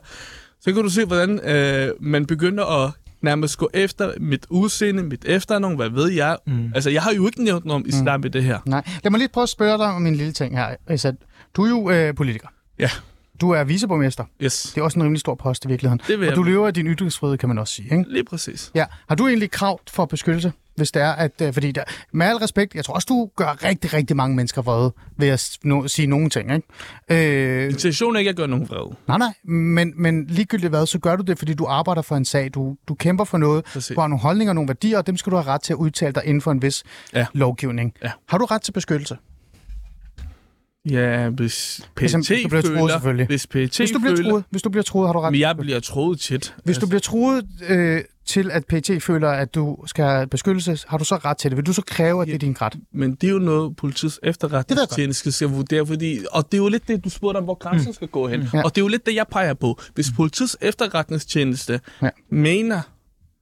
Så 0.61 0.73
kan 0.73 0.83
du 0.83 0.89
se, 0.89 1.05
hvordan 1.05 1.39
øh, 1.39 1.91
man 1.99 2.25
begynder 2.25 2.85
at 2.85 2.91
nærmest 3.21 3.57
gå 3.57 3.69
efter 3.73 4.11
mit 4.19 4.45
udseende, 4.49 5.03
mit 5.03 5.25
efternavn, 5.25 5.75
hvad 5.75 5.89
ved 5.89 6.11
jeg. 6.11 6.37
Mm. 6.47 6.71
Altså, 6.75 6.89
jeg 6.89 7.01
har 7.01 7.13
jo 7.13 7.25
ikke 7.25 7.43
nævnt 7.43 7.65
noget 7.65 7.83
om 7.83 7.87
islam 7.87 8.19
mm. 8.19 8.25
i 8.25 8.29
det 8.29 8.43
her. 8.43 8.59
Nej. 8.65 8.83
Lad 9.03 9.11
mig 9.11 9.17
lige 9.17 9.29
prøve 9.29 9.43
at 9.43 9.49
spørge 9.49 9.77
dig 9.77 9.87
om 9.87 10.05
en 10.07 10.15
lille 10.15 10.33
ting 10.33 10.57
her. 10.57 10.75
Altså, 10.87 11.13
du 11.55 11.63
er 11.63 11.69
jo 11.69 11.89
øh, 11.89 12.15
politiker. 12.15 12.47
Ja, 12.79 12.89
Du 13.41 13.49
er 13.51 13.63
viceborgmester. 13.63 14.23
yes. 14.41 14.71
Det 14.75 14.81
er 14.81 14.85
også 14.85 14.99
en 14.99 15.03
rimelig 15.03 15.19
stor 15.19 15.35
post 15.35 15.65
i 15.65 15.67
virkeligheden. 15.67 16.01
Det 16.07 16.19
vil 16.19 16.29
og 16.29 16.35
du 16.35 16.43
lever 16.43 16.67
af 16.67 16.73
din 16.73 16.87
ytringsfrihed, 16.87 17.37
kan 17.37 17.49
man 17.49 17.57
også 17.57 17.73
sige. 17.73 17.97
Ikke? 17.97 18.13
Lige 18.13 18.23
præcis. 18.23 18.71
Ja. 18.75 18.85
Har 19.09 19.15
du 19.15 19.27
egentlig 19.27 19.51
krav 19.51 19.79
for 19.89 20.05
beskyttelse, 20.05 20.51
hvis 20.79 20.91
det 20.91 21.01
er, 21.01 21.11
at... 21.11 21.31
Øh, 21.41 21.53
fordi 21.53 21.71
der, 21.71 21.83
med 22.13 22.25
al 22.25 22.35
respekt, 22.35 22.75
jeg 22.75 22.85
tror 22.85 22.93
også, 22.93 23.05
du 23.09 23.29
gør 23.35 23.63
rigtig, 23.63 23.93
rigtig 23.93 24.15
mange 24.15 24.35
mennesker 24.35 24.61
vrede 24.61 24.93
ved 25.17 25.27
at 25.27 25.49
no, 25.63 25.87
sige 25.87 26.07
nogle 26.07 26.29
ting. 26.29 26.51
Ikke? 26.53 27.63
Øh, 27.63 27.69
Intentionen 27.69 28.15
er 28.15 28.19
ikke 28.19 28.29
at 28.29 28.35
gøre 28.35 28.47
nogen 28.47 28.69
vrede. 28.69 28.95
nej, 29.07 29.17
nej, 29.17 29.33
men, 29.43 29.93
men 29.95 30.25
ligegyldigt 30.27 30.69
hvad, 30.69 30.85
så 30.85 30.99
gør 30.99 31.15
du 31.15 31.23
det, 31.23 31.37
fordi 31.39 31.53
du 31.53 31.65
arbejder 31.65 32.01
for 32.01 32.15
en 32.15 32.25
sag. 32.25 32.49
Du, 32.53 32.75
du 32.87 32.93
kæmper 32.95 33.23
for 33.23 33.37
noget, 33.37 33.65
Præcis. 33.65 33.95
du 33.95 33.99
har 34.01 34.07
nogle 34.07 34.21
holdninger, 34.21 34.53
nogle 34.53 34.67
værdier, 34.67 34.97
og 34.97 35.07
dem 35.07 35.17
skal 35.17 35.31
du 35.31 35.37
have 35.37 35.47
ret 35.53 35.61
til 35.61 35.73
at 35.73 35.77
udtale 35.77 36.13
dig 36.13 36.21
inden 36.25 36.41
for 36.41 36.51
en 36.51 36.61
vis 36.61 36.83
Ja. 37.13 37.25
lovgivning. 37.33 37.93
Ja. 38.03 38.11
Har 38.29 38.37
du 38.37 38.45
ret 38.45 38.61
til 38.61 38.71
beskyttelse? 38.71 39.17
Ja, 40.89 41.29
hvis 41.29 41.81
PET 41.95 42.11
Hvis 42.11 42.27
hvis 42.27 42.43
du 42.43 42.49
bliver 42.49 42.61
truet, 42.61 42.75
føler... 42.75 42.87
selvfølgelig. 42.93 43.27
Hvis 43.27 43.47
PET 43.47 43.77
Hvis 43.77 43.91
du 43.91 43.99
bliver 43.99 44.15
føler... 44.15 44.29
truet, 44.29 44.43
hvis 44.49 44.61
du 44.61 44.69
bliver 44.69 44.83
truet, 44.83 45.07
har 45.07 45.13
du 45.13 45.19
ret 45.19 45.31
Men 45.31 45.41
jeg 45.41 45.57
bliver 45.57 45.79
troet 45.79 46.19
tit. 46.19 46.55
Hvis 46.63 46.77
du 46.77 46.87
bliver 46.87 46.99
truet 46.99 47.45
øh, 47.69 48.01
til, 48.25 48.51
at 48.51 48.65
PT 48.65 49.03
føler, 49.03 49.29
at 49.29 49.55
du 49.55 49.77
skal 49.85 50.05
have 50.05 50.27
beskyttelse, 50.27 50.77
har 50.87 50.97
du 50.97 51.03
så 51.03 51.15
ret 51.15 51.37
til 51.37 51.51
det? 51.51 51.57
Vil 51.57 51.65
du 51.65 51.73
så 51.73 51.81
kræve, 51.81 52.21
at 52.21 52.27
det 52.27 52.35
er 52.35 52.39
din 52.39 52.61
ret? 52.61 52.75
Men 52.93 53.15
det 53.15 53.27
er 53.27 53.31
jo 53.31 53.39
noget, 53.39 53.75
politiets 53.75 54.19
efterretningstjeneste 54.23 55.31
skal 55.31 55.47
vurdere, 55.49 55.85
fordi, 55.85 56.19
og 56.31 56.45
det 56.51 56.53
er 56.57 56.61
jo 56.61 56.67
lidt 56.69 56.87
det, 56.87 57.03
du 57.03 57.09
spurgte 57.09 57.37
om, 57.37 57.43
hvor 57.43 57.53
grænsen 57.55 57.89
mm. 57.89 57.93
skal 57.93 58.07
gå 58.07 58.27
hen. 58.27 58.47
Ja. 58.53 58.63
Og 58.63 58.75
det 58.75 58.81
er 58.81 58.85
jo 58.85 58.87
lidt 58.87 59.05
det, 59.05 59.15
jeg 59.15 59.25
peger 59.31 59.53
på. 59.53 59.79
Hvis 59.95 60.07
politiets 60.15 60.57
efterretningstjeneste 60.61 61.79
Ja. 62.01 62.05
ja. 62.05 62.09
mener, 62.29 62.81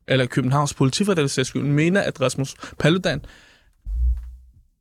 eller 0.08 0.26
Københavns 0.26 0.73
politi 0.73 1.06
for 1.06 1.13
den 1.13 1.30
sags 1.30 1.50
skyld, 1.50 1.63
mener, 1.63 2.02
at 2.02 2.21
Rasmus 2.21 2.56
Paludan 2.80 3.21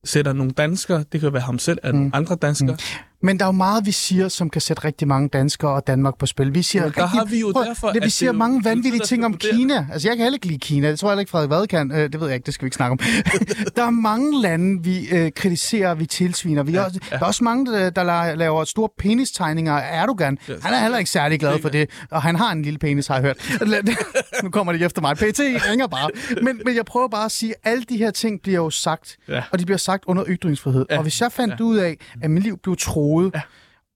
sætter 0.07 0.33
nogle 0.33 0.53
danskere, 0.53 1.05
det 1.13 1.21
kan 1.21 1.33
være 1.33 1.43
ham 1.43 1.59
selv, 1.59 1.79
eller 1.85 2.01
mm. 2.01 2.11
andre 2.15 2.37
danskere, 2.37 2.73
mm. 2.73 2.79
Men 3.27 3.39
der 3.39 3.45
er 3.45 3.49
jo 3.49 3.53
meget, 3.53 3.87
vi 3.87 3.93
siger, 3.93 4.29
som 4.29 4.51
kan 4.51 4.61
sætte 4.61 4.85
rigtig 4.85 5.09
mange 5.09 5.29
danskere 5.29 5.71
og 5.71 5.87
Danmark 5.87 6.19
på 6.19 6.27
spil. 6.27 6.55
Vi 6.55 6.63
siger 6.63 6.83
Men 6.83 6.93
der 6.93 7.03
rigtig, 7.03 7.19
har 7.19 7.25
vi 7.25 7.41
jo 7.41 7.51
prøv, 7.53 7.65
derfor, 7.65 7.93
det, 7.93 8.05
vi 8.05 8.11
siger 8.11 8.33
det 8.33 8.39
mange 8.39 8.65
vanvittige 8.65 9.05
ting 9.05 9.25
om. 9.25 9.37
Kina. 9.37 9.87
Altså, 9.93 10.09
jeg 10.09 10.17
kan 10.17 10.25
heller 10.25 10.37
ikke 10.37 10.47
lide 10.47 10.59
Kina. 10.59 10.91
Det 10.91 10.99
tror 10.99 11.09
jeg 11.09 11.13
heller 11.13 11.21
ikke, 11.21 11.31
Frederik 11.31 11.51
Vad 11.51 11.67
kan. 11.67 11.93
Øh, 11.93 12.13
det 12.13 12.21
ved 12.21 12.27
jeg 12.27 12.35
ikke, 12.35 12.47
det 12.47 12.55
skal 12.55 12.65
vi 12.65 12.67
ikke 12.67 12.77
snakke 12.77 12.93
om. 12.93 12.99
der 13.77 13.83
er 13.83 13.91
mange 13.91 14.43
lande, 14.43 14.83
vi 14.83 15.09
øh, 15.09 15.31
kritiserer, 15.37 15.95
vi 15.95 16.07
tilsviner. 16.07 16.63
Vi 16.63 16.73
ja, 16.73 16.85
også, 16.85 16.99
ja. 17.11 17.17
Der 17.17 17.23
er 17.23 17.27
også 17.27 17.45
mange, 17.45 17.73
der, 17.73 17.91
der 17.91 18.03
la- 18.03 18.35
laver 18.35 18.65
store 18.65 18.89
penistegninger 18.99 19.73
af 19.73 20.03
Erdogan. 20.03 20.39
Yes. 20.51 20.65
Han 20.65 20.75
er 20.75 20.79
heller 20.79 20.99
ikke 20.99 21.11
særlig 21.11 21.41
glad 21.41 21.63
for 21.63 21.69
det. 21.69 21.91
Og 22.11 22.23
han 22.23 22.37
har 22.37 22.53
en 22.53 22.63
lille 22.63 22.79
penis, 22.79 23.07
har 23.07 23.15
jeg 23.15 23.23
hørt. 23.23 23.59
nu 24.43 24.51
kommer 24.51 24.73
de 24.73 24.85
efter 24.85 25.03
mig. 25.03 25.17
PT 25.17 25.41
ringer 25.71 25.87
bare. 25.87 26.11
Men, 26.43 26.61
men 26.65 26.77
jeg 26.77 26.85
prøver 26.85 27.09
bare 27.09 27.25
at 27.25 27.33
sige, 27.33 27.55
at 27.63 27.73
alle 27.73 27.85
de 27.89 27.97
her 27.97 28.11
ting 28.11 28.43
bliver 28.43 28.57
jo 28.57 28.71
sagt. 28.71 29.17
Ja. 29.29 29.43
Og 29.53 29.59
de 29.59 29.65
bliver 29.65 29.79
sagt 29.79 30.05
under 30.07 30.25
ytringsfrihed. 30.29 30.87
Ja. 30.91 30.97
Og 30.97 31.03
hvis 31.03 31.21
jeg 31.21 31.33
fandt 31.33 31.55
ja. 31.59 31.65
ud 31.65 31.77
af, 31.77 31.97
at 32.23 32.31
mit 32.31 32.43
liv 32.43 32.59
blev 32.63 32.77
troet, 32.77 33.16
ja. 33.35 33.41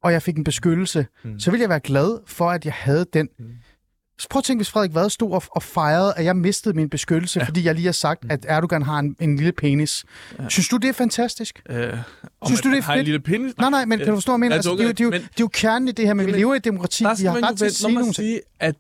og 0.03 0.13
jeg 0.13 0.23
fik 0.23 0.37
en 0.37 0.45
beskyttelse, 0.45 1.07
mm. 1.25 1.41
så 1.41 1.51
ville 1.51 1.63
jeg 1.63 1.69
være 1.69 1.81
glad 1.81 2.19
for, 2.27 2.51
at 2.51 2.65
jeg 2.65 2.73
havde 2.73 3.07
den. 3.13 3.29
Mm. 3.39 3.45
Så 4.19 4.29
prøv 4.29 4.39
at 4.39 4.45
tænke, 4.45 4.59
hvis 4.59 4.71
Frederik 4.71 4.95
Vad 4.95 5.11
stod 5.11 5.33
og, 5.33 5.43
og 5.51 5.63
fejrede, 5.63 6.15
at 6.17 6.25
jeg 6.25 6.37
mistede 6.37 6.77
min 6.77 6.91
beskyttelse, 6.91 7.41
ja. 7.41 7.45
fordi 7.45 7.65
jeg 7.65 7.75
lige 7.75 7.85
har 7.85 7.93
sagt, 7.93 8.25
at 8.31 8.47
Erdogan 8.49 8.83
har 8.83 8.99
en, 8.99 9.17
en 9.21 9.37
lille 9.37 9.53
penis. 9.53 10.05
Ja. 10.39 10.49
Synes 10.49 10.69
du, 10.69 10.77
det 10.77 10.89
er 10.89 10.93
fantastisk? 10.93 11.63
Øh, 11.71 11.93
Synes 12.47 12.61
du, 12.61 12.71
det 12.71 12.79
er 12.79 12.83
har 12.83 12.93
en 12.93 12.99
fedt? 12.99 13.07
lille 13.07 13.21
penis? 13.21 13.59
Nej, 13.59 13.71
nej, 13.71 13.85
men 13.85 13.99
kan 13.99 14.09
du 14.09 14.15
forstå, 14.15 14.33
hvad 14.33 14.37
jeg 14.37 14.41
mener? 14.41 14.55
Altså, 14.55 14.71
det 14.71 14.81
er 14.81 14.85
jo, 14.85 14.91
det, 14.91 15.01
er 15.01 15.05
jo, 15.05 15.09
okay, 15.09 15.19
det 15.19 15.25
er 15.25 15.31
jo 15.41 15.49
kernen 15.49 15.89
i 15.89 15.93
det 15.93 16.07
her, 16.07 16.15
men 16.15 16.27
vi 16.27 16.33
lever 16.33 16.55
i 16.55 16.57
et 16.57 16.65
demokrati. 16.65 17.05
der 17.05 17.17
Vi 17.17 17.25
har 17.25 17.35
man 17.35 17.45
ret 17.45 17.59
til 17.59 17.65
at 17.65 17.73
sige 17.73 18.15
sige, 18.15 18.41
at 18.61 18.77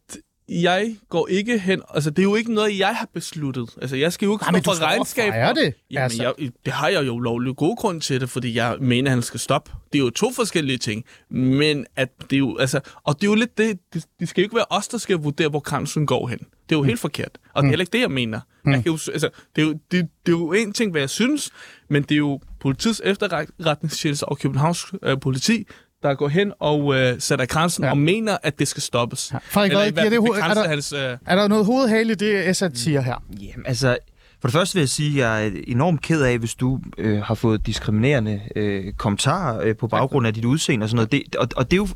jeg 0.50 0.96
går 1.08 1.28
ikke 1.28 1.58
hen... 1.58 1.82
Altså, 1.94 2.10
det 2.10 2.18
er 2.18 2.22
jo 2.22 2.34
ikke 2.34 2.54
noget, 2.54 2.78
jeg 2.78 2.96
har 2.96 3.08
besluttet. 3.14 3.70
Altså, 3.82 3.96
jeg 3.96 4.12
skal 4.12 4.26
jo 4.26 4.32
ikke 4.34 4.52
Nej, 4.52 4.60
stå 4.60 4.74
for 4.74 4.84
regnskab. 4.84 5.32
for- 5.32 5.52
det, 5.52 5.74
Jamen, 5.90 6.02
altså. 6.02 6.22
jeg, 6.22 6.50
det 6.64 6.72
har 6.72 6.88
jeg 6.88 7.06
jo 7.06 7.18
lovlig 7.18 7.56
god 7.56 7.76
grund 7.76 8.00
til 8.00 8.20
det, 8.20 8.30
fordi 8.30 8.54
jeg 8.54 8.76
mener, 8.80 9.10
at 9.10 9.14
han 9.14 9.22
skal 9.22 9.40
stoppe. 9.40 9.70
Det 9.92 9.98
er 9.98 10.02
jo 10.04 10.10
to 10.10 10.32
forskellige 10.32 10.78
ting. 10.78 11.04
Men 11.30 11.86
at 11.96 12.08
det 12.30 12.32
er 12.32 12.38
jo... 12.38 12.56
Altså, 12.58 12.80
og 13.04 13.14
det 13.20 13.26
er 13.26 13.30
jo 13.30 13.34
lidt 13.34 13.58
det... 13.58 13.78
Det, 13.94 14.04
det 14.20 14.28
skal 14.28 14.42
jo 14.42 14.44
ikke 14.44 14.56
være 14.56 14.66
os, 14.70 14.88
der 14.88 14.98
skal 14.98 15.16
vurdere, 15.16 15.48
hvor 15.48 15.60
grænsen 15.60 16.06
går 16.06 16.28
hen. 16.28 16.38
Det 16.38 16.46
er 16.74 16.76
jo 16.76 16.82
mm. 16.82 16.88
helt 16.88 17.00
forkert. 17.00 17.38
Og 17.54 17.62
det 17.62 17.68
er 17.68 17.70
heller 17.70 17.82
ikke 17.82 17.92
det, 17.92 18.00
jeg 18.00 18.10
mener. 18.10 18.40
Mm. 18.64 18.72
Jeg 18.72 18.82
kan 18.82 18.92
jo, 18.92 18.98
altså, 19.12 19.30
det, 19.56 19.62
er 19.62 19.66
jo, 19.66 19.72
det, 19.72 20.08
det 20.26 20.32
er 20.34 20.38
jo 20.38 20.52
en 20.52 20.72
ting, 20.72 20.90
hvad 20.90 21.02
jeg 21.02 21.10
synes, 21.10 21.50
men 21.88 22.02
det 22.02 22.12
er 22.12 22.16
jo 22.18 22.40
politiets 22.60 23.02
efterretningstjeneste 23.04 24.24
og 24.28 24.38
Københavns 24.38 24.86
øh, 25.02 25.20
politi, 25.20 25.66
der 26.02 26.14
går 26.14 26.28
hen 26.28 26.52
og 26.60 26.94
øh, 26.94 27.20
sætter 27.20 27.46
grænsen 27.46 27.84
Ja. 27.84 27.90
og 27.90 27.98
mener, 27.98 28.38
at 28.42 28.58
det 28.58 28.68
skal 28.68 28.82
stoppes. 28.82 29.30
Ja. 29.32 29.38
Frederik, 29.42 29.70
Eller 29.72 29.92
hvad, 29.92 30.04
det, 30.04 30.12
fald 30.12 30.42
ho- 30.42 30.50
er, 30.50 30.54
der, 30.54 30.68
hans... 30.68 30.92
Øh, 30.92 31.16
er 31.26 31.36
der 31.36 31.48
noget 31.48 31.66
hovedhale 31.66 32.12
i 32.12 32.14
det, 32.14 32.34
Assad 32.34 32.70
siger 32.74 33.00
her? 33.00 33.22
Jamen, 33.40 33.66
altså, 33.66 33.98
for 34.40 34.48
det 34.48 34.52
første 34.52 34.74
vil 34.74 34.80
jeg 34.80 34.88
sige, 34.88 35.24
at 35.24 35.30
jeg 35.30 35.46
er 35.46 35.50
enormt 35.66 36.02
ked 36.02 36.22
af, 36.22 36.38
hvis 36.38 36.54
du 36.54 36.80
øh, 36.98 37.22
har 37.22 37.34
fået 37.34 37.66
diskriminerende 37.66 38.40
øh, 38.56 38.92
kommentarer 38.92 39.60
øh, 39.60 39.76
på 39.76 39.88
baggrund 39.88 40.26
af 40.26 40.34
dit 40.34 40.44
udseende 40.44 40.84
og 40.84 40.90
sådan 40.90 40.96
noget. 40.96 41.12
Det, 41.12 41.36
og, 41.36 41.48
og, 41.56 41.70
det 41.70 41.72
er 41.72 41.76
jo, 41.76 41.88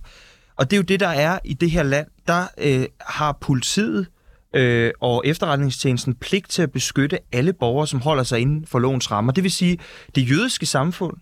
og 0.56 0.70
det 0.70 0.76
er 0.76 0.78
jo 0.78 0.82
det, 0.82 1.00
der 1.00 1.08
er 1.08 1.38
i 1.44 1.54
det 1.54 1.70
her 1.70 1.82
land. 1.82 2.06
Der 2.28 2.44
øh, 2.58 2.84
har 3.00 3.38
politiet 3.40 4.06
øh, 4.56 4.90
og 5.00 5.22
efterretningstjenesten 5.26 6.14
pligt 6.14 6.50
til 6.50 6.62
at 6.62 6.72
beskytte 6.72 7.18
alle 7.32 7.52
borgere, 7.52 7.86
som 7.86 8.00
holder 8.00 8.22
sig 8.22 8.40
inden 8.40 8.66
for 8.66 8.78
lovens 8.78 9.10
rammer. 9.10 9.32
Det 9.32 9.44
vil 9.44 9.50
sige, 9.52 9.78
det 10.14 10.30
jødiske 10.30 10.66
samfund 10.66 11.16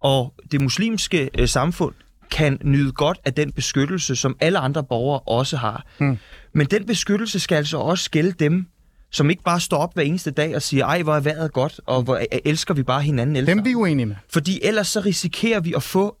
og 0.00 0.34
det 0.52 0.60
muslimske 0.60 1.30
øh, 1.38 1.48
samfund 1.48 1.94
kan 2.30 2.58
nyde 2.64 2.92
godt 2.92 3.18
af 3.24 3.34
den 3.34 3.52
beskyttelse, 3.52 4.16
som 4.16 4.36
alle 4.40 4.58
andre 4.58 4.84
borgere 4.84 5.20
også 5.20 5.56
har. 5.56 5.86
Mm. 6.00 6.18
Men 6.52 6.66
den 6.66 6.86
beskyttelse 6.86 7.40
skal 7.40 7.56
altså 7.56 7.78
også 7.78 8.10
gælde 8.10 8.32
dem, 8.32 8.66
som 9.10 9.30
ikke 9.30 9.42
bare 9.42 9.60
står 9.60 9.76
op 9.76 9.94
hver 9.94 10.02
eneste 10.02 10.30
dag 10.30 10.56
og 10.56 10.62
siger, 10.62 10.86
ej, 10.86 11.02
hvor 11.02 11.16
er 11.16 11.20
vejret 11.20 11.52
godt, 11.52 11.80
og 11.86 12.02
hvor 12.02 12.16
øh, 12.16 12.38
elsker 12.44 12.74
vi 12.74 12.82
bare 12.82 13.02
hinanden. 13.02 13.36
alle 13.36 13.46
Dem 13.46 13.58
er 13.58 13.62
sammen." 13.62 13.70
vi 13.70 13.74
uenige 13.74 14.06
med. 14.06 14.16
Fordi 14.32 14.60
ellers 14.62 14.88
så 14.88 15.00
risikerer 15.00 15.60
vi 15.60 15.72
at 15.76 15.82
få 15.82 16.16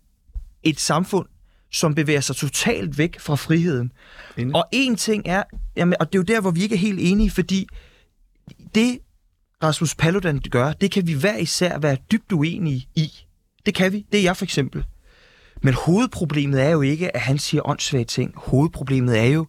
et 0.62 0.80
samfund, 0.80 1.26
som 1.72 1.94
bevæger 1.94 2.20
sig 2.20 2.36
totalt 2.36 2.98
væk 2.98 3.20
fra 3.20 3.34
friheden. 3.34 3.92
Enig. 4.36 4.56
Og 4.56 4.64
en 4.72 4.96
ting 4.96 5.22
er, 5.26 5.42
jamen, 5.76 5.94
og 6.00 6.06
det 6.12 6.14
er 6.14 6.18
jo 6.18 6.34
der, 6.34 6.40
hvor 6.40 6.50
vi 6.50 6.62
ikke 6.62 6.74
er 6.74 6.78
helt 6.78 6.98
enige, 7.02 7.30
fordi 7.30 7.66
det 8.74 8.98
Rasmus 9.62 9.94
Paludan 9.94 10.40
gør, 10.50 10.72
det 10.72 10.90
kan 10.90 11.06
vi 11.06 11.12
hver 11.12 11.36
især 11.36 11.78
være 11.78 11.96
dybt 12.12 12.32
uenige 12.32 12.88
i. 12.96 13.12
Det 13.68 13.76
kan 13.76 13.92
vi. 13.92 14.06
Det 14.12 14.20
er 14.20 14.22
jeg 14.22 14.36
for 14.36 14.44
eksempel. 14.44 14.84
Men 15.62 15.74
hovedproblemet 15.74 16.62
er 16.62 16.68
jo 16.68 16.80
ikke, 16.80 17.16
at 17.16 17.20
han 17.20 17.38
siger 17.38 17.68
åndssvage 17.68 18.04
ting. 18.04 18.32
Hovedproblemet 18.36 19.18
er 19.18 19.24
jo, 19.24 19.46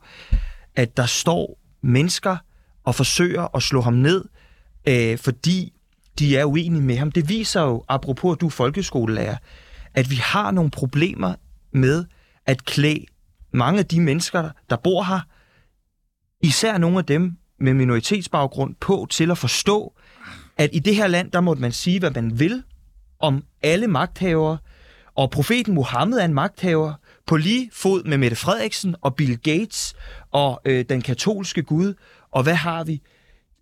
at 0.75 0.97
der 0.97 1.05
står 1.05 1.59
mennesker 1.81 2.37
og 2.83 2.95
forsøger 2.95 3.55
at 3.55 3.63
slå 3.63 3.81
ham 3.81 3.93
ned, 3.93 4.25
øh, 4.87 5.17
fordi 5.17 5.73
de 6.19 6.37
er 6.37 6.45
uenige 6.45 6.81
med 6.81 6.97
ham. 6.97 7.11
Det 7.11 7.29
viser 7.29 7.61
jo, 7.61 7.83
apropos 7.87 8.35
at 8.35 8.41
du 8.41 8.45
er 8.45 8.49
folkeskolelærer, 8.49 9.37
at 9.93 10.09
vi 10.09 10.15
har 10.15 10.51
nogle 10.51 10.71
problemer 10.71 11.33
med 11.71 12.05
at 12.45 12.65
klæde 12.65 13.05
mange 13.53 13.79
af 13.79 13.85
de 13.85 14.01
mennesker, 14.01 14.49
der 14.69 14.75
bor 14.75 15.03
her, 15.03 15.19
især 16.41 16.77
nogle 16.77 16.97
af 16.97 17.05
dem 17.05 17.37
med 17.59 17.73
minoritetsbaggrund, 17.73 18.75
på 18.79 19.07
til 19.09 19.31
at 19.31 19.37
forstå, 19.37 19.93
at 20.57 20.69
i 20.73 20.79
det 20.79 20.95
her 20.95 21.07
land, 21.07 21.31
der 21.31 21.41
må 21.41 21.53
man 21.53 21.71
sige, 21.71 21.99
hvad 21.99 22.11
man 22.11 22.39
vil 22.39 22.63
om 23.19 23.43
alle 23.63 23.87
magthavere, 23.87 24.57
og 25.15 25.31
profeten 25.31 25.73
Muhammed 25.73 26.19
er 26.19 26.25
en 26.25 26.33
magthaver 26.33 26.93
på 27.27 27.37
lige 27.37 27.69
fod 27.73 28.03
med 28.03 28.17
Mette 28.17 28.35
Frederiksen 28.35 28.95
og 29.01 29.15
Bill 29.15 29.37
Gates 29.37 29.95
og 30.31 30.61
øh, 30.65 30.85
den 30.89 31.01
katolske 31.01 31.63
Gud. 31.63 31.93
Og 32.31 32.43
hvad 32.43 32.55
har 32.55 32.83
vi? 32.83 33.01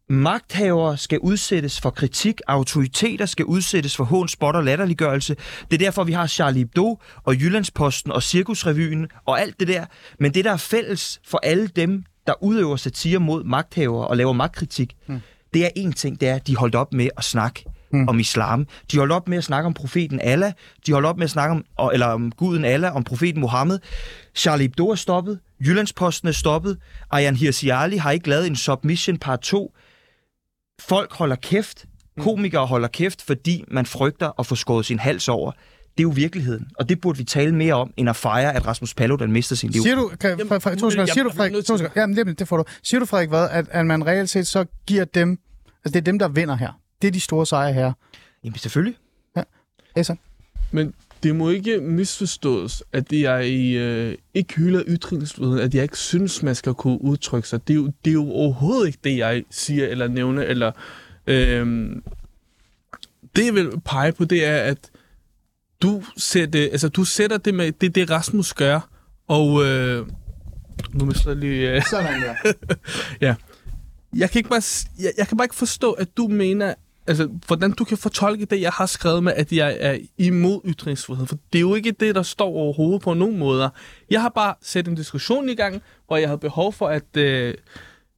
Magthavere 0.10 0.98
skal 0.98 1.20
udsættes 1.20 1.82
for 1.82 1.90
kritik, 1.90 2.42
autoriteter 2.48 3.26
skal 3.26 3.46
udsættes 3.46 3.96
for 3.96 4.04
hån, 4.04 4.28
spot 4.28 4.56
og 4.56 4.64
latterliggørelse. 4.64 5.36
Det 5.72 5.74
er 5.74 5.86
derfor, 5.86 6.04
vi 6.04 6.12
har 6.12 6.28
Charlie 6.28 6.60
Hebdo 6.60 7.02
og 7.24 7.36
Jyllandsposten 7.36 8.12
og 8.12 8.24
Cirkusrevyen 8.24 9.08
og 9.26 9.42
alt 9.42 9.60
det 9.60 9.68
der. 9.68 9.86
Men 10.20 10.34
det, 10.34 10.46
der 10.46 10.52
er 10.52 10.58
fælles 10.58 11.22
for 11.26 11.40
alle 11.44 11.68
dem, 11.68 12.04
der 12.28 12.44
udøver 12.44 12.76
satire 12.76 13.20
mod 13.20 13.44
magthavere 13.44 14.08
og 14.08 14.18
laver 14.18 14.34
magtkritik, 14.34 14.96
mm. 15.08 15.20
det 15.54 15.66
er 15.66 15.70
en 15.76 15.94
ting, 15.94 16.22
det 16.22 16.30
er, 16.30 16.36
at 16.36 16.48
de 16.48 16.56
holdt 16.56 16.76
op 16.76 16.94
med 16.94 17.10
at 17.18 17.24
snakke 17.24 17.66
mm. 17.92 18.08
om 18.08 18.20
islam. 18.20 18.68
De 18.92 18.98
holdt 18.98 19.14
op 19.14 19.28
med 19.28 19.38
at 19.38 19.44
snakke 19.44 19.68
om 19.68 19.74
profeten 19.74 20.22
Allah. 20.22 20.52
De 20.88 20.94
holdt 20.94 21.08
op 21.08 21.18
med 21.18 21.24
at 21.24 21.30
snakke 21.30 21.64
om, 21.78 21.92
eller 21.94 22.06
om 22.06 22.32
guden 22.32 22.66
Allah, 22.66 22.96
om 22.96 23.04
profeten 23.04 23.42
Mohammed. 23.42 23.80
Charlie 24.36 24.64
Hebdo 24.64 24.90
er 24.90 24.96
stoppet. 24.96 25.40
Jyllandsposten 25.66 26.28
er 26.28 26.32
stoppet. 26.32 26.78
Ayan 27.12 27.36
Hirsi 27.36 27.70
Ali 27.70 27.98
har 27.98 28.12
ikke 28.12 28.30
lavet 28.30 28.48
en 28.48 28.56
submission 28.56 29.18
part 29.18 29.40
2 29.40 29.76
folk 30.82 31.14
holder 31.14 31.36
kæft, 31.36 31.86
komikere 32.20 32.66
holder 32.66 32.88
kæft, 32.88 33.22
fordi 33.22 33.64
man 33.68 33.86
frygter 33.86 34.40
at 34.40 34.46
få 34.46 34.56
skåret 34.56 34.86
sin 34.86 35.00
hals 35.00 35.30
over. 35.30 35.52
Det 35.52 36.04
er 36.04 36.04
jo 36.04 36.10
virkeligheden, 36.10 36.68
og 36.80 36.90
det 36.90 37.02
burde 37.02 37.18
vi 37.18 37.24
tale 37.24 37.56
mere 37.56 37.74
om, 37.74 37.94
end 37.98 38.10
at 38.10 38.16
fejre, 38.16 38.56
at 38.56 38.68
Rasmus 38.68 38.94
Paludan 38.94 39.32
mister 39.32 39.56
sin 39.56 39.70
liv. 39.70 39.82
Siger 39.82 39.96
du, 39.96 40.12
kan, 40.20 40.30
Jamen, 40.30 40.48
Frederik, 40.48 40.62
Frederik, 40.62 40.80
to 40.80 40.90
sekunder, 40.90 41.14
siger 41.14 41.24
du, 41.24 41.30
jeg 41.30 41.34
er 41.34 41.38
Frederik, 41.38 41.66
to 41.66 41.78
sekunder, 41.78 42.02
jamen, 42.02 42.18
det, 42.18 42.40
det 42.40 42.48
får 42.48 42.58
du. 42.58 42.64
Siger 42.84 43.00
du, 43.00 43.06
Frederik, 43.06 43.30
hvad, 43.30 43.48
at, 43.52 43.66
at 43.72 43.86
man 43.86 44.08
reelt 44.08 44.30
set 44.30 44.48
så 44.48 44.66
giver 44.88 45.06
dem, 45.06 45.40
altså 45.86 45.94
det 45.94 45.96
er 45.96 46.02
dem, 46.02 46.20
der 46.20 46.28
vinder 46.28 46.56
her. 46.56 46.80
Det 47.02 47.08
er 47.08 47.12
de 47.12 47.20
store 47.20 47.46
sejre 47.46 47.74
her. 47.74 47.94
Jamen 48.44 48.58
selvfølgelig. 48.58 48.96
Essa. 49.96 50.16
Men 50.72 50.94
det 51.24 51.36
må 51.36 51.50
ikke 51.50 51.80
misforstås, 51.80 52.84
at 52.94 53.10
det 53.10 53.22
jeg 53.22 53.46
øh, 53.76 54.16
ikke 54.34 54.54
hylder 54.56 54.84
ytringsfriheden, 54.88 55.60
at 55.60 55.76
jeg 55.76 55.84
ikke 55.84 55.98
synes, 55.98 56.44
man 56.44 56.56
skal 56.56 56.74
kunne 56.74 57.02
udtrykke 57.02 57.48
sig. 57.48 57.68
Det 57.68 57.74
er 57.74 57.78
jo, 57.78 57.92
det 58.06 58.12
er 58.12 58.14
jo 58.14 58.30
overhovedet 58.32 58.88
ikke 58.88 59.00
det, 59.04 59.18
jeg 59.18 59.44
siger 59.50 59.88
eller 59.88 60.08
nævner. 60.08 60.44
Eller, 60.44 60.72
øh, 61.28 61.96
det, 63.36 63.46
jeg 63.46 63.54
vil 63.54 63.72
pege 63.86 64.12
på, 64.12 64.26
det 64.26 64.46
er, 64.46 64.58
at 64.58 64.92
du, 65.82 66.04
sætter, 66.18 66.64
altså, 66.72 66.90
du 66.90 67.04
sætter 67.04 67.38
det 67.38 67.54
med, 67.54 67.72
det, 67.72 67.96
det 67.96 68.10
Rasmus 68.10 68.54
gør, 68.54 68.90
og 69.28 69.66
øh, 69.66 70.08
nu 70.94 71.06
mister 71.06 71.30
jeg 71.30 71.38
lige... 71.38 71.76
Øh, 71.76 71.84
Sådan 71.90 72.22
der. 72.22 72.36
jeg 74.16 74.30
kan 74.30 74.40
ikke 74.40 74.50
bare, 74.50 74.62
jeg, 75.00 75.12
jeg 75.18 75.28
kan 75.28 75.38
bare 75.38 75.46
ikke 75.46 75.56
forstå, 75.56 75.92
at 75.92 76.18
du 76.18 76.28
mener, 76.28 76.74
altså, 77.08 77.30
hvordan 77.48 77.72
du 77.72 77.84
kan 77.84 77.98
fortolke 77.98 78.46
det, 78.46 78.62
jeg 78.62 78.72
har 78.72 78.86
skrevet 78.86 79.24
med, 79.24 79.34
at 79.36 79.52
jeg 79.52 79.78
er 79.80 79.98
imod 80.18 80.62
ytringsfrihed. 80.66 81.28
For 81.28 81.38
det 81.54 81.60
er 81.60 81.62
jo 81.62 81.76
ikke 81.76 81.92
det, 81.92 82.16
der 82.16 82.24
står 82.24 82.50
overhovedet 82.50 83.02
på 83.02 83.14
nogen 83.14 83.38
måder. 83.38 83.70
Jeg 84.10 84.22
har 84.22 84.30
bare 84.30 84.56
sat 84.62 84.88
en 84.88 84.96
diskussion 84.96 85.50
i 85.50 85.56
gang, 85.56 85.82
hvor 86.08 86.18
jeg 86.18 86.30
havde 86.30 86.40
behov 86.40 86.74
for 86.74 86.88
at 86.88 87.18
øh, 87.18 87.54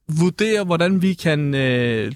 vurdere, 0.08 0.64
hvordan 0.64 1.02
vi 1.02 1.14
kan 1.14 1.54
øh, 1.54 2.12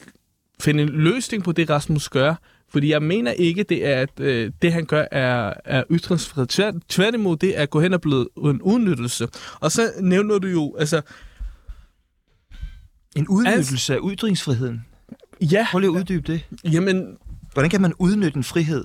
finde 0.60 0.82
en 0.82 0.88
løsning 0.88 1.44
på 1.44 1.52
det, 1.52 1.70
Rasmus 1.70 2.08
gør. 2.08 2.34
Fordi 2.68 2.90
jeg 2.90 3.02
mener 3.02 3.32
ikke, 3.32 3.62
det 3.62 3.86
er, 3.86 4.00
at 4.00 4.20
øh, 4.20 4.52
det, 4.62 4.72
han 4.72 4.84
gør, 4.84 5.06
er, 5.10 5.52
er 5.64 5.84
ytringsfrihed. 5.90 6.46
Tvær, 6.46 6.72
tværtimod, 6.88 7.36
det 7.36 7.58
er 7.58 7.62
at 7.62 7.70
gå 7.70 7.80
hen 7.80 7.94
og 7.94 8.00
blive 8.00 8.26
en 8.36 8.62
udnyttelse. 8.62 9.28
Og 9.60 9.72
så 9.72 9.92
nævner 10.00 10.38
du 10.38 10.46
jo, 10.46 10.76
altså, 10.78 11.02
En 13.16 13.28
udnyttelse 13.28 13.94
af 13.94 13.98
ytringsfriheden 14.10 14.84
ja, 15.52 15.66
Prøv 15.70 15.78
lige 15.78 15.90
at 15.90 15.94
uddybe 15.94 16.32
det. 16.32 16.46
jamen, 16.72 17.16
Hvordan 17.52 17.70
kan 17.70 17.80
man 17.80 17.92
udnytte 17.98 18.36
en 18.36 18.44
frihed? 18.44 18.84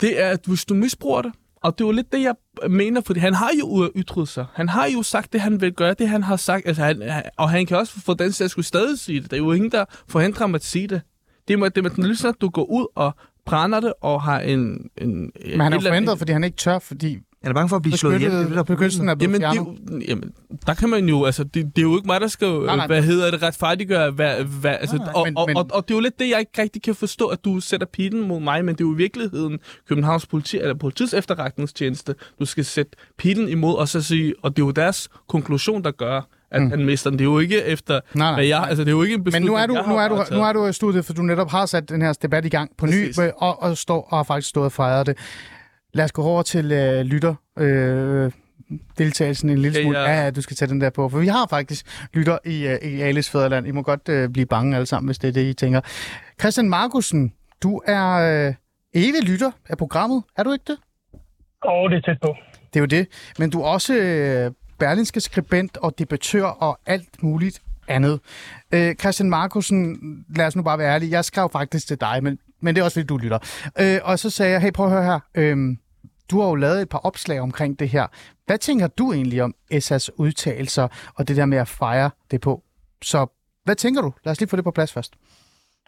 det 0.00 0.22
er, 0.22 0.28
at 0.28 0.40
hvis 0.46 0.64
du 0.64 0.74
misbruger 0.74 1.22
det, 1.22 1.32
og 1.62 1.78
det 1.78 1.84
er 1.84 1.88
jo 1.88 1.92
lidt 1.92 2.12
det, 2.12 2.22
jeg 2.22 2.34
mener, 2.70 3.00
fordi 3.00 3.20
han 3.20 3.34
har 3.34 3.50
jo 3.60 3.90
ytret 3.96 4.28
sig. 4.28 4.46
Han 4.54 4.68
har 4.68 4.86
jo 4.86 5.02
sagt 5.02 5.32
det, 5.32 5.40
han 5.40 5.60
vil 5.60 5.72
gøre, 5.72 5.94
det 5.94 6.08
han 6.08 6.22
har 6.22 6.36
sagt. 6.36 6.66
Altså, 6.66 6.82
han, 6.82 7.02
og 7.36 7.50
han 7.50 7.66
kan 7.66 7.76
også 7.76 8.00
for 8.00 8.14
den 8.14 8.32
sags 8.32 8.50
skulle 8.52 8.66
stadig 8.66 8.98
sige 8.98 9.20
det. 9.20 9.30
Der 9.30 9.36
er 9.36 9.38
jo 9.38 9.52
ingen, 9.52 9.70
der 9.70 9.84
forhindrer 10.08 10.42
ham 10.42 10.54
at 10.54 10.64
sige 10.64 10.86
det. 10.86 11.00
Det 11.48 11.60
er, 11.60 11.68
det 11.68 11.86
er 11.86 12.02
lige 12.02 12.16
sådan, 12.16 12.34
at 12.34 12.40
du 12.40 12.48
går 12.48 12.64
ud 12.64 12.86
og 12.94 13.14
brænder 13.46 13.80
det, 13.80 13.92
og 14.00 14.22
har 14.22 14.40
en... 14.40 14.90
en 14.98 15.32
Men 15.46 15.60
han 15.60 15.72
er 15.72 15.76
jo 15.76 15.88
forhindret, 15.88 16.18
fordi 16.18 16.32
han 16.32 16.44
ikke 16.44 16.56
tør, 16.56 16.78
fordi 16.78 17.18
Han 17.42 17.50
er 17.50 17.54
bange 17.54 17.68
for 17.68 17.76
at 17.76 17.82
blive 17.82 17.96
slået 17.98 18.14
ihjel. 18.14 18.30
Det 18.30 18.38
er 18.40 18.44
det, 18.46 18.56
der 18.56 18.62
begyndelsen 18.62 19.08
er 19.08 19.14
blevet 19.14 19.40
Jamen, 19.40 19.66
det, 19.88 20.02
er 20.02 20.04
jamen, 20.08 20.32
der 20.66 20.74
kan 20.74 20.88
man 20.88 21.08
jo, 21.08 21.24
altså, 21.24 21.44
det, 21.44 21.54
det 21.54 21.78
er 21.78 21.82
jo 21.82 21.96
ikke 21.96 22.06
mig, 22.06 22.20
der 22.20 22.28
skal, 22.28 22.48
Nej, 22.48 22.66
nej, 22.66 22.76
nej. 22.76 22.86
hvad 22.86 23.02
hedder 23.02 23.30
det, 23.30 23.42
retfærdiggøre, 23.42 24.10
hvad, 24.10 24.44
hvad, 24.44 24.76
altså, 24.80 24.96
Nej, 24.96 25.04
nej, 25.04 25.12
og, 25.14 25.26
men- 25.26 25.36
og, 25.36 25.44
men- 25.48 25.56
og, 25.56 25.66
og, 25.72 25.88
det 25.88 25.94
er 25.94 25.98
jo 25.98 26.00
lidt 26.00 26.18
det, 26.18 26.30
jeg 26.30 26.38
ikke 26.40 26.62
rigtig 26.62 26.82
kan 26.82 26.94
forstå, 26.94 27.26
at 27.26 27.44
du 27.44 27.60
sætter 27.60 27.86
pilen 27.86 28.28
mod 28.28 28.40
mig, 28.40 28.64
men 28.64 28.74
det 28.74 28.80
er 28.80 28.88
jo 28.88 28.94
i 28.94 28.96
virkeligheden 28.96 29.58
Københavns 29.88 30.26
politi, 30.26 30.58
eller 30.58 30.74
politiets 30.74 31.14
efterretningstjeneste, 31.14 32.14
du 32.40 32.44
skal 32.44 32.64
sætte 32.64 32.92
pilen 33.18 33.48
imod, 33.48 33.74
og 33.74 33.88
så 33.88 34.02
sige, 34.02 34.34
og 34.42 34.56
det 34.56 34.62
er 34.62 34.66
jo 34.66 34.72
deres 34.72 35.08
konklusion, 35.28 35.84
der 35.84 35.90
gør, 35.90 36.20
at 36.50 36.62
mm. 36.62 36.70
han 36.70 36.84
mister 36.84 37.10
den. 37.10 37.18
Det 37.18 37.24
er 37.24 37.30
jo 37.30 37.38
ikke 37.38 37.62
efter, 37.64 37.94
Nej, 37.94 38.00
nej, 38.14 38.34
hvad 38.34 38.44
jeg, 38.44 38.58
nej. 38.58 38.68
altså, 38.68 38.84
det 38.84 38.88
er 38.88 38.92
jo 38.96 39.02
ikke 39.02 39.14
en 39.14 39.20
Men 39.20 39.24
beslutning, 39.24 39.50
nu 39.50 39.56
er 39.56 39.66
du, 39.66 39.74
nu 39.88 39.96
er 39.98 40.08
du, 40.08 40.24
nu 40.30 40.42
er 40.42 40.52
du 40.52 40.66
i 40.66 40.72
studiet, 40.72 41.04
for 41.04 41.12
du 41.12 41.22
netop 41.22 41.50
har 41.50 41.66
sat 41.66 41.88
den 41.88 42.02
her 42.02 42.12
debat 42.12 42.44
i 42.44 42.48
gang 42.48 42.70
på 42.78 42.86
ny, 42.86 43.14
og, 43.36 43.62
og, 43.62 43.76
står, 43.78 44.08
og 44.10 44.18
har 44.18 44.22
faktisk 44.24 44.48
stået 44.48 44.64
og 44.64 44.72
fejret 44.72 45.06
det. 45.06 45.16
Lad 45.92 46.04
os 46.04 46.12
gå 46.12 46.22
over 46.22 46.42
til 46.42 46.72
øh, 46.72 47.00
lytter. 47.00 47.34
Øh, 47.58 48.32
deltagelsen 48.98 49.50
en 49.50 49.58
lille 49.58 49.82
smule. 49.82 49.98
ja. 50.00 50.10
Ja, 50.10 50.24
ja, 50.24 50.30
du 50.30 50.42
skal 50.42 50.56
tage 50.56 50.68
den 50.68 50.80
der 50.80 50.90
på. 50.90 51.08
For 51.08 51.18
vi 51.18 51.26
har 51.26 51.46
faktisk 51.50 52.06
lytter 52.14 52.38
i, 52.44 52.66
øh, 52.66 52.78
i 52.82 53.00
Alice 53.00 53.30
Fæderland. 53.30 53.66
I 53.66 53.70
må 53.70 53.82
godt 53.82 54.08
øh, 54.08 54.28
blive 54.28 54.46
bange 54.46 54.76
alle 54.76 54.86
sammen, 54.86 55.08
hvis 55.08 55.18
det 55.18 55.28
er 55.28 55.32
det, 55.32 55.44
I 55.46 55.52
tænker. 55.52 55.80
Christian 56.40 56.68
Markusen, 56.68 57.32
du 57.62 57.80
er 57.86 58.08
øh, 58.48 58.54
evig 58.94 59.22
lytter 59.22 59.50
af 59.68 59.78
programmet. 59.78 60.22
Er 60.36 60.42
du 60.42 60.52
ikke 60.52 60.64
det? 60.66 60.78
Og 61.62 61.90
det 61.90 61.96
er 61.96 62.00
tæt 62.00 62.20
på. 62.22 62.34
Det 62.74 62.76
er 62.76 62.80
jo 62.80 62.86
det. 62.86 63.06
Men 63.38 63.50
du 63.50 63.60
er 63.60 63.66
også 63.66 63.94
øh, 63.94 64.50
berlinske 64.78 65.20
skribent 65.20 65.76
og 65.76 65.98
debattør 65.98 66.44
og 66.44 66.78
alt 66.86 67.22
muligt 67.22 67.62
andet. 67.88 68.20
Øh, 68.74 68.94
Christian 68.94 69.30
Markusen, 69.30 69.98
lad 70.36 70.46
os 70.46 70.56
nu 70.56 70.62
bare 70.62 70.78
være 70.78 70.94
ærlige. 70.94 71.10
Jeg 71.10 71.24
skrev 71.24 71.50
faktisk 71.52 71.86
til 71.86 72.00
dig, 72.00 72.22
men, 72.22 72.38
men 72.62 72.74
det 72.74 72.80
er 72.80 72.84
også 72.84 73.00
fordi, 73.00 73.06
du 73.06 73.16
lytter. 73.16 73.38
Øh, 73.82 73.98
og 74.10 74.18
så 74.18 74.30
sagde 74.30 74.52
jeg, 74.52 74.60
hey, 74.60 74.72
prøv 74.72 74.86
at 74.86 74.92
høre 74.92 75.04
her. 75.04 75.20
Øh, 75.34 75.56
du 76.30 76.40
har 76.40 76.48
jo 76.48 76.54
lavet 76.54 76.82
et 76.82 76.88
par 76.88 76.98
opslag 76.98 77.40
omkring 77.40 77.78
det 77.78 77.88
her. 77.88 78.06
Hvad 78.46 78.58
tænker 78.58 78.86
du 78.86 79.12
egentlig 79.12 79.42
om 79.42 79.54
Essas 79.70 80.10
udtalelser 80.18 81.12
og 81.18 81.28
det 81.28 81.36
der 81.36 81.46
med 81.46 81.58
at 81.58 81.68
fejre 81.68 82.10
det 82.30 82.40
på? 82.40 82.62
Så 83.02 83.26
hvad 83.64 83.74
tænker 83.74 84.00
du? 84.02 84.12
Lad 84.24 84.30
os 84.32 84.40
lige 84.40 84.48
få 84.48 84.56
det 84.56 84.64
på 84.64 84.70
plads 84.70 84.92
først. 84.92 85.12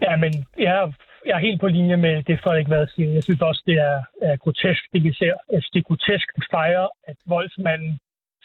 Ja, 0.02 0.16
men 0.16 0.32
jeg 0.58 0.72
er, 0.82 0.92
jeg 1.26 1.34
er 1.34 1.46
helt 1.48 1.60
på 1.60 1.68
linje 1.68 1.96
med 1.96 2.22
det, 2.22 2.40
Frederik 2.42 2.68
Vad 2.68 2.86
siger. 2.86 3.12
Jeg 3.12 3.22
synes 3.22 3.40
også, 3.40 3.62
det 3.66 3.76
er, 3.90 3.98
er 4.22 4.36
grotesk, 4.36 4.82
det 4.92 5.04
vi 5.04 5.12
ser. 5.12 5.34
Altså, 5.54 5.70
det 5.72 5.78
er 5.78 5.88
grotesk 5.88 6.26
at 6.36 6.44
fejre, 6.50 6.88
at 7.10 7.16
voldsmanden 7.26 7.98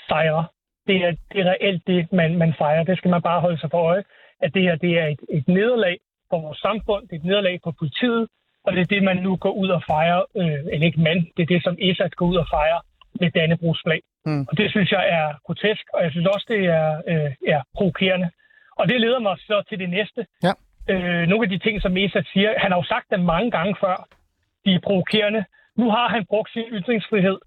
sejrer. 0.07 0.43
Det 0.87 0.95
er, 1.05 1.11
det 1.31 1.39
er 1.41 1.51
reelt 1.51 1.83
det, 1.87 2.11
man, 2.11 2.37
man 2.37 2.53
fejrer. 2.57 2.83
Det 2.83 2.97
skal 2.97 3.11
man 3.11 3.21
bare 3.21 3.41
holde 3.41 3.59
sig 3.59 3.69
for 3.71 3.81
øje, 3.91 4.03
at 4.41 4.53
det 4.53 4.61
her 4.61 4.75
det 4.75 4.99
er 5.01 5.07
et, 5.07 5.21
et 5.29 5.47
nederlag 5.47 5.97
for 6.29 6.39
vores 6.45 6.59
samfund, 6.67 7.01
det 7.07 7.13
er 7.15 7.19
et 7.19 7.29
nederlag 7.31 7.59
for 7.63 7.73
politiet, 7.79 8.27
og 8.65 8.73
det 8.73 8.81
er 8.81 8.91
det, 8.95 9.03
man 9.03 9.17
nu 9.17 9.35
går 9.35 9.53
ud 9.61 9.69
og 9.77 9.81
fejrer, 9.83 10.21
øh, 10.39 10.59
eller 10.71 10.85
ikke 10.89 11.01
man, 11.01 11.17
det 11.35 11.41
er 11.43 11.51
det, 11.53 11.63
som 11.63 11.75
ESAT 11.79 12.15
går 12.15 12.25
ud 12.25 12.37
og 12.43 12.47
fejrer 12.49 12.79
med 13.19 13.31
Dannebrogs 13.31 13.81
flag. 13.85 14.01
Mm. 14.25 14.45
Og 14.49 14.57
det 14.57 14.71
synes 14.71 14.91
jeg 14.91 15.03
er 15.17 15.27
grotesk, 15.45 15.85
og 15.93 16.03
jeg 16.03 16.11
synes 16.11 16.27
også, 16.27 16.45
det 16.49 16.61
er, 16.65 16.89
øh, 17.11 17.31
er 17.55 17.61
provokerende. 17.77 18.29
Og 18.79 18.87
det 18.89 19.01
leder 19.01 19.19
mig 19.19 19.35
så 19.37 19.63
til 19.69 19.79
det 19.79 19.89
næste. 19.89 20.25
Ja. 20.47 20.53
Øh, 20.93 21.23
nogle 21.29 21.43
af 21.45 21.49
de 21.49 21.57
ting, 21.65 21.81
som 21.81 21.97
ESAT 21.97 22.25
siger, 22.33 22.59
han 22.63 22.71
har 22.71 22.79
jo 22.79 22.83
sagt 22.93 23.07
dem 23.11 23.19
mange 23.19 23.51
gange 23.51 23.75
før, 23.83 23.97
de 24.65 24.71
er 24.73 24.79
provokerende. 24.87 25.45
Nu 25.77 25.85
har 25.95 26.07
han 26.09 26.25
brugt 26.25 26.49
sin 26.51 26.67
ytringsfrihed. 26.77 27.37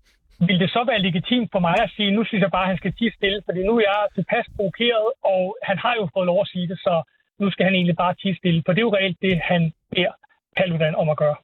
Vil 0.48 0.60
det 0.60 0.70
så 0.70 0.84
være 0.90 1.02
legitimt 1.08 1.48
for 1.52 1.58
mig 1.58 1.76
at 1.82 1.90
sige, 1.96 2.10
nu 2.10 2.24
synes 2.24 2.42
jeg 2.42 2.50
bare, 2.50 2.66
at 2.66 2.72
han 2.72 2.76
skal 2.82 2.92
tige 2.92 3.12
stille, 3.18 3.42
fordi 3.44 3.60
nu 3.62 3.72
er 3.76 3.84
jeg 3.90 4.00
tilpas 4.14 4.46
provokeret, 4.56 5.08
og 5.24 5.56
han 5.62 5.78
har 5.78 5.94
jo 6.00 6.08
fået 6.14 6.26
lov 6.26 6.40
at 6.40 6.48
sige 6.52 6.68
det, 6.68 6.78
så 6.78 6.94
nu 7.40 7.50
skal 7.50 7.64
han 7.64 7.74
egentlig 7.74 7.96
bare 7.96 8.14
tige 8.14 8.36
stille, 8.36 8.62
for 8.66 8.72
det 8.72 8.78
er 8.78 8.88
jo 8.88 8.94
reelt 8.94 9.18
det, 9.22 9.40
han 9.50 9.72
beder 9.94 10.12
Paludan 10.56 10.94
om 10.94 11.08
at 11.08 11.16
gøre. 11.16 11.36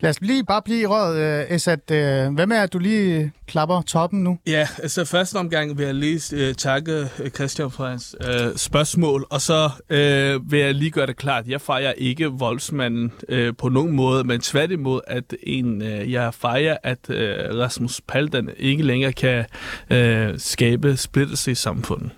Lad 0.00 0.10
os 0.10 0.20
lige 0.20 0.44
bare 0.44 0.62
blive 0.62 0.80
i 0.80 0.86
røret, 0.86 1.46
uh, 1.48 1.54
Esat. 1.54 1.80
Uh, 1.90 2.34
hvad 2.34 2.46
med, 2.46 2.56
at 2.56 2.72
du 2.72 2.78
lige 2.78 3.32
klapper 3.46 3.82
toppen 3.82 4.24
nu? 4.24 4.38
Ja, 4.46 4.66
altså 4.82 5.04
første 5.04 5.36
omgang 5.36 5.78
vil 5.78 5.84
jeg 5.86 5.94
lige 5.94 6.48
uh, 6.48 6.54
takke 6.54 7.08
Christian 7.34 7.70
for 7.70 7.84
hans 7.84 8.16
uh, 8.20 8.56
spørgsmål, 8.56 9.26
og 9.30 9.40
så 9.40 9.70
uh, 9.90 10.52
vil 10.52 10.60
jeg 10.60 10.74
lige 10.74 10.90
gøre 10.90 11.06
det 11.06 11.16
klart, 11.16 11.46
jeg 11.48 11.60
fejrer 11.60 11.92
ikke 11.92 12.26
voldsmanden 12.26 13.12
uh, 13.32 13.56
på 13.58 13.68
nogen 13.68 13.92
måde, 13.92 14.24
men 14.24 14.40
tværtimod, 14.40 15.00
at 15.06 15.34
en, 15.42 15.82
uh, 15.82 16.12
jeg 16.12 16.34
fejrer, 16.34 16.76
at 16.82 16.98
uh, 17.08 17.16
Rasmus 17.58 18.00
Paludan 18.08 18.50
ikke 18.56 18.82
længere 18.82 19.12
kan 19.12 19.44
uh, 19.90 20.38
skabe 20.38 20.96
splittelse 20.96 21.50
i 21.50 21.54
samfundet. 21.54 22.10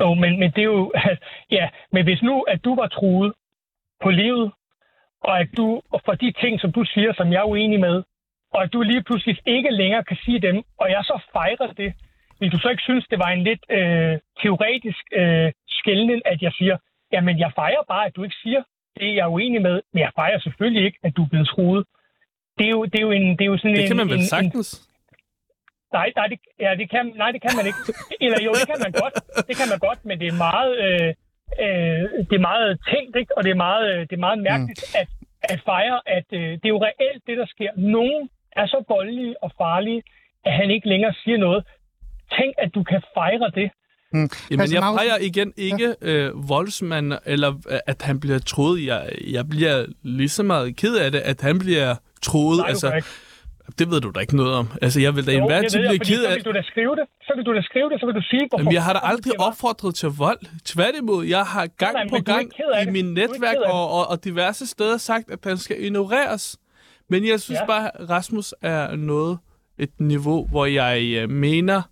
Jo, 0.00 0.14
men, 0.14 0.38
men 0.40 0.50
det 0.50 0.58
er 0.58 0.70
jo... 0.76 0.92
Ja, 1.56 1.68
men 1.92 2.04
hvis 2.04 2.22
nu, 2.22 2.42
at 2.42 2.64
du 2.64 2.74
var 2.74 2.88
truet 2.88 3.32
på 4.02 4.10
livet, 4.10 4.52
og 5.20 5.40
at 5.40 5.48
du, 5.56 5.82
og 5.92 6.00
for 6.04 6.14
de 6.14 6.32
ting, 6.40 6.60
som 6.60 6.72
du 6.72 6.84
siger, 6.84 7.12
som 7.14 7.32
jeg 7.32 7.40
er 7.40 7.50
uenig 7.52 7.80
med, 7.80 8.02
og 8.54 8.62
at 8.62 8.72
du 8.72 8.82
lige 8.82 9.02
pludselig 9.02 9.38
ikke 9.46 9.70
længere 9.70 10.04
kan 10.04 10.18
sige 10.24 10.40
dem, 10.40 10.62
og 10.80 10.90
jeg 10.90 11.02
så 11.04 11.20
fejrer 11.32 11.72
det, 11.72 11.94
vil 12.40 12.52
du 12.52 12.58
så 12.58 12.68
ikke 12.68 12.82
synes, 12.82 13.06
det 13.10 13.18
var 13.18 13.30
en 13.30 13.44
lidt 13.44 13.62
øh, 13.70 14.18
teoretisk 14.42 15.04
øh, 15.12 15.52
skældning, 15.68 16.22
at 16.24 16.42
jeg 16.42 16.52
siger, 16.58 16.76
jamen 17.12 17.38
jeg 17.38 17.52
fejrer 17.54 17.82
bare, 17.88 18.06
at 18.06 18.16
du 18.16 18.22
ikke 18.22 18.36
siger 18.42 18.62
det, 19.00 19.14
jeg 19.16 19.24
er 19.24 19.34
uenig 19.36 19.62
med, 19.62 19.80
men 19.92 20.00
jeg 20.00 20.12
fejrer 20.14 20.40
selvfølgelig 20.40 20.84
ikke, 20.84 20.98
at 21.02 21.16
du 21.16 21.22
er 21.22 21.28
blevet 21.28 21.48
truet. 21.48 21.84
Det 22.58 22.66
er 22.66 22.70
jo, 22.70 22.84
det 22.84 22.98
er 22.98 23.02
jo, 23.02 23.10
en, 23.10 23.28
det 23.38 23.40
er 23.40 23.50
jo 23.52 23.58
sådan 23.58 23.76
det 23.76 23.86
kan 23.86 23.96
man 23.96 24.06
en, 24.06 24.10
vel 24.10 24.18
en, 24.18 24.24
sagtens. 24.24 24.89
Nej, 25.92 26.08
nej, 26.16 26.26
det, 26.32 26.38
ja, 26.64 26.70
det 26.80 26.90
kan, 26.90 27.04
nej, 27.22 27.30
det 27.34 27.40
kan 27.42 27.54
man 27.58 27.66
ikke. 27.70 27.80
Eller 28.24 28.38
jo, 28.46 28.50
det 28.60 28.66
kan 28.72 28.80
man 28.86 28.92
godt. 29.02 29.14
Det 29.48 29.54
kan 29.60 29.68
man 29.72 29.78
godt, 29.86 30.00
men 30.08 30.16
det 30.20 30.28
er 30.32 30.36
meget, 30.48 30.72
øh, 30.86 31.08
øh, 31.64 32.02
det 32.28 32.36
er 32.40 32.48
meget 32.52 32.68
tænkt, 32.90 33.14
ikke? 33.20 33.32
og 33.36 33.40
det 33.44 33.50
er 33.50 33.60
meget, 33.68 33.86
det 34.08 34.14
er 34.16 34.24
meget 34.26 34.40
mærkeligt 34.50 34.82
mm. 34.82 35.00
at, 35.00 35.08
at 35.52 35.58
fejre, 35.70 35.98
at 36.16 36.28
øh, 36.40 36.50
det 36.60 36.66
er 36.68 36.74
jo 36.76 36.82
reelt 36.88 37.22
det, 37.28 37.36
der 37.42 37.46
sker. 37.54 37.70
Nogen 37.76 38.22
er 38.60 38.66
så 38.66 38.78
voldelige 38.88 39.34
og 39.44 39.50
farlige, 39.60 40.02
at 40.44 40.52
han 40.52 40.70
ikke 40.70 40.88
længere 40.88 41.14
siger 41.24 41.38
noget. 41.38 41.64
Tænk, 42.36 42.54
at 42.58 42.70
du 42.74 42.82
kan 42.82 43.02
fejre 43.14 43.50
det. 43.60 43.70
Mm. 44.12 44.28
Jamen, 44.50 44.72
jeg 44.72 44.82
fejrer 44.82 45.18
igen 45.20 45.52
ikke 45.56 45.94
ja. 46.02 46.08
øh, 46.08 46.48
voldsmand, 46.48 47.12
eller 47.26 47.80
at 47.86 48.02
han 48.02 48.20
bliver 48.20 48.38
troet. 48.38 48.86
Jeg, 48.86 49.00
jeg 49.36 49.44
bliver 49.48 49.86
lige 50.02 50.28
så 50.28 50.42
meget 50.42 50.76
ked 50.76 50.94
af 50.96 51.12
det, 51.12 51.20
at 51.20 51.40
han 51.40 51.58
bliver 51.58 51.94
troet. 52.22 52.58
Nej, 52.58 52.68
altså, 52.68 52.86
ikke. 52.94 53.08
Det 53.78 53.90
ved 53.90 54.00
du 54.00 54.10
da 54.10 54.20
ikke 54.20 54.36
noget 54.36 54.54
om. 54.54 54.66
Altså, 54.82 55.00
jeg 55.00 55.16
vil 55.16 55.26
da 55.26 55.32
Jo, 55.32 55.38
enhver 55.38 55.60
det 55.62 55.72
tid 55.72 55.78
blive 55.88 55.98
ked 55.98 56.22
så 56.24 56.28
af... 56.28 56.34
vil 56.36 56.44
du 56.44 56.52
da 56.52 56.62
skrive 56.62 56.96
det. 56.96 57.04
Så 57.22 57.32
vil 57.36 57.44
du 57.46 57.54
da 57.54 57.62
skrive 57.62 57.88
det, 57.90 58.00
så 58.00 58.06
vil 58.06 58.14
du 58.14 58.22
sige, 58.30 58.48
hvorfor... 58.48 58.60
Jamen, 58.60 58.72
jeg 58.72 58.84
har 58.84 58.92
da 58.92 59.00
aldrig 59.02 59.40
opfordret 59.40 59.94
til 59.94 60.08
vold. 60.08 60.38
Tværtimod, 60.64 61.24
jeg 61.26 61.44
har 61.44 61.66
gang 61.66 61.94
Nej, 61.94 62.08
på 62.08 62.24
gang 62.24 62.50
i 62.86 62.90
min 62.90 63.04
netværk 63.14 63.56
og, 63.66 63.90
og, 63.90 64.08
og 64.08 64.24
diverse 64.24 64.66
steder 64.66 64.96
sagt, 64.96 65.30
at 65.30 65.38
han 65.44 65.58
skal 65.58 65.84
ignoreres. 65.84 66.56
Men 67.08 67.26
jeg 67.28 67.40
synes 67.40 67.60
Ja. 67.60 67.66
bare, 67.66 68.00
at 68.00 68.10
Rasmus 68.10 68.54
er 68.62 68.96
noget 68.96 69.38
et 69.78 69.90
niveau, 70.00 70.46
hvor 70.46 70.66
jeg 70.66 71.02
øh, 71.22 71.30
mener, 71.30 71.82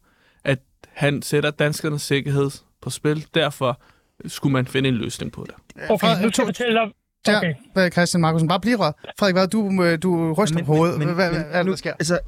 at 0.44 0.58
han 0.92 1.22
sætter 1.22 1.50
danskernes 1.50 2.02
sikkerhed 2.02 2.50
på 2.82 2.90
spil. 2.90 3.26
Derfor 3.34 3.80
skulle 4.26 4.52
man 4.52 4.66
finde 4.66 4.88
en 4.88 4.94
løsning 4.94 5.32
på 5.32 5.46
det. 5.46 5.54
Okay, 5.90 6.08
nu 6.22 6.30
skal 6.32 6.52
to- 6.54 6.64
jeg 6.64 6.90
dig... 7.32 7.56
Okay. 7.76 7.90
Christian 7.90 8.20
Markusen, 8.20 8.48
bare 8.48 8.60
bliv 8.60 8.76
røret. 8.76 8.94
Frederik, 9.18 9.34
hvad, 9.34 9.48
du, 9.48 9.82
øh, 9.84 9.98
du 10.02 10.32
ryster 10.32 10.54
Men- 10.56 10.64
på 10.64 10.74
hovedet. 10.74 10.98
men- 10.98 11.08
Hvad, 11.08 11.30
men 11.32 11.40
hvad 11.40 11.50
er 11.50 11.56
det, 11.56 11.66
nu- 11.66 11.70
der 11.72 11.76
sker? 11.76 11.92
Altså, 11.92 12.18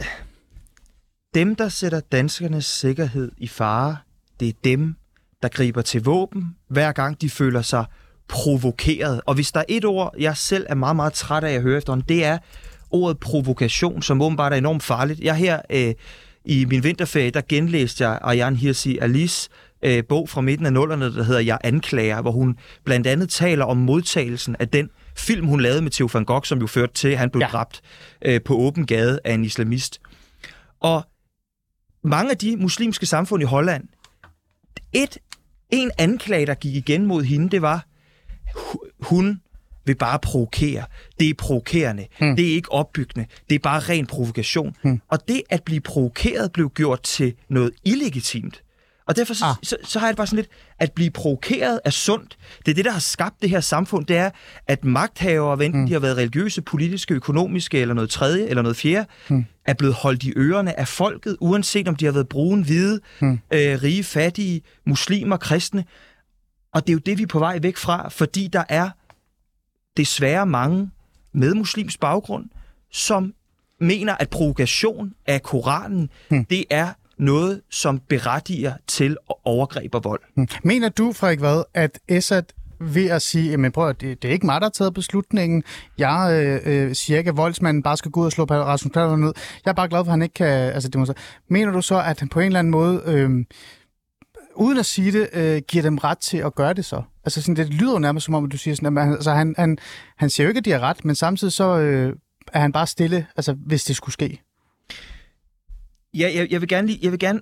dem, 1.35 1.57
der 1.57 1.69
sætter 1.69 2.01
danskernes 2.13 2.65
sikkerhed 2.67 3.33
i 3.39 3.49
fare, 3.49 3.97
det 4.41 4.49
er 4.49 4.53
dem, 4.65 4.95
der 5.43 5.49
griber 5.49 5.83
til 5.83 6.05
våben, 6.05 6.57
hver 6.69 6.93
gang 6.93 7.21
de 7.21 7.31
føler 7.31 7.63
sig 7.63 7.85
provokeret. 8.29 9.21
Og 9.27 9.35
hvis 9.35 9.53
der 9.53 9.61
er 9.61 9.65
et 9.69 9.85
ord, 9.85 10.15
jeg 10.19 10.37
selv 10.37 10.67
er 10.69 10.75
meget, 10.75 10.97
meget 10.97 11.13
træt 11.13 11.45
af 11.45 11.53
at 11.53 11.63
høre 11.63 11.77
efterhånden, 11.79 12.09
det 12.09 12.25
er 12.25 12.39
ordet 12.91 13.19
provokation, 13.19 14.03
som 14.03 14.23
åbenbart 14.23 14.53
er 14.53 14.57
enormt 14.57 14.83
farligt. 14.83 15.21
Jeg 15.21 15.37
her 15.37 15.61
øh, 15.71 15.95
i 16.45 16.65
min 16.65 16.85
vinterferie, 16.85 17.31
der 17.31 17.41
genlæste 17.49 18.09
jeg 18.09 18.19
Ariane 18.23 18.57
Hirsi 18.57 18.99
Alice 18.99 19.51
øh, 19.83 20.05
bog 20.09 20.29
fra 20.29 20.41
midten 20.41 20.67
af 20.67 20.73
nullerne, 20.73 21.15
der 21.15 21.23
hedder 21.23 21.41
Jeg 21.41 21.59
anklager, 21.65 22.23
hvor 22.23 22.31
hun 22.31 22.57
blandt 22.85 23.07
andet 23.07 23.31
taler 23.31 23.65
om 23.65 23.77
modtagelsen 23.77 24.57
af 24.59 24.69
den 24.69 24.91
film, 25.17 25.47
hun 25.47 25.61
lavede 25.61 25.83
med 25.83 25.91
Theo 25.91 26.09
van 26.13 26.25
Gogh, 26.25 26.45
som 26.45 26.59
jo 26.61 26.67
førte 26.67 26.95
til, 26.95 27.09
at 27.09 27.19
han 27.19 27.31
blev 27.31 27.41
Ja. 27.43 27.47
dræbt 27.49 27.81
øh, 28.25 28.41
på 28.45 28.55
åben 28.57 28.87
gade 28.87 29.21
af 29.25 29.35
en 29.35 29.45
islamist. 29.45 30.01
Og 30.81 31.03
mange 32.05 32.31
af 32.31 32.37
de 32.39 32.57
muslimske 32.57 33.07
samfund 33.07 33.43
i 33.43 33.47
Holland, 33.47 33.85
et, 34.93 35.19
en 35.71 35.91
anklage, 35.99 36.47
der 36.47 36.55
gik 36.55 36.75
igen 36.75 37.07
mod 37.07 37.23
hende, 37.23 37.51
det 37.51 37.63
var, 37.63 37.87
hu- 38.57 38.85
hun 39.01 39.41
vil 39.87 39.95
bare 39.97 40.19
provokere. 40.19 40.85
Det 41.21 41.29
er 41.31 41.35
provokerende. 41.39 42.07
Hmm. 42.19 42.37
Det 42.37 42.51
er 42.51 42.55
ikke 42.55 42.73
opbyggende. 42.73 43.27
Det 43.49 43.55
er 43.55 43.59
bare 43.59 43.81
ren 43.81 44.07
provokation. 44.07 44.77
Hmm. 44.83 45.01
Og 45.09 45.29
det 45.29 45.43
at 45.51 45.63
blive 45.65 45.81
provokeret 45.81 46.53
blev 46.53 46.71
gjort 46.71 47.03
til 47.03 47.35
noget 47.49 47.71
illegitimt. 47.85 48.63
Og 49.11 49.17
derfor 49.17 49.35
så, 49.35 49.45
Ah. 49.45 49.55
så, 49.63 49.77
så 49.85 49.99
har 49.99 50.07
jeg 50.07 50.13
det 50.13 50.17
bare 50.17 50.27
sådan 50.27 50.37
lidt, 50.37 50.49
at 50.79 50.93
blive 50.93 51.11
provokeret 51.11 51.81
er 51.85 51.91
sundt. 51.91 52.39
Det 52.67 52.71
er 52.71 52.75
det, 52.75 52.85
der 52.85 52.91
har 52.91 53.01
skabt 53.01 53.43
det 53.43 53.51
her 53.51 53.61
samfund, 53.61 54.07
det 54.07 54.17
er, 54.17 54.31
at 54.67 54.85
magthavere, 54.85 55.57
hvad 55.57 55.67
enten 55.67 55.81
mm. 55.81 55.87
de 55.87 55.93
har 55.93 56.01
været 56.01 56.17
religiøse, 56.17 56.63
politiske, 56.63 57.15
økonomiske 57.15 57.79
eller 57.79 57.95
noget 57.95 58.11
tredje 58.11 58.47
eller 58.47 58.63
noget 58.63 58.77
fjerde, 58.77 59.07
mm. 59.29 59.45
er 59.67 59.75
blevet 59.75 59.95
holdt 59.95 60.23
i 60.23 60.33
ørerne 60.37 60.81
af 60.81 60.89
folket, 60.89 61.37
uanset 61.41 61.89
om 61.89 61.97
de 61.97 62.05
har 62.05 62.13
været 62.13 62.29
brune, 62.29 62.65
hvide, 62.65 63.01
mm. 63.21 63.33
øh, 63.51 63.83
rige, 63.83 64.05
fattige, 64.05 64.63
muslimer, 64.87 65.37
kristne. 65.37 65.85
Og 66.75 66.87
det 66.87 66.89
er 66.89 66.95
jo 66.95 67.01
det, 67.07 67.19
vi 67.19 67.23
er 67.23 67.27
på 67.27 67.39
vej 67.39 67.59
væk 67.63 67.77
fra, 67.77 68.09
fordi 68.09 68.49
der 68.53 68.65
er 68.69 68.91
desværre 69.97 70.47
mange 70.47 70.91
med 71.35 71.55
muslimsk 71.55 72.01
baggrund, 72.01 72.45
som 72.93 73.35
mener, 73.81 74.15
at 74.15 74.31
provokation 74.31 75.13
af 75.27 75.43
Koranen, 75.43 76.11
hmm. 76.31 76.45
det 76.45 76.65
er 76.71 76.93
noget, 77.21 77.61
som 77.71 78.01
berettiger 78.09 78.75
til 78.87 79.17
overgreb 79.45 79.95
og 79.95 80.05
vold. 80.05 80.21
Hm. 80.37 80.49
Mener 80.65 80.89
du, 80.89 81.13
Frederik 81.13 81.41
Vad, 81.41 81.65
at 81.75 81.99
Assad 82.09 82.43
ved 82.81 83.11
at 83.11 83.23
sige, 83.23 83.57
men 83.57 83.73
prøv 83.73 83.89
at 83.89 84.01
det, 84.01 84.23
det 84.23 84.29
er 84.29 84.33
ikke 84.33 84.47
mig, 84.47 84.61
der 84.61 84.65
har 84.65 84.71
taget 84.71 84.95
beslutningen. 84.95 85.63
Jeg 85.99 86.43
øh, 86.45 86.89
øh, 86.89 86.95
siger 86.95 87.19
ikke, 87.19 87.29
at 87.29 87.37
voldsmanden 87.37 87.83
bare 87.83 87.97
skal 87.97 88.11
gå 88.11 88.21
ud 88.21 88.27
og 88.27 88.33
slå 88.33 88.45
Rasmus 88.45 88.93
Paludan 88.93 89.19
ned. 89.19 89.33
Jeg 89.65 89.71
er 89.71 89.75
bare 89.75 89.89
glad 89.89 90.05
for, 90.05 90.07
at 90.07 90.11
han 90.11 90.23
ikke 90.23 90.35
kan 90.35 90.47
altså, 90.47 90.89
det 90.89 90.99
må 90.99 91.07
så. 91.07 91.15
Mener 91.49 91.73
du 91.73 91.83
så, 91.83 92.03
at 92.03 92.21
han 92.21 92.29
på 92.29 92.41
en 92.41 92.47
eller 92.47 92.59
anden 92.59 92.71
måde, 92.71 93.03
øh, 93.07 93.31
uden 94.55 94.79
at 94.79 94.87
sige 94.87 95.13
det, 95.13 95.29
øh, 95.33 95.63
giver 95.69 95.83
dem 95.83 95.99
ret 95.99 96.19
til 96.19 96.39
at 96.39 96.55
gøre 96.55 96.73
det 96.73 96.85
så? 96.85 97.03
Altså 97.25 97.43
sådan, 97.43 97.57
det 97.57 97.75
lyder 97.75 97.93
jo 97.93 97.99
nærmest 97.99 98.25
som 98.25 98.35
om, 98.35 98.45
at 98.45 98.53
du 98.53 98.59
siger 98.59 98.75
sådan, 98.75 98.99
at 98.99 99.05
han, 99.05 99.13
altså, 99.13 99.33
han, 99.33 99.55
han, 99.59 99.79
han 100.17 100.31
siger 100.31 100.45
jo 100.45 100.49
ikke, 100.49 100.59
at 100.59 100.65
de 100.65 100.71
har 100.71 100.81
ret, 100.81 101.05
men 101.05 101.15
samtidig 101.15 101.53
så 101.53 101.79
øh, 101.79 102.17
er 102.53 102.61
han 102.61 102.73
bare 102.73 102.87
stille, 102.87 103.27
altså 103.37 103.57
hvis 103.67 103.85
det 103.85 103.97
skulle 103.97 104.13
ske. 104.13 104.41
Ja, 106.15 106.31
jeg, 106.35 106.51
jeg, 106.51 106.61
vil 106.61 106.69
gerne 106.69 106.87
lige, 106.87 106.99
jeg 107.03 107.11
vil 107.11 107.19
gerne 107.19 107.41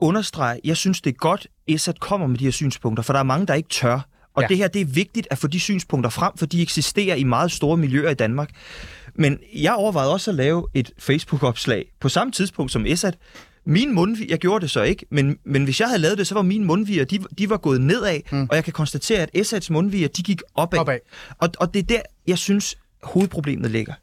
understrege, 0.00 0.60
jeg 0.64 0.76
synes, 0.76 1.00
det 1.00 1.10
er 1.10 1.14
godt, 1.14 1.46
Assad 1.68 1.94
kommer 2.00 2.26
med 2.26 2.38
de 2.38 2.44
her 2.44 2.50
synspunkter, 2.50 3.02
for 3.02 3.12
der 3.12 3.20
er 3.20 3.24
mange, 3.24 3.46
der 3.46 3.54
ikke 3.54 3.68
tør. 3.68 4.00
Og 4.34 4.42
Ja. 4.42 4.46
det 4.48 4.56
her, 4.56 4.68
det 4.68 4.80
er 4.80 4.84
vigtigt 4.84 5.28
at 5.30 5.38
få 5.38 5.46
de 5.46 5.60
synspunkter 5.60 6.10
frem, 6.10 6.32
for 6.36 6.46
de 6.46 6.62
eksisterer 6.62 7.14
i 7.16 7.24
meget 7.24 7.52
store 7.52 7.76
miljøer 7.76 8.10
i 8.10 8.14
Danmark. 8.14 8.50
Men 9.14 9.38
jeg 9.54 9.74
overvejede 9.74 10.12
også 10.12 10.30
at 10.30 10.34
lave 10.34 10.66
et 10.74 10.90
Facebook-opslag 10.98 11.92
på 12.00 12.08
samme 12.08 12.32
tidspunkt 12.32 12.72
som 12.72 12.86
Assad. 12.86 13.12
Min 13.66 13.92
mundvig, 13.94 14.30
jeg 14.30 14.38
gjorde 14.38 14.62
det 14.62 14.70
så 14.70 14.82
ikke, 14.82 15.06
men, 15.10 15.38
men 15.44 15.64
hvis 15.64 15.80
jeg 15.80 15.88
havde 15.88 16.00
lavet 16.02 16.18
det, 16.18 16.26
så 16.26 16.34
var 16.34 16.42
mine 16.42 16.64
mundviger, 16.64 17.04
de, 17.04 17.18
de 17.38 17.50
var 17.50 17.56
gået 17.56 17.80
nedad, 17.80 18.20
mm. 18.32 18.46
og 18.50 18.56
jeg 18.56 18.64
kan 18.64 18.72
konstatere, 18.72 19.18
at 19.22 19.30
Assads 19.34 19.70
mundviger, 19.70 20.08
de 20.08 20.22
gik 20.22 20.42
opad. 20.54 20.78
Opad. 20.78 20.98
Og, 21.38 21.48
og 21.60 21.74
det 21.74 21.80
er 21.80 21.86
der, 21.86 22.00
jeg 22.26 22.38
synes, 22.38 22.78
hovedproblemet 23.02 23.70
ligger. 23.70 23.94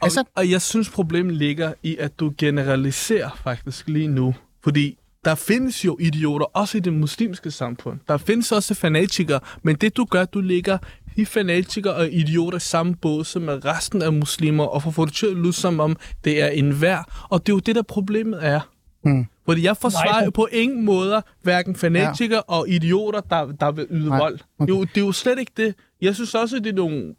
Og, 0.00 0.06
Assad? 0.06 0.24
og 0.36 0.50
jeg 0.50 0.62
synes, 0.62 0.90
problemet 0.90 1.34
ligger 1.34 1.72
i, 1.82 1.96
at 1.96 2.20
du 2.20 2.32
generaliserer 2.38 3.40
faktisk 3.44 3.88
lige 3.88 4.08
nu. 4.08 4.34
Fordi 4.64 4.98
der 5.24 5.34
findes 5.34 5.84
jo 5.84 5.96
idioter, 6.00 6.46
også 6.46 6.78
i 6.78 6.80
det 6.80 6.92
muslimske 6.92 7.50
samfund. 7.50 7.98
Der 8.08 8.16
findes 8.16 8.52
også 8.52 8.74
fanatikere, 8.74 9.40
men 9.62 9.76
det 9.76 9.96
du 9.96 10.04
gør, 10.04 10.24
du 10.24 10.40
ligger 10.40 10.78
I 11.16 11.22
er 11.22 11.26
fanatikere 11.26 11.94
og 11.94 12.12
idioter 12.12 12.56
i 12.56 12.60
samme 12.60 12.94
båd 12.94 13.24
som 13.24 13.42
med 13.42 13.64
resten 13.64 14.02
af 14.02 14.12
muslimer, 14.12 14.64
og 14.64 14.82
for 14.82 14.90
at 14.90 14.94
få 14.94 15.04
det 15.04 15.14
til 15.14 15.26
at 15.26 15.36
lyde 15.36 15.52
som 15.52 15.80
om, 15.80 15.96
det 16.24 16.42
er 16.42 16.48
en 16.48 16.80
værd. 16.80 17.12
Og 17.28 17.46
det 17.46 17.52
er 17.52 17.56
jo 17.56 17.60
det, 17.60 17.74
der 17.74 17.82
problemet 17.82 18.46
er. 18.46 18.60
Mm. 19.04 19.26
Fordi 19.44 19.64
jeg 19.64 19.76
forsvarer 19.76 20.20
Nej. 20.20 20.30
på 20.30 20.48
ingen 20.52 20.84
måder 20.84 21.20
hverken 21.42 21.76
fanatikere 21.76 22.42
ja. 22.48 22.54
og 22.54 22.68
idioter, 22.68 23.20
der, 23.20 23.52
der 23.60 23.72
vil 23.72 23.86
yde 23.90 24.08
Nej. 24.08 24.18
vold. 24.18 24.38
Okay. 24.58 24.66
Det, 24.66 24.74
er 24.74 24.78
jo, 24.78 24.84
det 24.84 24.96
er 24.96 25.06
jo 25.06 25.12
slet 25.12 25.38
ikke 25.38 25.52
det. 25.56 25.74
Jeg 26.00 26.14
synes 26.14 26.34
også, 26.34 26.56
at 26.56 26.64
det 26.64 26.70
er 26.70 26.76
nogle 26.76 27.14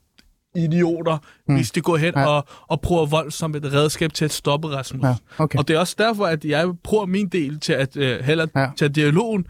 idioter, 0.56 1.18
mm. 1.48 1.56
hvis 1.56 1.72
de 1.72 1.82
går 1.82 1.98
hen 1.98 2.14
Ja. 2.16 2.26
og, 2.28 2.44
og 2.68 2.82
bruger 2.82 3.06
vold 3.06 3.32
som 3.32 3.56
et 3.56 3.66
redskab 3.74 4.14
til 4.14 4.26
at 4.26 4.32
stoppe 4.32 4.68
Rasmus. 4.68 5.04
Ja, 5.06 5.44
okay. 5.44 5.60
Og 5.60 5.68
det 5.68 5.76
er 5.76 5.80
også 5.80 5.96
derfor, 6.06 6.26
at 6.26 6.46
jeg 6.46 6.64
bruger 6.84 7.06
min 7.06 7.28
del 7.30 7.60
til 7.60 7.74
at 7.74 7.98
øh, 7.98 8.20
heller 8.30 8.46
Ja. 8.56 8.66
tage 8.78 8.90
dialogen. 8.90 9.46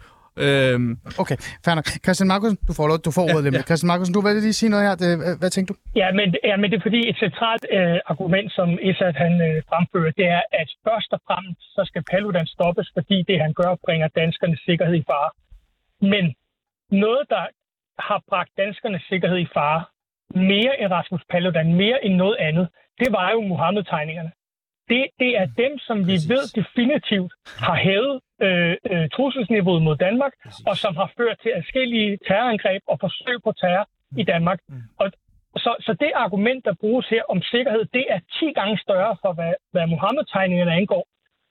Øhm, 0.46 0.90
Okay, 1.22 1.36
fair 1.64 1.74
nok. 1.78 1.86
Christian 2.04 2.28
Markusen, 2.32 2.58
du 2.68 2.72
får, 2.78 2.86
lov, 2.90 2.98
du 3.08 3.10
får 3.18 3.24
ordet 3.32 3.44
ja, 3.44 3.46
lidt. 3.46 3.54
ja. 3.60 3.62
Christian 3.68 3.88
Markusen, 3.92 4.12
du 4.16 4.20
vil 4.24 4.36
lige 4.48 4.58
sige 4.60 4.70
noget 4.74 4.84
her. 4.88 4.94
Det, 5.02 5.08
hvad, 5.22 5.34
hvad 5.40 5.50
tænker 5.56 5.70
du? 5.74 5.78
Ja, 6.02 6.08
men, 6.18 6.26
ja, 6.50 6.54
men 6.60 6.66
det 6.70 6.76
er 6.80 6.84
fordi 6.88 7.00
et 7.10 7.16
centralt 7.26 7.64
øh, 7.78 7.98
argument, 8.12 8.48
som 8.58 8.68
Esat 8.88 9.16
han 9.24 9.32
øh, 9.48 9.56
fremfører, 9.70 10.12
det 10.20 10.26
er, 10.38 10.42
at 10.60 10.68
først 10.86 11.10
og 11.16 11.20
fremmest 11.28 11.60
så 11.76 11.82
skal 11.90 12.02
Paludan 12.10 12.46
stoppes, 12.56 12.88
fordi 12.96 13.16
det 13.28 13.36
han 13.44 13.52
gør 13.60 13.70
bringer 13.86 14.08
danskernes 14.20 14.60
sikkerhed 14.68 14.96
i 15.02 15.04
fare. 15.10 15.30
Men 16.12 16.24
noget, 17.04 17.24
der 17.34 17.44
har 18.08 18.18
bragt 18.30 18.50
danskernes 18.62 19.02
sikkerhed 19.12 19.38
i 19.46 19.48
fare, 19.56 19.80
mere 20.34 20.80
end 20.80 20.92
Rasmus 20.92 21.22
Paludan, 21.30 21.74
mere 21.74 22.04
end 22.04 22.14
noget 22.14 22.36
andet, 22.36 22.68
det 22.98 23.12
var 23.12 23.30
jo 23.30 23.40
Mohammed-tegningerne. 23.40 24.32
Det, 24.88 25.06
det 25.18 25.38
er 25.40 25.46
dem, 25.62 25.78
som 25.78 25.98
vi 25.98 26.16
Præcis. 26.16 26.30
ved 26.30 26.42
definitivt 26.60 27.32
har 27.58 27.76
hævet 27.76 28.20
øh, 28.42 28.76
øh, 28.90 29.08
trusselsniveauet 29.16 29.82
mod 29.82 29.96
Danmark, 29.96 30.32
Præcis. 30.44 30.66
og 30.66 30.76
som 30.76 30.96
har 30.96 31.12
ført 31.16 31.38
til 31.42 31.52
adskillige 31.54 32.18
terrorangreb 32.26 32.82
og 32.86 32.96
forsøg 33.00 33.36
på 33.44 33.52
terror 33.52 33.88
i 34.16 34.22
Danmark. 34.22 34.58
Og 34.98 35.12
så, 35.56 35.76
så 35.80 35.92
det 36.00 36.12
argument, 36.14 36.64
der 36.64 36.74
bruges 36.80 37.06
her 37.08 37.22
om 37.28 37.42
sikkerhed, 37.42 37.84
det 37.84 38.04
er 38.08 38.20
10 38.40 38.52
gange 38.52 38.78
større 38.78 39.16
for, 39.22 39.32
hvad, 39.32 39.54
hvad 39.72 39.86
Mohammed-tegningerne 39.86 40.74
angår. 40.80 41.04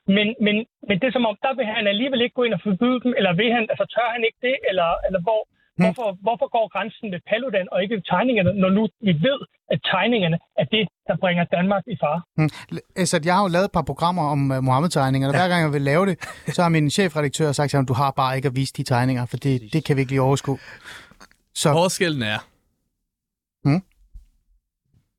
Men, 0.07 0.35
men, 0.45 0.55
men 0.87 0.95
det 0.99 1.07
er 1.07 1.11
som 1.11 1.25
om, 1.25 1.37
der 1.45 1.53
vil 1.53 1.65
han 1.65 1.87
alligevel 1.87 2.21
ikke 2.21 2.33
gå 2.33 2.43
ind 2.43 2.53
og 2.53 2.61
forbyde 2.61 2.99
dem, 3.03 3.13
eller 3.17 3.33
vil 3.33 3.51
han, 3.53 3.63
altså 3.71 3.85
tør 3.93 4.09
han 4.15 4.23
ikke 4.27 4.41
det, 4.41 4.55
eller, 4.69 4.89
eller 5.07 5.21
hvor, 5.21 5.41
hvorfor, 5.81 6.07
hvorfor 6.25 6.47
går 6.55 6.65
grænsen 6.73 7.11
ved 7.13 7.19
Paludan 7.29 7.67
og 7.71 7.77
ikke 7.83 7.95
ved 7.95 8.03
tegningerne, 8.11 8.51
når 8.61 8.69
nu 8.77 8.81
vi 9.07 9.13
ved, 9.27 9.39
at 9.73 9.79
tegningerne 9.91 10.37
er 10.61 10.65
det, 10.75 10.83
der 11.07 11.15
bringer 11.23 11.43
Danmark 11.57 11.83
i 11.93 11.95
fare? 12.03 12.21
Hmm. 12.37 12.49
Esat, 12.95 13.25
jeg 13.25 13.35
har 13.35 13.43
jo 13.43 13.47
lavet 13.55 13.65
et 13.65 13.71
par 13.71 13.81
programmer 13.91 14.23
om 14.33 14.51
uh, 14.51 14.63
Mohammed-tegninger, 14.67 15.27
og 15.29 15.33
hver 15.35 15.47
gang 15.47 15.61
jeg 15.63 15.73
vil 15.73 15.81
lave 15.81 16.05
det, 16.05 16.15
så 16.55 16.61
har 16.61 16.69
min 16.69 16.89
chefredaktør 16.89 17.51
sagt 17.51 17.69
til 17.69 17.77
ham, 17.77 17.85
du 17.85 17.93
har 17.93 18.11
bare 18.11 18.35
ikke 18.35 18.47
at 18.47 18.55
vise 18.55 18.73
de 18.77 18.83
tegninger, 18.83 19.25
for 19.25 19.37
det, 19.37 19.73
det 19.73 19.85
kan 19.85 19.95
vi 19.95 20.01
ikke 20.01 20.11
lige 20.11 20.21
overskue. 20.21 20.57
Så 21.55 21.71
Forskellen 21.71 22.21
er, 22.23 22.39
Mm. 23.65 23.81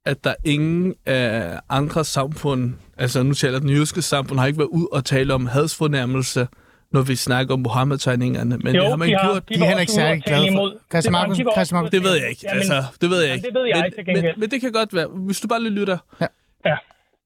at 0.06 0.24
der 0.24 0.34
ingen 0.44 0.94
af 1.06 1.60
andre 1.68 2.04
samfund, 2.04 2.74
altså 2.98 3.22
nu 3.22 3.34
taler 3.34 3.58
den 3.58 3.68
jødiske 3.68 4.02
samfund, 4.02 4.38
har 4.38 4.46
ikke 4.46 4.58
været 4.58 4.68
ud 4.68 4.86
og 4.92 5.04
tale 5.04 5.34
om 5.34 5.46
hadsfornærmelse, 5.46 6.46
når 6.94 7.02
vi 7.02 7.16
snakker 7.16 7.54
om 7.54 7.60
Mohammed-tegningerne. 7.60 8.56
Men 8.58 8.74
det 8.74 8.86
har 8.88 8.96
man 8.96 9.08
de 9.08 9.14
har, 9.14 9.32
gjort. 9.32 9.48
de 9.48 9.54
er 9.54 9.58
var 9.58 9.66
heller 9.66 9.80
ikke 9.80 9.92
særlig 9.92 10.16
at 10.16 10.24
glade 10.24 10.52
for-. 10.56 10.72
Christian 10.90 11.12
Markus- 11.12 11.36
de 11.38 11.44
Christian 11.56 11.76
Markus- 11.76 11.86
at 11.86 11.92
Det 11.92 12.02
ved 12.02 12.14
jeg 12.14 12.28
ikke. 12.30 12.50
Altså, 12.50 12.84
det 13.00 13.10
ved 13.10 13.22
jeg 13.22 13.34
ikke. 13.34 13.46
det 13.46 13.54
ved 13.54 13.66
jeg 13.66 13.90
men, 13.96 14.06
ikke. 14.14 14.22
Men, 14.22 14.40
men 14.40 14.50
det 14.50 14.60
kan 14.60 14.72
godt 14.72 14.94
være. 14.94 15.06
Hvis 15.06 15.40
du 15.40 15.48
bare 15.48 15.62
lige 15.62 15.72
lytter. 15.72 15.98
Ja. 16.20 16.26
Ja. 16.66 16.76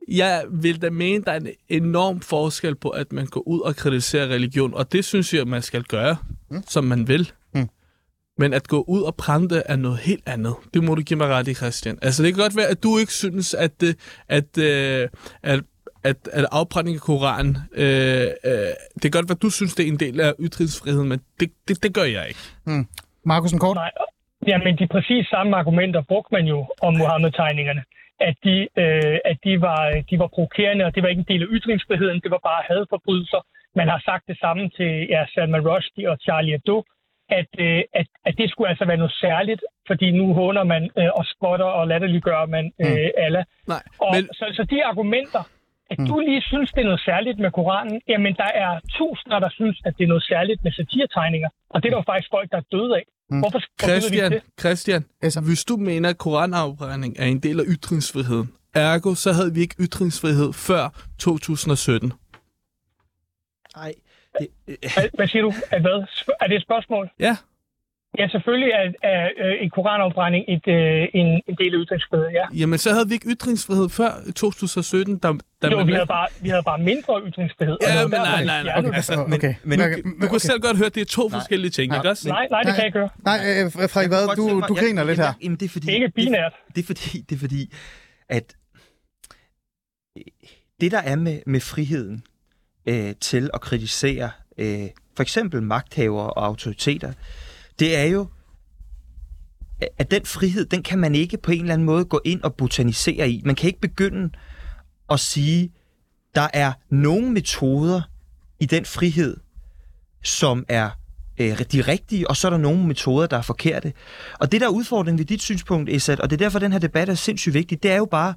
Jeg 0.08 0.44
vil 0.50 0.82
da 0.82 0.90
mene, 0.90 1.24
der 1.24 1.32
er 1.32 1.36
en 1.40 1.48
enorm 1.68 2.20
forskel 2.20 2.74
på, 2.74 2.88
at 2.88 3.12
man 3.12 3.26
går 3.26 3.48
ud 3.48 3.60
og 3.60 3.76
kritiserer 3.76 4.26
religion, 4.26 4.74
og 4.74 4.92
det 4.92 5.04
synes 5.04 5.34
jeg, 5.34 5.46
man 5.46 5.62
skal 5.62 5.82
gøre, 5.82 6.16
mm. 6.50 6.62
som 6.68 6.84
man 6.84 7.08
vil. 7.08 7.32
Mm. 7.54 7.68
Men 8.38 8.52
at 8.52 8.68
gå 8.68 8.84
ud 8.88 9.02
og 9.02 9.14
prænde 9.14 9.62
er 9.66 9.76
noget 9.76 9.98
helt 9.98 10.22
andet. 10.28 10.54
Det 10.74 10.84
må 10.84 10.94
du 10.94 11.02
give 11.02 11.16
mig 11.18 11.28
ret 11.28 11.48
i, 11.48 11.54
Christian. 11.54 11.98
Altså, 12.02 12.22
det 12.22 12.34
kan 12.34 12.42
godt 12.42 12.56
være, 12.56 12.66
at 12.66 12.82
du 12.82 12.98
ikke 12.98 13.12
synes, 13.12 13.54
at, 13.54 13.80
det, 13.80 13.96
at, 14.28 14.58
øh, 14.58 15.08
at, 15.42 15.60
at, 16.04 16.16
at 16.32 16.44
afbrænding 16.52 16.94
af 16.96 17.00
Koranen, 17.00 17.56
øh, 17.74 18.26
øh, 18.50 18.72
det 18.94 19.02
kan 19.02 19.10
godt 19.10 19.28
være, 19.28 19.38
at 19.38 19.42
du 19.42 19.50
synes, 19.50 19.74
det 19.74 19.84
er 19.84 19.92
en 19.92 20.00
del 20.00 20.20
af 20.20 20.32
ytringsfriheden, 20.40 21.08
men 21.08 21.18
det, 21.40 21.48
det, 21.68 21.82
det 21.82 21.94
gør 21.94 22.08
jeg 22.16 22.24
ikke. 22.28 22.40
Markusen 23.24 23.58
kort. 23.58 23.76
Nej, 23.76 23.90
ja, 24.46 24.58
men 24.58 24.78
de 24.78 24.86
præcis 24.86 25.26
samme 25.26 25.56
argumenter 25.56 26.02
brugte 26.02 26.34
man 26.34 26.44
jo 26.46 26.58
om 26.82 26.92
Mohammed-tegningerne. 26.96 27.82
At 28.20 28.36
de, 28.44 28.56
øh, 28.82 29.18
at 29.30 29.38
de 29.44 29.60
var, 29.60 30.02
de 30.10 30.18
var 30.18 30.26
provokerende, 30.26 30.84
og 30.84 30.94
det 30.94 31.02
var 31.02 31.08
ikke 31.08 31.24
en 31.26 31.32
del 31.32 31.42
af 31.42 31.48
ytringsfriheden, 31.50 32.20
det 32.24 32.30
var 32.30 32.42
bare 32.50 32.62
hadforbrydelser. 32.68 33.40
Man 33.76 33.88
har 33.88 34.00
sagt 34.04 34.24
det 34.30 34.38
samme 34.40 34.70
til 34.76 35.06
ja, 35.10 35.26
Salman 35.34 35.66
Rushdie 35.68 36.10
og 36.10 36.16
Charlie 36.24 36.52
Hebdo, 36.52 36.84
at, 37.28 37.50
øh, 37.58 37.82
at, 38.00 38.06
at 38.26 38.34
det 38.38 38.50
skulle 38.50 38.68
altså 38.70 38.84
være 38.84 38.96
noget 38.96 39.12
særligt, 39.12 39.62
fordi 39.86 40.10
nu 40.10 40.34
håner 40.34 40.64
man 40.64 40.90
øh, 40.98 41.10
og 41.18 41.24
spotter 41.34 41.64
og 41.78 41.88
latterliggør 41.88 42.46
man 42.46 42.72
øh, 42.84 43.08
alle. 43.16 43.44
Nej, 43.66 43.82
Og 43.98 44.10
men 44.14 44.28
så, 44.32 44.44
så 44.52 44.64
de 44.64 44.84
argumenter, 44.84 45.42
at 45.90 45.98
du 46.08 46.18
lige 46.20 46.42
synes, 46.42 46.72
det 46.72 46.80
er 46.80 46.84
noget 46.84 47.00
særligt 47.00 47.38
med 47.38 47.50
Koranen, 47.50 48.00
jamen 48.08 48.34
der 48.42 48.50
er 48.64 48.80
tusinder, 48.98 49.38
der 49.38 49.48
synes, 49.48 49.76
at 49.84 49.92
det 49.98 50.04
er 50.04 50.08
noget 50.08 50.22
særligt 50.22 50.64
med 50.64 50.72
satiretegninger. 50.72 51.48
Og 51.70 51.82
det 51.82 51.86
er 51.88 51.90
der 51.90 51.98
jo 51.98 52.02
faktisk 52.12 52.30
folk, 52.30 52.50
der 52.52 52.56
er 52.56 52.66
døde 52.72 52.96
af. 52.96 53.04
Hvorfor 53.40 53.60
forbyder 53.60 53.94
vi 53.94 54.00
Christian, 54.00 54.32
det? 54.32 54.42
Christian 54.60 55.04
Altså- 55.22 55.40
hvis 55.40 55.64
du 55.64 55.76
mener, 55.76 56.08
at 56.08 56.18
koranafbrænding 56.18 57.14
er 57.18 57.24
en 57.26 57.40
del 57.40 57.60
af 57.60 57.64
ytringsfriheden, 57.68 58.48
ergo, 58.74 59.14
så 59.14 59.32
havde 59.32 59.54
vi 59.54 59.60
ikke 59.60 59.74
ytringsfrihed 59.80 60.52
før 60.52 60.84
2017. 61.18 62.12
Nej, 63.76 63.92
det, 64.38 64.48
Hvad, 65.14 65.26
siger 65.28 65.42
du? 65.42 65.52
At 65.70 65.80
hvad? 65.80 66.04
Er 66.40 66.46
det 66.46 66.56
et 66.56 66.62
spørgsmål? 66.62 67.10
Ja, 67.20 67.36
Ja, 68.18 68.28
selvfølgelig 68.28 68.70
er, 68.70 68.92
er 69.12 69.28
øh, 69.44 69.54
en 69.64 69.70
koranafbrænding 69.70 70.44
et, 70.48 70.66
øh, 70.68 71.08
en, 71.14 71.26
en 71.48 71.56
del 71.60 71.74
af 71.74 71.78
ytringsfriheden, 71.84 72.32
ja. 72.32 72.44
jamen 72.60 72.78
så 72.78 72.92
havde 72.92 73.08
vi 73.08 73.14
ikke 73.14 73.28
ytringsfrihed 73.34 73.88
før 73.88 74.10
2017, 74.36 75.18
da, 75.18 75.28
da 75.62 75.68
Jo, 75.68 75.76
man 75.76 75.86
vi 75.86 75.92
havde, 75.92 76.06
bare, 76.06 76.26
vi 76.40 76.48
havde 76.48 76.62
bare 76.62 76.78
mindre 76.78 77.22
ytringsfrihed. 77.28 77.76
Ja, 77.82 78.02
men 78.06 78.10
nej, 78.10 78.44
nej, 78.44 78.62
nej. 78.62 78.74
Okay, 78.78 78.88
det. 78.88 79.18
okay. 79.18 79.34
okay. 79.34 79.54
men- 79.64 79.80
okay. 79.80 80.02
Du 80.22 80.28
kunne 80.28 80.40
selv 80.40 80.60
godt 80.60 80.76
høre, 80.76 80.86
at 80.86 80.94
det 80.94 81.00
er 81.00 81.04
to 81.04 81.28
Nej. 81.28 81.38
forskellige 81.38 81.70
ting, 81.70 81.94
ikke 81.96 82.08
også? 82.10 82.28
Nej, 82.28 82.46
nej, 82.50 82.62
det 82.62 82.74
kan 82.74 82.78
jeg 82.78 82.86
ikke 82.86 82.98
høre. 82.98 83.08
Nej, 83.24 83.38
øh, 83.64 83.72
Frederik 83.90 84.10
Vad, 84.10 84.36
du, 84.36 84.60
du 84.68 84.74
griner 84.74 85.04
lidt 85.04 85.18
her. 85.18 85.32
Jamen, 85.42 85.56
det 85.58 85.64
er 85.66 85.70
fordi, 85.70 85.86
Det 85.86 85.92
er 85.92 85.96
ikke 86.02 86.10
binært. 86.14 86.52
Det, 86.66 86.74
det, 86.76 86.82
er 86.82 86.86
fordi, 86.86 87.20
det 87.28 87.34
er 87.34 87.40
fordi, 87.40 87.74
at 88.28 88.56
det, 90.80 90.92
der 90.92 90.98
er 90.98 91.16
med, 91.16 91.38
med 91.46 91.60
friheden 91.60 92.22
øh, 92.88 93.14
til 93.20 93.50
at 93.54 93.60
kritisere 93.60 94.30
øh, 94.58 94.86
for 95.16 95.22
eksempel 95.22 95.62
magthavere 95.62 96.30
og 96.30 96.44
autoriteter, 96.46 97.12
det 97.78 97.96
er 97.96 98.04
jo, 98.04 98.26
at 99.98 100.10
den 100.10 100.26
frihed, 100.26 100.66
den 100.66 100.82
kan 100.82 100.98
man 100.98 101.14
ikke 101.14 101.36
på 101.36 101.52
en 101.52 101.60
eller 101.60 101.74
anden 101.74 101.86
måde 101.86 102.04
gå 102.04 102.20
ind 102.24 102.42
og 102.42 102.54
botanisere 102.54 103.30
i. 103.30 103.42
Man 103.44 103.54
kan 103.54 103.66
ikke 103.66 103.80
begynde 103.80 104.30
at 105.10 105.20
sige, 105.20 105.72
der 106.34 106.48
er 106.54 106.72
nogle 106.90 107.30
metoder 107.30 108.00
i 108.60 108.66
den 108.66 108.84
frihed, 108.84 109.36
som 110.24 110.64
er 110.68 110.90
øh, 111.38 111.58
de 111.72 111.80
rigtige, 111.80 112.30
og 112.30 112.36
så 112.36 112.48
er 112.48 112.50
der 112.50 112.58
nogle 112.58 112.86
metoder, 112.86 113.26
der 113.26 113.36
er 113.36 113.42
forkerte. 113.42 113.92
Og 114.40 114.52
det 114.52 114.60
der 114.60 114.66
er 114.66 114.70
udfordringen 114.70 115.18
ved 115.18 115.24
dit 115.24 115.42
synspunkt, 115.42 115.90
Esat, 115.90 116.20
og 116.20 116.30
det 116.30 116.36
er 116.36 116.44
derfor, 116.44 116.58
den 116.58 116.72
her 116.72 116.78
debat 116.78 117.08
er 117.08 117.14
sindssygt 117.14 117.54
vigtig, 117.54 117.82
det 117.82 117.90
er 117.90 117.96
jo 117.96 118.04
bare, 118.10 118.34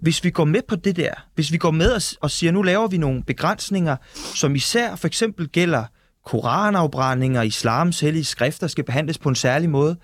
hvis 0.00 0.24
vi 0.24 0.30
går 0.30 0.44
med 0.44 0.60
på 0.68 0.76
det 0.76 0.96
der, 0.96 1.12
hvis 1.34 1.52
vi 1.52 1.56
går 1.56 1.70
med 1.70 1.90
og, 1.90 2.02
og 2.20 2.30
siger, 2.30 2.52
nu 2.52 2.62
laver 2.62 2.88
vi 2.88 2.96
nogle 2.96 3.22
begrænsninger, 3.22 3.96
som 4.14 4.54
især 4.54 4.96
for 4.96 5.06
eksempel 5.06 5.48
gælder 5.48 5.84
koranafbrændinger, 6.24 7.42
islams 7.42 8.00
hellige 8.00 8.24
skrifter 8.24 8.66
skal 8.66 8.84
behandles 8.84 9.18
på 9.18 9.28
en 9.28 9.34
særlig 9.34 9.70
måde, 9.70 9.96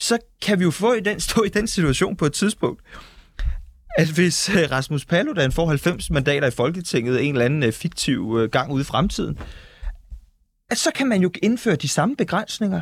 så 0.00 0.18
kan 0.42 0.58
vi 0.58 0.64
jo 0.64 0.70
få 0.70 0.92
i 0.92 1.00
den, 1.00 1.20
stå 1.28 1.42
i 1.42 1.48
den 1.48 1.66
situation 1.66 2.16
på 2.16 2.26
et 2.26 2.32
tidspunkt, 2.32 2.82
at 3.98 4.08
hvis 4.08 4.48
øh, 4.48 4.70
Rasmus 4.70 5.04
Paludan 5.04 5.52
får 5.52 5.66
90 5.68 6.10
mandater 6.10 6.46
i 6.46 6.50
Folketinget 6.50 7.24
en 7.24 7.34
eller 7.34 7.44
anden 7.44 7.62
øh, 7.62 7.72
fiktiv 7.72 8.36
øh, 8.40 8.50
gang 8.50 8.72
ude 8.72 8.80
i 8.80 8.84
fremtiden, 8.84 9.38
at 10.70 10.78
så 10.78 10.90
kan 10.94 11.08
man 11.08 11.22
jo 11.22 11.30
indføre 11.42 11.76
de 11.76 11.88
samme 11.88 12.16
begrænsninger, 12.16 12.80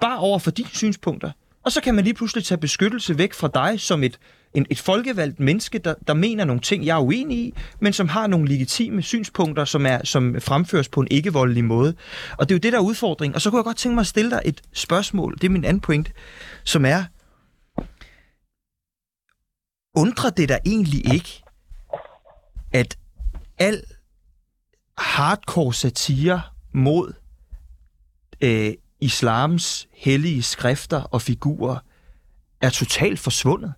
bare 0.00 0.18
over 0.18 0.38
for 0.38 0.50
de 0.50 0.64
synspunkter. 0.72 1.30
Og 1.66 1.72
så 1.72 1.80
kan 1.80 1.94
man 1.94 2.04
lige 2.04 2.14
pludselig 2.14 2.44
tage 2.44 2.58
beskyttelse 2.58 3.18
væk 3.18 3.34
fra 3.34 3.48
dig 3.54 3.80
som 3.80 4.02
et, 4.02 4.18
en, 4.54 4.66
et 4.70 4.78
folkevalgt 4.78 5.40
menneske, 5.40 5.78
der, 5.78 5.94
der 6.06 6.14
mener 6.14 6.44
nogle 6.44 6.60
ting, 6.60 6.86
jeg 6.86 6.96
er 6.96 7.00
uenig 7.00 7.38
i, 7.38 7.54
men 7.80 7.92
som 7.92 8.08
har 8.08 8.26
nogle 8.26 8.48
legitime 8.48 9.02
synspunkter, 9.02 9.64
som, 9.64 9.86
er, 9.86 10.00
som 10.04 10.40
fremføres 10.40 10.88
på 10.88 11.00
en 11.00 11.08
ikke-voldelig 11.10 11.64
måde. 11.64 11.94
Og 12.38 12.48
det 12.48 12.54
er 12.54 12.56
jo 12.56 12.60
det, 12.60 12.72
der 12.72 12.78
er 12.78 12.82
udfordring. 12.82 13.34
Og 13.34 13.40
så 13.40 13.50
kunne 13.50 13.58
jeg 13.58 13.64
godt 13.64 13.76
tænke 13.76 13.94
mig 13.94 14.00
at 14.00 14.06
stille 14.06 14.30
dig 14.30 14.42
et 14.44 14.62
spørgsmål. 14.72 15.34
Det 15.34 15.44
er 15.44 15.50
min 15.50 15.64
anden 15.64 15.80
point, 15.80 16.12
som 16.64 16.84
er, 16.84 17.04
undrer 19.94 20.30
det 20.30 20.48
dig 20.48 20.58
egentlig 20.66 21.14
ikke, 21.14 21.42
at 22.72 22.98
al 23.58 23.82
hardcore 24.98 25.74
satire 25.74 26.40
mod 26.74 27.12
øh, 28.40 28.74
islams 29.00 29.88
hellige 29.94 30.42
skrifter 30.42 31.00
og 31.00 31.22
figurer 31.22 31.78
er 32.60 32.70
totalt 32.70 33.18
forsvundet. 33.18 33.72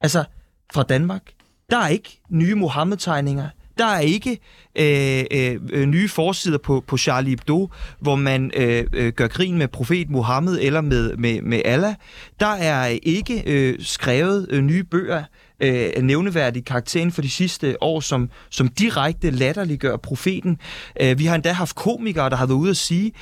Altså, 0.00 0.24
fra 0.72 0.82
Danmark. 0.82 1.22
Der 1.70 1.76
er 1.76 1.88
ikke 1.88 2.20
nye 2.30 2.54
Mohammed-tegninger. 2.54 3.48
Der 3.78 3.86
er 3.86 4.00
ikke 4.00 4.38
øh, 4.78 5.24
øh, 5.30 5.60
øh, 5.70 5.86
nye 5.86 6.08
forsider 6.08 6.58
på, 6.58 6.84
på 6.86 6.96
Charlie 6.96 7.30
Hebdo, 7.30 7.70
hvor 8.00 8.16
man 8.16 8.50
øh, 8.56 8.84
øh, 8.92 9.12
gør 9.12 9.28
grin 9.28 9.58
med 9.58 9.68
profet 9.68 10.10
Mohammed 10.10 10.58
eller 10.60 10.80
med, 10.80 11.16
med, 11.16 11.42
med 11.42 11.62
Allah. 11.64 11.94
Der 12.40 12.46
er 12.46 12.86
ikke 13.02 13.42
øh, 13.46 13.76
skrevet 13.80 14.46
øh, 14.50 14.62
nye 14.62 14.84
bøger 14.84 15.22
øh, 15.60 16.02
nævneværdig 16.02 16.64
karakteren 16.64 17.12
for 17.12 17.22
de 17.22 17.30
sidste 17.30 17.82
år, 17.82 18.00
som, 18.00 18.30
som 18.50 18.68
direkte 18.68 19.30
latterliggør 19.30 19.96
profeten. 19.96 20.58
Øh, 21.00 21.18
vi 21.18 21.24
har 21.24 21.34
endda 21.34 21.52
haft 21.52 21.74
komikere, 21.76 22.30
der 22.30 22.36
har 22.36 22.46
været 22.46 22.58
ude 22.58 22.70
at 22.70 22.76
sige 22.76 23.12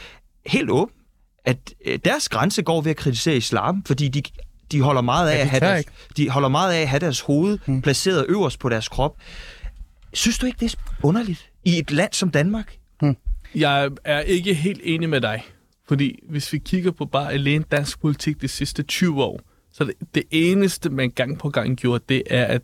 helt 0.47 0.71
åbent, 0.71 0.99
at 1.45 1.75
øh, 1.85 1.99
deres 2.05 2.29
grænse 2.29 2.63
går 2.63 2.81
ved 2.81 2.91
at 2.91 2.97
kritisere 2.97 3.37
islam, 3.37 3.85
fordi 3.85 4.09
de, 4.09 4.23
de 4.73 4.81
holder 4.81 5.01
meget 5.03 5.31
af 5.31 5.35
Ja, 5.35 5.39
de 5.39 5.43
at 5.43 5.49
have 5.49 5.61
deres, 5.61 5.79
ikke. 5.79 5.93
de 6.17 6.31
holder 6.31 6.49
meget 6.49 6.75
af 6.75 6.81
at 6.81 6.89
have 6.89 7.01
deres 7.01 7.21
hoved 7.21 7.59
hmm. 7.67 7.83
placeret 7.83 8.27
øverst 8.29 8.59
på 8.59 8.69
deres 8.69 8.89
krop. 8.89 9.17
Synes 10.13 10.39
du 10.39 10.47
ikke, 10.47 10.57
det 10.61 10.73
er 10.75 10.79
underligt 11.03 11.51
i 11.65 11.79
et 11.79 11.91
land 11.91 12.13
som 12.13 12.31
Danmark? 12.31 12.79
Jeg 13.55 13.91
er 14.05 14.21
ikke 14.21 14.55
helt 14.55 14.81
enig 14.85 15.09
med 15.09 15.21
dig. 15.21 15.45
Fordi 15.89 16.19
hvis 16.29 16.53
vi 16.53 16.59
kigger 16.59 16.91
på 16.91 17.05
bare 17.05 17.33
alene 17.33 17.65
dansk 17.71 18.01
politik 18.01 18.41
de 18.41 18.49
sidste 18.49 18.83
20 18.83 19.23
år, 19.23 19.41
så 19.73 19.85
det, 19.85 19.95
det 20.15 20.23
eneste, 20.31 20.91
man 20.91 21.11
gang 21.11 21.39
på 21.39 21.51
gang 21.51 21.77
gjorde, 21.77 22.05
det 22.09 22.23
er 22.27 22.45
at 22.45 22.63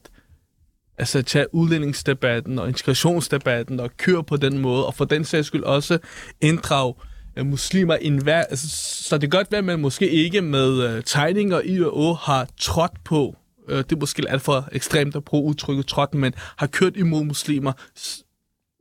altså, 0.99 1.23
tage 1.23 1.55
udlændingsdebatten 1.55 2.59
og 2.59 2.69
integrationsdebatten 2.69 3.81
og 3.81 3.91
køre 3.97 4.25
på 4.25 4.37
den 4.37 4.59
måde, 4.59 4.87
og 4.87 4.95
for 4.95 5.05
den 5.05 5.25
sags 5.25 5.47
skyld 5.47 5.63
også 5.63 5.99
inddrage 6.41 6.95
øh, 7.37 7.47
muslimer 7.47 7.97
i 7.97 8.07
enhver... 8.07 8.43
Altså, 8.43 8.69
så 9.09 9.19
det 9.19 9.31
kan 9.31 9.39
godt 9.39 9.53
være, 9.53 9.59
at 9.59 9.65
man 9.65 9.81
måske 9.81 10.11
ikke 10.11 10.41
med 10.41 10.83
øh, 10.83 11.03
tegninger 11.05 11.61
i 11.65 11.81
og 11.81 11.97
å 11.99 12.13
har 12.13 12.49
trådt 12.61 13.05
på, 13.05 13.37
øh, 13.69 13.79
det 13.79 13.93
er 13.93 13.97
måske 14.01 14.23
alt 14.29 14.43
for 14.43 14.69
ekstremt 14.73 15.17
at 15.17 15.25
bruge 15.25 15.51
udtrykket 15.51 15.87
trådt, 15.87 16.15
men 16.15 16.35
har 16.57 16.67
kørt 16.67 16.97
imod 16.97 17.25
muslimer, 17.25 17.73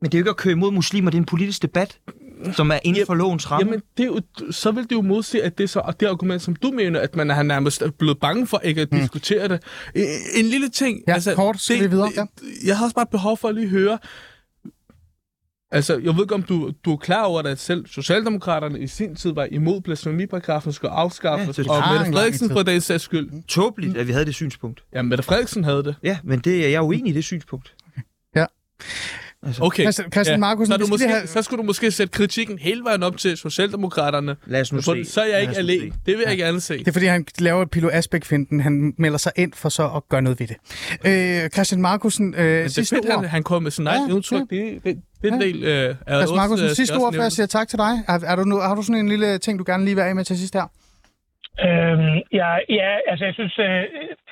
Men 0.02 0.10
det 0.10 0.14
er 0.14 0.18
jo 0.18 0.22
ikke 0.22 0.30
at 0.30 0.36
køre 0.36 0.52
imod 0.52 0.70
muslimer, 0.72 1.10
det 1.10 1.18
er 1.18 1.20
en 1.20 1.26
politisk 1.26 1.62
debat, 1.62 1.98
som 2.52 2.70
er 2.70 2.78
inden 2.84 3.06
for 3.06 3.14
lovens 3.14 3.50
ramme. 3.50 3.66
Jamen, 3.66 3.82
det 3.96 4.02
er 4.02 4.06
jo, 4.06 4.20
så 4.50 4.70
vil 4.70 4.84
det 4.84 4.92
jo 4.92 5.00
modse, 5.02 5.42
at 5.42 5.58
det 5.58 5.70
så, 5.70 5.80
og 5.80 6.00
det 6.00 6.06
argument, 6.06 6.42
som 6.42 6.56
du 6.56 6.70
mener, 6.70 7.00
at 7.00 7.16
man 7.16 7.30
er 7.30 7.42
nærmest 7.42 7.82
blevet 7.98 8.20
bange 8.20 8.46
for 8.46 8.58
ikke 8.58 8.80
at 8.80 8.92
diskutere 8.92 9.48
det. 9.48 9.62
En, 9.94 10.06
en 10.34 10.44
lille 10.44 10.68
ting. 10.68 11.00
Ja, 11.08 11.18
kort, 11.34 11.60
skal 11.60 11.80
vi 11.80 11.86
videre, 11.86 12.10
ja. 12.16 12.24
Jeg 12.64 12.78
har 12.78 12.84
også 12.84 12.94
bare 12.94 13.06
behov 13.10 13.36
for 13.36 13.48
at 13.48 13.54
lige 13.54 13.68
høre, 13.68 13.98
Altså, 15.72 15.98
jeg 15.98 16.14
ved 16.14 16.22
ikke, 16.24 16.34
om 16.34 16.42
du, 16.42 16.72
du 16.84 16.92
er 16.92 16.96
klar 16.96 17.24
over, 17.24 17.42
at 17.42 17.58
selv 17.58 17.86
Socialdemokraterne 17.86 18.80
i 18.80 18.86
sin 18.86 19.14
tid 19.14 19.32
var 19.32 19.48
imod 19.50 19.80
blasfemiparagrafen 19.80 20.72
skulle 20.72 20.90
afskaffes, 20.90 21.58
Ja, 21.58 21.62
ja, 21.62 21.70
og 21.70 21.76
Mette 21.76 22.04
lang 22.04 22.14
Frederiksen 22.14 22.50
for 22.50 22.62
den 22.62 22.80
sags 22.80 23.02
skyld. 23.02 23.42
Tåbeligt, 23.48 23.96
at 23.96 24.06
vi 24.06 24.12
havde 24.12 24.24
det 24.24 24.34
synspunkt. 24.34 24.84
Ja, 24.92 25.02
Mette 25.02 25.24
Frederiksen 25.24 25.64
havde 25.64 25.84
det. 25.84 25.94
Ja, 26.02 26.18
men 26.24 26.38
det, 26.38 26.60
jeg 26.60 26.72
er 26.72 26.80
uenig 26.80 27.10
i 27.10 27.14
det 27.14 27.24
synspunkt. 27.24 27.74
Okay. 29.60 29.82
Christian- 29.84 30.10
Christian 30.10 30.40
Markussen, 30.40 30.72
så, 30.72 30.76
vi 30.78 30.80
du 30.80 30.86
skal 30.86 30.92
måske, 30.92 31.08
have- 31.08 31.26
så 31.26 31.42
skulle 31.42 31.58
du 31.62 31.66
måske 31.66 31.90
sætte 31.90 32.10
kritikken 32.12 32.58
hele 32.58 32.84
vejen 32.84 33.02
op 33.02 33.16
til 33.16 33.36
Socialdemokraterne. 33.36 34.36
Lad 34.46 34.60
os 34.60 34.72
nu 34.72 34.80
For, 34.80 35.04
se. 35.04 35.10
så 35.10 35.20
er 35.20 35.26
jeg 35.26 35.40
ikke 35.40 35.56
alene. 35.56 35.92
Det 36.06 36.18
vil 36.18 36.24
jeg 36.28 36.38
gerne 36.38 36.60
se. 36.60 36.78
Det 36.78 36.88
er 36.88 36.92
fordi, 36.92 37.06
han 37.06 37.26
laver 37.38 37.62
et 37.62 37.70
Pilo 37.70 37.88
Asbæk-finden. 37.92 38.60
Han 38.60 38.94
melder 38.98 39.18
sig 39.18 39.32
ind 39.36 39.52
for 39.54 39.68
så 39.68 39.86
at 39.96 40.08
gøre 40.08 40.22
noget 40.22 40.40
ved 40.40 40.46
det. 40.46 40.56
Øh, 41.44 41.50
Christian 41.50 41.82
Markusen, 41.82 42.34
øh, 42.34 42.44
det 42.44 42.64
er 42.64 42.68
sidste 42.68 42.96
fedt, 42.96 43.06
ord. 43.12 43.20
han, 43.20 43.28
han 43.30 43.42
kommer 43.42 43.60
med 43.64 43.70
sin 43.70 43.86
egen 43.86 44.08
Ja, 44.08 44.14
udtryk. 44.14 44.40
Det, 44.50 44.80
det, 44.84 44.96
det 45.22 45.28
er 45.30 45.34
en 45.34 45.40
Ja. 45.40 45.46
del 45.46 45.64
øh, 45.64 45.70
af 45.88 45.94
Christian 45.94 46.20
også, 46.22 46.34
Markusen, 46.34 46.66
øh, 46.66 46.74
sidste 46.74 46.94
ord, 46.96 47.14
før 47.14 47.22
jeg 47.22 47.32
siger 47.32 47.46
tak 47.46 47.68
til 47.68 47.78
dig. 47.78 48.02
Er, 48.08 48.18
er 48.24 48.36
du 48.36 48.44
nu, 48.44 48.56
har 48.56 48.74
du 48.74 48.82
sådan 48.82 48.94
en 49.00 49.08
lille 49.08 49.38
ting, 49.38 49.58
du 49.58 49.64
gerne 49.66 49.84
lige 49.84 49.94
vil 49.94 50.02
af 50.02 50.14
med 50.14 50.24
til 50.24 50.38
sidst 50.38 50.54
her? 50.54 50.70
Øhm, 51.58 52.16
ja, 52.32 52.50
ja, 52.68 52.90
altså 53.10 53.24
jeg 53.24 53.34
synes, 53.34 53.58
øh, 53.58 53.84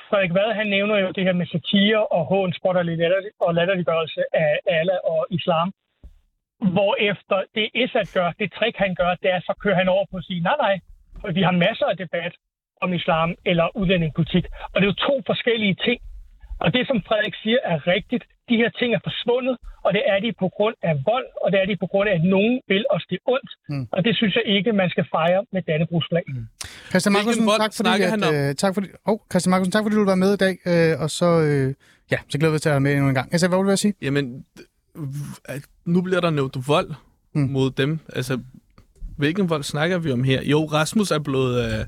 Frederik 0.09 0.33
Vad, 0.33 0.53
han 0.53 0.67
nævner 0.67 0.97
jo 0.97 1.11
det 1.11 1.23
her 1.23 1.33
med 1.33 1.45
satire 1.45 2.07
og 2.07 2.25
hån, 2.25 2.53
og 2.63 2.73
og 3.39 3.55
latterliggørelse 3.55 4.21
af 4.33 4.59
Allah 4.67 4.99
og 5.03 5.27
islam. 5.29 5.71
Hvorefter 6.75 7.43
det 7.55 7.69
Esad 7.75 8.13
gør, 8.13 8.31
det 8.39 8.51
trick 8.51 8.77
han 8.77 8.95
gør, 8.95 9.15
det 9.21 9.29
er, 9.31 9.39
så 9.39 9.53
kører 9.63 9.75
han 9.75 9.89
over 9.89 10.05
på 10.11 10.17
at 10.17 10.23
sige, 10.23 10.41
nej, 10.41 10.57
nej, 10.59 10.79
for 11.21 11.31
vi 11.31 11.41
har 11.41 11.51
masser 11.51 11.85
af 11.85 11.97
debat 11.97 12.33
om 12.81 12.93
islam 12.93 13.35
eller 13.45 13.77
udlændingepolitik. 13.77 14.45
Og 14.71 14.81
det 14.81 14.87
er 14.87 14.93
jo 14.93 15.07
to 15.07 15.21
forskellige 15.25 15.75
ting. 15.75 16.01
Og 16.63 16.67
det, 16.75 16.83
som 16.89 16.97
Frederik 17.07 17.35
siger, 17.43 17.59
er 17.71 17.77
rigtigt. 17.95 18.23
De 18.49 18.55
her 18.61 18.69
ting 18.79 18.89
er 18.97 19.01
forsvundet, 19.09 19.55
og 19.85 19.89
det 19.95 20.03
er 20.11 20.19
de 20.25 20.29
på 20.43 20.47
grund 20.57 20.75
af 20.89 20.93
vold, 21.09 21.27
og 21.43 21.47
det 21.51 21.57
er 21.61 21.65
de 21.71 21.75
på 21.83 21.87
grund 21.91 22.07
af, 22.09 22.13
at 22.19 22.23
nogen 22.35 22.55
vil 22.71 22.83
os 22.95 23.05
det 23.11 23.19
ondt. 23.33 23.51
Mm. 23.69 23.87
Og 23.95 23.99
det 24.05 24.13
synes 24.19 24.33
jeg 24.35 24.45
ikke, 24.55 24.69
man 24.73 24.89
skal 24.89 25.05
fejre 25.15 25.41
med 25.53 25.61
Dannebrugsflag. 25.67 26.23
Mm. 26.27 26.45
Christian 26.91 27.13
Markusen, 27.13 27.43
tak 27.63 27.73
fordi, 27.79 28.03
at, 28.03 28.09
han 28.15 28.23
om? 28.23 28.33
øh, 28.35 28.55
tak 28.63 28.73
fordi, 28.73 28.87
oh, 29.09 29.17
Christian 29.31 29.51
Markusen, 29.51 29.71
tak 29.71 29.83
fordi 29.83 29.95
du 29.95 30.05
var 30.05 30.21
med 30.25 30.31
i 30.33 30.39
dag. 30.45 30.55
Øh, 30.71 30.93
og 31.03 31.09
så, 31.19 31.29
øh, 31.47 31.67
ja, 32.11 32.17
så 32.29 32.35
glæder 32.37 32.51
vi 32.53 32.55
os 32.55 32.61
til 32.61 32.69
at 32.69 32.73
være 32.73 32.85
med 32.85 32.91
endnu 32.93 33.07
en 33.07 33.15
gang. 33.19 33.27
Altså, 33.33 33.47
hvad 33.47 33.57
vil 33.57 33.71
du 33.71 33.77
sige? 33.77 33.93
Jamen, 34.01 34.25
at 35.45 35.61
nu 35.85 36.01
bliver 36.01 36.21
der 36.21 36.29
nævnt 36.29 36.67
vold 36.67 36.89
mm. 37.35 37.41
mod 37.41 37.71
dem. 37.71 37.99
Altså, 38.15 38.39
hvilken 39.17 39.49
vold 39.49 39.63
snakker 39.63 39.97
vi 39.97 40.11
om 40.11 40.23
her? 40.23 40.41
Jo, 40.43 40.65
Rasmus 40.65 41.11
er 41.11 41.19
blevet... 41.19 41.53
Øh, 41.65 41.85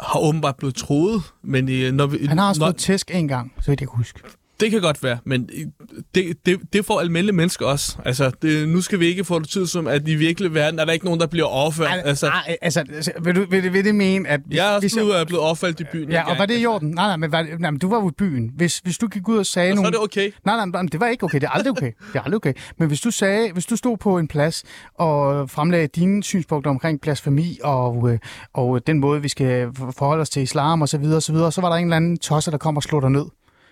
har 0.00 0.20
åbenbart 0.20 0.56
blevet 0.56 0.74
troet, 0.74 1.22
men 1.42 1.68
øh, 1.70 1.92
når 1.92 2.06
vi, 2.06 2.26
Han 2.26 2.38
har 2.38 2.48
også 2.48 2.60
når, 2.60 2.66
fået 2.66 2.76
tæsk 2.76 3.10
en 3.14 3.28
gang, 3.28 3.52
så 3.60 3.70
vidt 3.70 3.80
jeg 3.80 3.88
kan 3.88 3.96
huske. 3.96 4.20
Det 4.60 4.70
kan 4.70 4.80
godt 4.80 5.02
være, 5.02 5.18
men 5.24 5.48
øh, 5.58 5.66
det, 6.14 6.46
det, 6.46 6.60
det 6.72 6.84
får 6.84 7.00
almindelige 7.00 7.36
mennesker 7.36 7.66
også. 7.66 7.96
Altså, 8.04 8.30
det, 8.42 8.68
nu 8.68 8.80
skal 8.80 9.00
vi 9.00 9.06
ikke 9.06 9.24
få 9.24 9.38
det 9.38 9.48
tid 9.48 9.66
som, 9.66 9.86
at 9.86 10.08
i 10.08 10.14
virkelig 10.14 10.54
verden 10.54 10.78
er 10.80 10.84
der 10.84 10.92
ikke 10.92 11.04
nogen, 11.04 11.20
der 11.20 11.26
bliver 11.26 11.46
overført. 11.46 11.86
Ej, 11.88 12.02
altså, 12.04 12.26
ej, 12.26 12.56
altså, 12.62 12.80
altså, 12.80 13.12
vil, 13.22 13.34
du, 13.36 13.44
vil, 13.50 13.62
det- 13.62 13.72
vil 13.72 13.84
det 13.84 13.94
mene, 13.94 14.28
at... 14.28 14.40
jeg 14.50 14.66
er 14.70 14.70
også 14.74 14.80
hvis 14.82 14.96
jeg- 14.96 15.04
blevet, 15.04 15.20
er 15.20 15.24
blevet 15.24 15.44
overfaldt 15.44 15.80
i 15.80 15.84
byen. 15.92 16.10
Ja, 16.10 16.22
og 16.22 16.28
var 16.30 16.34
gang. 16.36 16.48
det 16.48 16.60
i 16.60 16.66
orden? 16.66 16.90
Nej, 16.90 17.06
nej, 17.06 17.16
men, 17.16 17.32
var, 17.32 17.46
nej, 17.58 17.70
men 17.70 17.78
du 17.80 17.88
var 17.88 17.96
jo 17.96 18.08
i 18.08 18.12
byen. 18.18 18.50
Hvis, 18.56 18.78
hvis 18.78 18.98
du 18.98 19.06
gik 19.08 19.28
ud 19.28 19.38
og 19.38 19.46
sagde 19.46 19.70
Og 19.72 19.76
så 19.76 19.82
nogle... 19.82 19.86
er 19.86 19.90
det 19.90 20.00
okay. 20.00 20.30
Nej, 20.44 20.56
nej, 20.56 20.66
nej, 20.66 20.82
det 20.92 21.00
var 21.00 21.06
ikke 21.06 21.24
okay. 21.24 21.40
Det 21.40 21.46
er 21.46 21.50
aldrig 21.50 21.70
okay. 21.70 21.92
Det 22.12 22.18
er 22.18 22.22
aldrig 22.22 22.36
okay. 22.36 22.52
Men 22.78 22.88
hvis 22.88 23.00
du 23.00 23.10
sagde, 23.10 23.52
hvis 23.52 23.66
du 23.66 23.76
stod 23.76 23.96
på 23.96 24.18
en 24.18 24.28
plads 24.28 24.64
og 24.94 25.50
fremlagde 25.50 25.86
dine 25.86 26.22
synspunkter 26.22 26.70
omkring 26.70 27.00
blasfemi 27.00 27.58
og, 27.64 28.10
øh, 28.12 28.18
og 28.54 28.86
den 28.86 28.98
måde, 29.00 29.22
vi 29.22 29.28
skal 29.28 29.68
for- 29.76 29.94
forholde 29.98 30.20
os 30.22 30.30
til 30.30 30.42
islam 30.42 30.82
og 30.82 30.88
så 30.88 30.98
videre, 30.98 31.16
og 31.16 31.22
så 31.22 31.32
videre, 31.32 31.52
så 31.52 31.60
var 31.60 31.68
der 31.68 31.76
en 31.76 31.84
eller 31.84 31.96
anden 31.96 32.18
tosser, 32.18 32.50
der 32.50 32.58
kom 32.58 32.76
og 32.76 32.82
slog 32.82 33.02
dig 33.02 33.10
ned. 33.10 33.24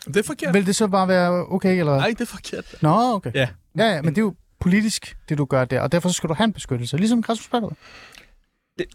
Det 0.07 0.17
er 0.17 0.23
forkert. 0.23 0.55
Vil 0.55 0.67
det 0.67 0.77
så 0.77 0.87
bare 0.89 1.09
være 1.09 1.31
okay, 1.47 1.79
eller? 1.79 1.97
Nej, 1.97 2.09
det 2.09 2.21
er 2.21 2.25
forkert. 2.25 2.65
Nå, 2.81 3.15
okay. 3.15 3.31
Ja. 3.35 3.49
Ja, 3.79 3.85
ja, 3.95 4.03
men 4.03 4.15
det 4.15 4.19
er 4.19 4.23
jo 4.23 4.35
politisk, 4.61 5.17
det 5.29 5.39
du 5.39 5.45
gør 5.45 5.65
der, 5.65 5.81
og 5.81 5.93
derfor 5.93 6.09
skal 6.09 6.29
du 6.29 6.35
have 6.35 6.45
en 6.45 6.53
beskyttelse, 6.53 6.97
ligesom 6.97 7.21
Rasmus 7.21 7.49
Paludan. 7.49 7.77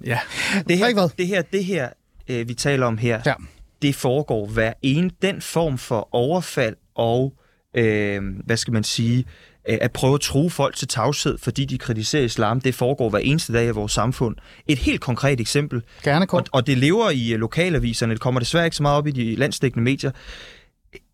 Ja. 0.06 0.20
Det 0.68 0.80
Frederik 0.80 0.96
Vad. 0.96 1.10
her, 1.10 1.16
det 1.18 1.28
her, 1.28 1.42
det 1.42 1.66
her 1.66 1.90
øh, 2.28 2.48
vi 2.48 2.54
taler 2.54 2.86
om 2.86 2.98
her, 2.98 3.22
Ja. 3.26 3.34
det 3.82 3.96
foregår 3.96 4.48
hver 4.48 4.74
en 4.82 5.12
den 5.22 5.42
form 5.42 5.78
for 5.78 6.10
overfald 6.12 6.76
og, 6.96 7.34
øh, 7.78 8.22
hvad 8.46 8.58
skal 8.58 8.74
man 8.74 8.84
sige, 8.84 9.26
øh, 9.70 9.78
at 9.82 9.92
prøve 9.92 10.14
at 10.14 10.22
true 10.22 10.50
folk 10.50 10.76
til 10.76 10.88
tavshed, 10.88 11.38
fordi 11.38 11.66
de 11.66 11.78
kritiserer 11.78 12.24
islam, 12.24 12.62
det 12.62 12.76
foregår 12.76 13.10
hver 13.10 13.20
eneste 13.20 13.54
dag 13.54 13.66
i 13.68 13.70
vores 13.70 13.92
samfund. 13.92 14.36
Et 14.68 14.78
helt 14.78 15.02
konkret 15.02 15.40
eksempel, 15.40 15.82
Gerne 16.04 16.26
og, 16.30 16.46
og 16.52 16.68
det 16.68 16.78
lever 16.78 17.10
i 17.10 17.34
øh, 17.34 17.40
lokalaviserne, 17.40 18.14
det 18.14 18.22
kommer 18.22 18.40
desværre 18.40 18.66
ikke 18.66 18.78
så 18.78 18.84
meget 18.84 18.98
op 18.98 19.08
i 19.08 19.12
de 19.12 19.36
landsdækkende 19.36 19.84
medier. 19.84 20.12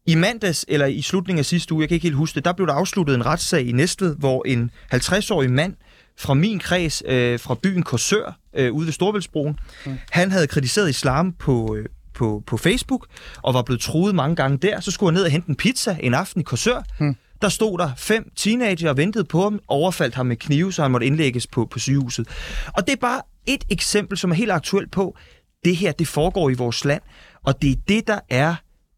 I 0.05 0.15
mandags, 0.15 0.65
eller 0.67 0.85
i 0.85 1.01
slutningen 1.01 1.39
af 1.39 1.45
sidste 1.45 1.73
uge, 1.73 1.81
jeg 1.81 1.89
kan 1.89 1.95
ikke 1.95 2.05
helt 2.05 2.15
huske 2.15 2.35
det, 2.35 2.45
der 2.45 2.53
blev 2.53 2.67
der 2.67 2.73
afsluttet 2.73 3.15
en 3.15 3.25
retssag 3.25 3.67
i 3.67 3.71
Næstved, 3.71 4.15
hvor 4.15 4.43
en 4.45 4.71
50-årig 4.93 5.51
mand 5.51 5.75
fra 6.19 6.33
min 6.33 6.59
kreds, 6.59 7.03
øh, 7.05 7.39
fra 7.39 7.55
byen 7.63 7.83
Korsør, 7.83 8.37
øh, 8.55 8.73
ude 8.73 8.85
ved 8.85 8.93
Storbæltsbroen, 8.93 9.59
mm. 9.85 9.97
han 10.11 10.31
havde 10.31 10.47
kritiseret 10.47 10.89
islam 10.89 11.33
på, 11.33 11.75
øh, 11.75 11.85
på, 12.13 12.43
på 12.47 12.57
Facebook, 12.57 13.07
og 13.41 13.53
var 13.53 13.61
blevet 13.61 13.81
truet 13.81 14.15
mange 14.15 14.35
gange 14.35 14.57
der. 14.57 14.79
Så 14.79 14.91
skulle 14.91 15.09
han 15.09 15.13
ned 15.13 15.23
og 15.23 15.31
hente 15.31 15.49
en 15.49 15.55
pizza 15.55 15.97
en 15.99 16.13
aften 16.13 16.41
i 16.41 16.43
Korsør. 16.43 16.83
Mm. 16.99 17.15
Der 17.41 17.49
stod 17.49 17.77
der 17.77 17.91
fem 17.97 18.31
teenager 18.35 18.89
og 18.89 18.97
ventede 18.97 19.23
på 19.23 19.41
ham, 19.41 19.59
overfaldt 19.67 20.15
ham 20.15 20.25
med 20.25 20.35
knive, 20.35 20.73
så 20.73 20.81
han 20.81 20.91
måtte 20.91 21.07
indlægges 21.07 21.47
på, 21.47 21.65
på 21.65 21.79
sygehuset. 21.79 22.27
Og 22.73 22.87
det 22.87 22.93
er 22.93 22.97
bare 23.01 23.21
et 23.45 23.63
eksempel, 23.69 24.17
som 24.17 24.31
er 24.31 24.35
helt 24.35 24.51
aktuelt 24.51 24.91
på, 24.91 25.17
det 25.65 25.75
her, 25.75 25.91
det 25.91 26.07
foregår 26.07 26.49
i 26.49 26.53
vores 26.53 26.85
land, 26.85 27.01
og 27.43 27.61
det 27.61 27.71
er 27.71 27.75
det, 27.87 28.07
der 28.07 28.19
er 28.29 28.55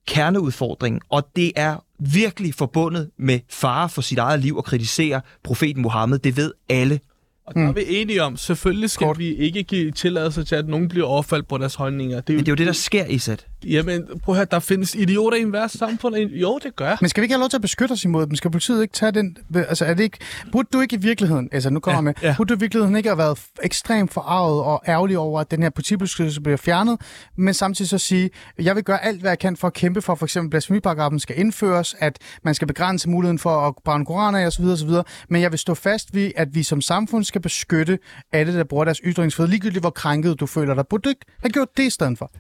kerneudfordringen, 0.08 1.02
og 1.10 1.28
det 1.36 1.52
er 1.56 1.78
virkelig 2.00 2.54
forbundet 2.54 3.10
med 3.18 3.40
fare 3.50 3.90
for 3.90 4.02
sit 4.02 4.18
eget 4.18 4.40
liv 4.40 4.56
at 4.58 4.64
kritisere 4.64 5.22
profeten 5.44 5.82
Mohammed. 5.82 6.20
Det 6.20 6.38
ved 6.38 6.52
alle. 6.70 7.00
Og 7.48 7.56
der 7.56 7.68
er 7.68 7.72
vi 7.72 7.84
enige 7.88 8.24
om, 8.24 8.38
selvfølgelig 8.38 8.90
skal 8.90 9.08
Kort. 9.08 9.20
Vi 9.20 9.36
ikke 9.36 9.64
give 9.64 9.92
tilladelse 9.92 10.44
til, 10.44 10.56
at 10.56 10.68
nogen 10.68 10.88
bliver 10.88 11.08
overfaldt 11.08 11.48
på 11.48 11.58
deres 11.58 11.76
holdninger. 11.76 12.22
Det 12.22 12.34
er, 12.34 12.38
Men 12.38 12.40
det 12.40 12.48
er 12.48 12.52
jo 12.52 12.56
det, 12.56 12.68
der 12.68 12.74
sker, 12.74 13.06
Isat. 13.06 13.48
Jamen, 13.66 14.08
prøv 14.24 14.36
at 14.36 14.38
høre, 14.38 14.48
der 14.52 14.60
findes 14.60 14.96
idioter 14.96 15.38
i 15.38 15.42
enhver 15.42 15.68
samfund. 15.68 16.16
Jo, 16.16 16.60
det 16.64 16.76
gør. 16.76 16.98
Men 17.02 17.10
skal 17.10 17.22
vi 17.22 17.26
ikke 17.26 17.34
have 17.34 17.40
lov 17.40 17.50
til 17.50 17.58
at 17.58 17.62
beskytte 17.62 17.94
os 17.94 18.04
imod 18.04 18.28
dem? 18.28 18.36
Skal 18.36 18.52
politiet 18.52 18.82
ikke 18.82 18.94
tage 18.94 19.12
den... 19.12 19.38
Altså, 19.56 19.86
er 19.86 19.94
det 19.94 20.04
ikke... 20.04 20.18
Burde 20.52 20.68
du 20.74 20.82
ikke 20.82 20.96
i 20.96 21.00
virkeligheden... 21.00 21.50
Altså, 21.52 21.70
nu 21.70 21.80
kommer 21.80 21.98
Ja, 21.98 22.02
med... 22.02 22.14
ja. 22.22 22.36
Burde 22.38 22.50
du 22.50 22.54
i 22.54 22.60
virkeligheden 22.60 22.96
ikke 22.96 23.10
have 23.10 23.18
været 23.18 23.40
ekstremt 23.64 24.14
forarvet 24.14 24.64
og 24.64 24.84
ærgerlig 24.88 25.18
over, 25.18 25.42
at 25.42 25.52
den 25.52 25.64
her 25.64 25.70
politibeskyttelse 25.70 26.42
bliver 26.42 26.58
fjernet, 26.58 27.02
men 27.38 27.54
samtidig 27.54 27.90
så 27.90 27.98
sige, 27.98 28.30
jeg 28.60 28.76
vil 28.76 28.84
gøre 28.84 29.06
alt, 29.06 29.22
hvad 29.22 29.32
jeg 29.32 29.40
kan 29.40 29.58
for 29.58 29.68
at 29.68 29.74
kæmpe 29.74 30.02
for, 30.02 30.16
for 30.16 30.26
eksempel 30.26 30.50
blasfemiparagrafen 30.50 31.20
skal 31.20 31.40
indføres, 31.40 31.96
at 32.00 32.18
man 32.44 32.56
skal 32.56 32.68
begrænse 32.68 33.10
muligheden 33.10 33.40
for 33.40 33.68
at 33.68 33.74
brænde 33.86 34.06
koraner 34.06 34.40
af 34.40 34.48
osv. 34.48 34.66
osv. 34.66 34.90
Men 35.30 35.42
jeg 35.42 35.52
vil 35.52 35.60
stå 35.60 35.74
fast 35.74 36.16
ved, 36.16 36.32
at 36.36 36.56
vi 36.56 36.64
som 36.64 36.82
samfund 36.82 37.24
skal 37.24 37.42
beskytte 37.42 38.00
alle, 38.32 38.58
der 38.58 38.64
bruger 38.64 38.86
deres 38.86 39.02
ytringsfrihed, 39.06 39.50
ligegyldigt 39.50 39.84
hvor 39.84 39.90
krænket 39.90 40.40
du 40.40 40.46
føler 40.46 40.74
dig. 40.74 40.88
Burde 40.88 41.02
du 41.02 41.10
ikke 41.10 41.26
have 41.42 41.50
gjort 41.50 41.78
det 41.78 41.84
i 41.84 41.90
stedet 41.90 42.18
for? 42.18 42.32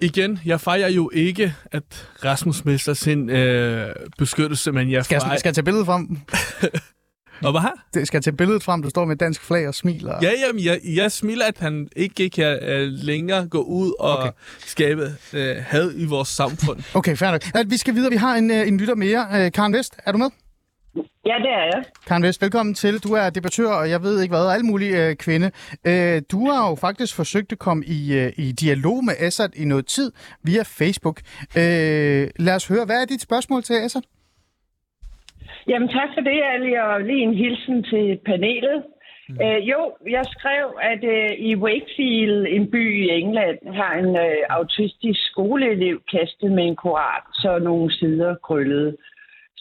Igen, 0.00 0.38
jeg 0.44 0.60
fejrer 0.60 0.88
jo 0.88 1.10
ikke, 1.14 1.54
at 1.72 1.82
Rasmus 2.24 2.64
mister 2.64 2.94
sin 2.94 3.30
øh, 3.30 3.86
beskyttelse, 4.18 4.72
men 4.72 4.90
jeg 4.90 5.04
Skal 5.04 5.14
jeg, 5.30 5.38
skal 5.38 5.48
jeg 5.48 5.54
tage 5.54 5.64
billedet 5.64 5.86
frem? 5.86 6.08
Og 7.44 7.50
hvad? 7.50 7.70
Det- 7.94 8.06
Skal 8.06 8.16
jeg 8.18 8.24
tage 8.24 8.36
billedet 8.36 8.62
frem, 8.62 8.82
du 8.82 8.90
står 8.90 9.04
med 9.04 9.16
dansk 9.16 9.42
flag 9.42 9.68
og 9.68 9.74
smiler? 9.74 10.18
Ja, 10.22 10.30
jamen, 10.46 10.64
jeg, 10.64 10.80
jeg 10.84 11.12
smiler, 11.12 11.46
at 11.46 11.58
han 11.58 11.88
ikke 11.96 12.30
kan 12.30 12.58
øh, 12.62 12.88
længere 12.92 13.46
gå 13.48 13.62
ud 13.62 13.92
og 14.00 14.18
Okay. 14.18 14.30
skabe 14.66 15.12
øh, 15.32 15.56
had 15.60 15.92
i 15.96 16.04
vores 16.04 16.28
samfund. 16.28 16.82
Okay, 16.94 17.16
fair 17.16 17.30
nok. 17.30 17.70
Vi 17.70 17.76
skal 17.76 17.94
videre. 17.94 18.10
Vi 18.10 18.16
har 18.16 18.34
en, 18.36 18.50
øh, 18.50 18.68
en 18.68 18.78
lytter 18.78 18.94
mere. 18.94 19.26
Øh, 19.34 19.52
Karen 19.52 19.72
Vest, 19.72 19.94
er 20.06 20.12
du 20.12 20.18
med? 20.18 20.26
Ja, 20.96 21.36
det 21.44 21.50
er 21.60 21.64
jeg. 21.72 21.82
Karen 22.06 22.22
Vest, 22.22 22.42
velkommen 22.42 22.74
til. 22.74 22.94
Du 23.06 23.08
er 23.14 23.30
debattør, 23.30 23.72
og 23.80 23.90
jeg 23.90 24.00
ved 24.02 24.22
ikke 24.22 24.32
hvad, 24.34 24.54
alt 24.56 24.64
muligt 24.64 24.94
øh, 25.02 25.16
kvinde. 25.16 25.48
Øh, 25.90 26.22
du 26.32 26.40
har 26.50 26.60
jo 26.70 26.74
faktisk 26.86 27.16
forsøgt 27.16 27.52
at 27.52 27.58
komme 27.58 27.82
i, 27.98 28.00
øh, 28.20 28.32
i 28.44 28.52
dialog 28.52 29.04
med 29.04 29.14
Assad 29.26 29.52
i 29.62 29.64
noget 29.64 29.86
tid 29.86 30.12
via 30.44 30.62
Facebook. 30.78 31.18
Øh, 31.60 32.24
lad 32.46 32.54
os 32.58 32.68
høre, 32.68 32.84
hvad 32.86 32.98
er 33.02 33.06
dit 33.12 33.22
spørgsmål 33.28 33.62
til 33.62 33.74
Assad? 33.84 34.02
Jamen 35.68 35.88
tak 35.88 36.08
for 36.14 36.22
det, 36.28 36.38
Ali, 36.54 36.72
og 36.74 37.00
lige 37.00 37.22
en 37.22 37.34
hilsen 37.34 37.82
til 37.82 38.18
panelet. 38.26 38.78
Mm. 39.28 39.38
Øh, 39.44 39.68
jo, 39.72 39.80
jeg 40.16 40.24
skrev, 40.34 40.64
at 40.92 41.02
øh, 41.16 41.30
i 41.38 41.56
Wakefield, 41.56 42.46
en 42.56 42.70
by 42.70 42.84
i 43.04 43.08
England, 43.20 43.58
har 43.80 43.92
en 44.02 44.10
øh, 44.26 44.42
autistisk 44.58 45.20
skoleelev 45.30 45.96
kastet 46.10 46.50
med 46.52 46.64
en 46.64 46.76
koran, 46.76 47.22
så 47.34 47.58
nogle 47.58 47.92
sider 47.92 48.34
krøllede. 48.46 48.96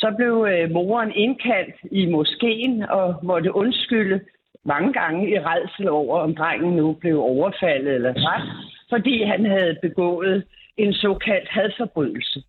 Så 0.01 0.13
blev 0.17 0.47
øh, 0.51 0.71
moren 0.71 1.11
indkaldt 1.15 1.75
i 1.91 2.05
moskeen 2.05 2.83
og 2.89 3.15
måtte 3.23 3.55
undskylde 3.55 4.19
mange 4.65 4.93
gange 4.93 5.29
i 5.29 5.39
redsel 5.39 5.89
over, 5.89 6.19
om 6.19 6.35
drengen 6.35 6.75
nu 6.75 6.93
blev 6.93 7.21
overfaldet 7.21 7.93
eller 7.95 8.13
dræbt, 8.13 8.49
fordi 8.89 9.23
han 9.23 9.45
havde 9.45 9.77
begået 9.81 10.43
en 10.77 10.93
såkaldt 10.93 11.49
hadforbrydelse. 11.49 12.43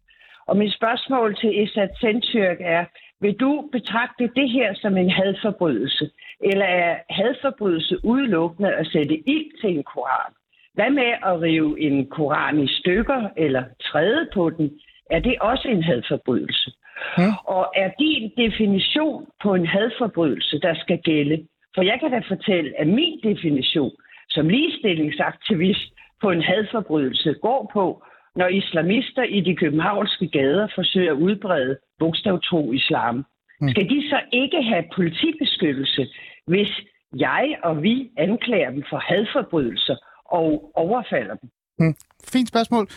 Og 0.47 0.57
mit 0.57 0.75
spørgsmål 0.75 1.37
til 1.37 1.63
Esat 1.63 1.91
Sentyrk 2.01 2.57
er, 2.61 2.85
vil 3.21 3.35
du 3.35 3.69
betragte 3.73 4.31
det 4.37 4.51
her 4.51 4.75
som 4.75 4.97
en 4.97 5.11
hadforbrydelse? 5.11 6.11
Eller 6.41 6.65
er 6.65 6.97
hadforbrydelse 7.11 8.05
udelukkende 8.05 8.73
at 8.75 8.87
sætte 8.87 9.29
ild 9.29 9.61
til 9.61 9.71
en 9.77 9.83
koran? 9.83 10.33
Hvad 10.75 10.91
med 10.91 11.13
at 11.31 11.41
rive 11.41 11.81
en 11.81 12.07
koran 12.07 12.59
i 12.61 12.69
stykker 12.69 13.29
eller 13.37 13.65
træde 13.83 14.29
på 14.35 14.51
den? 14.51 14.81
Er 15.11 15.21
det 15.21 15.35
også 15.41 15.69
en 15.69 15.83
hadforbrydelse? 15.83 16.73
Hmm. 17.17 17.33
Og 17.45 17.73
er 17.77 17.91
din 17.99 18.33
definition 18.45 19.27
på 19.43 19.55
en 19.55 19.67
hadforbrydelse, 19.67 20.61
der 20.61 20.75
skal 20.75 20.99
gælde? 20.99 21.47
For 21.75 21.83
jeg 21.83 21.97
kan 22.01 22.11
da 22.11 22.21
fortælle, 22.29 22.81
at 22.81 22.87
min 22.87 23.21
definition 23.23 23.93
som 24.29 24.49
ligestillingsaktivist 24.49 25.93
på 26.23 26.31
en 26.31 26.43
hadforbrydelse 26.43 27.35
går 27.43 27.71
på, 27.73 28.03
når 28.37 28.49
islamister 28.49 29.23
i 29.23 29.41
de 29.41 29.57
københavnske 29.57 30.29
gader 30.29 30.69
forsøger 30.75 31.13
at 31.13 31.19
udbrede 31.19 31.79
bogstavtro 31.99 32.73
islam. 32.73 33.25
Skal 33.69 33.89
de 33.89 34.09
så 34.09 34.21
ikke 34.33 34.63
have 34.63 34.85
politibeskyttelse, 34.95 36.09
hvis 36.47 36.81
jeg 37.17 37.57
og 37.63 37.83
vi 37.83 38.11
anklager 38.17 38.71
dem 38.71 38.85
for 38.91 38.99
hadforbrydelser 38.99 39.97
og 40.25 40.71
overfalder 40.75 41.35
dem? 41.35 41.51
Hmm. 41.79 41.95
Fint 42.33 42.49
spørgsmål. 42.49 42.89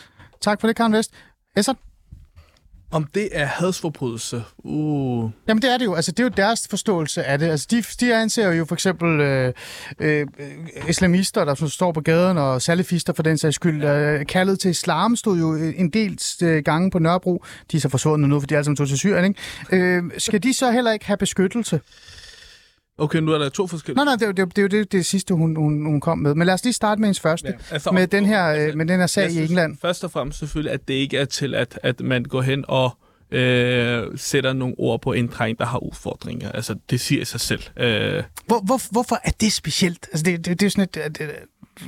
Tak 0.41 0.61
for 0.61 0.67
det, 0.67 0.75
Karen 0.75 0.93
Vest. 0.93 1.11
Assad? 1.55 1.92
Om 2.93 3.03
det 3.13 3.29
er 3.31 3.45
hadsforbrydelse? 3.45 4.43
Uh. 4.57 5.29
Jamen 5.47 5.61
det 5.61 5.73
er 5.73 5.77
det 5.77 5.85
jo. 5.85 5.93
Altså, 5.93 6.11
det 6.11 6.19
er 6.19 6.23
jo 6.23 6.29
deres 6.37 6.67
forståelse 6.69 7.23
af 7.23 7.39
det. 7.39 7.49
Altså, 7.49 7.67
de, 7.71 7.83
de 7.99 8.15
anser 8.15 8.51
jo 8.51 8.65
for 8.65 8.75
eksempel 8.75 9.21
øh, 9.21 9.53
øh, 9.99 10.27
islamister, 10.89 11.45
der 11.45 11.67
står 11.67 11.91
på 11.91 12.01
gaden, 12.01 12.37
og 12.37 12.61
salafister 12.61 13.13
for 13.13 13.23
den 13.23 13.37
sags 13.37 13.55
skyld. 13.55 13.83
Øh, 13.83 14.25
kaldet 14.25 14.59
til 14.59 14.71
islam 14.71 15.15
stod 15.15 15.39
jo 15.39 15.55
en 15.55 15.89
del 15.89 16.19
øh, 16.43 16.63
gange 16.63 16.91
på 16.91 16.99
Nørrebro. 16.99 17.43
De 17.71 17.77
er 17.77 17.81
så 17.81 17.89
forsvundet 17.89 18.29
nu, 18.29 18.39
fordi 18.39 18.51
de 18.51 18.55
alle 18.55 18.65
sammen 18.65 18.77
tog 18.77 18.87
til 18.87 18.97
Syrien. 18.97 19.25
Ikke? 19.69 19.85
Øh, 19.85 20.03
skal 20.17 20.43
de 20.43 20.53
så 20.53 20.71
heller 20.71 20.91
ikke 20.91 21.05
have 21.05 21.17
beskyttelse? 21.17 21.79
Okay, 22.97 23.19
nu 23.19 23.31
er 23.31 23.37
der 23.37 23.49
to 23.49 23.67
forskellige... 23.67 23.95
Nej, 23.95 24.05
nej, 24.05 24.13
det, 24.15 24.21
er 24.21 24.27
jo- 24.27 24.31
det, 24.31 24.57
er 24.57 24.61
jo- 24.61 24.67
det 24.67 24.71
det, 24.71 24.91
det 24.91 25.05
sidste, 25.05 25.33
hun, 25.33 25.55
hun, 25.55 25.85
hun 25.85 26.01
kom 26.01 26.17
med. 26.17 26.35
Men 26.35 26.45
lad 26.45 26.53
os 26.53 26.63
lige 26.63 26.73
starte 26.73 27.01
med 27.01 27.07
hendes 27.07 27.19
første. 27.19 27.47
Ja, 27.47 27.53
altså, 27.75 27.91
med, 27.91 28.07
den 28.07 28.25
her, 28.25 28.43
altså, 28.43 28.77
med 28.77 28.85
den 28.85 28.99
her 28.99 29.07
sag 29.07 29.21
jeg 29.21 29.29
i 29.31 29.33
synes 29.33 29.49
England. 29.49 29.77
Først 29.81 30.03
og 30.03 30.11
fremmest 30.11 30.39
selvfølgelig, 30.39 30.73
at 30.73 30.87
det 30.87 30.93
ikke 30.93 31.17
er 31.17 31.25
til, 31.25 31.55
at, 31.55 31.79
at 31.83 32.01
man 32.01 32.23
går 32.23 32.41
hen 32.41 32.65
og 32.67 32.97
øh, 33.31 34.03
sætter 34.15 34.53
nogle 34.53 34.75
ord 34.77 35.01
på 35.01 35.13
en 35.13 35.27
dreng, 35.27 35.59
der 35.59 35.65
har 35.65 35.77
udfordringer. 35.77 36.51
Altså, 36.51 36.75
det 36.89 36.99
siger 36.99 37.25
sig 37.25 37.39
selv. 37.39 37.61
Øh, 37.77 38.23
Hvor, 38.45 38.59
hvor, 38.65 38.91
hvorfor 38.91 39.19
er 39.23 39.31
det 39.41 39.53
specielt? 39.53 40.07
Altså, 40.11 40.23
det, 40.23 40.45
det, 40.45 40.59
det 40.59 40.65
er 40.65 40.69
sådan 40.69 40.83
et... 40.83 40.97
at, 40.97 41.17
øh, 41.21 41.29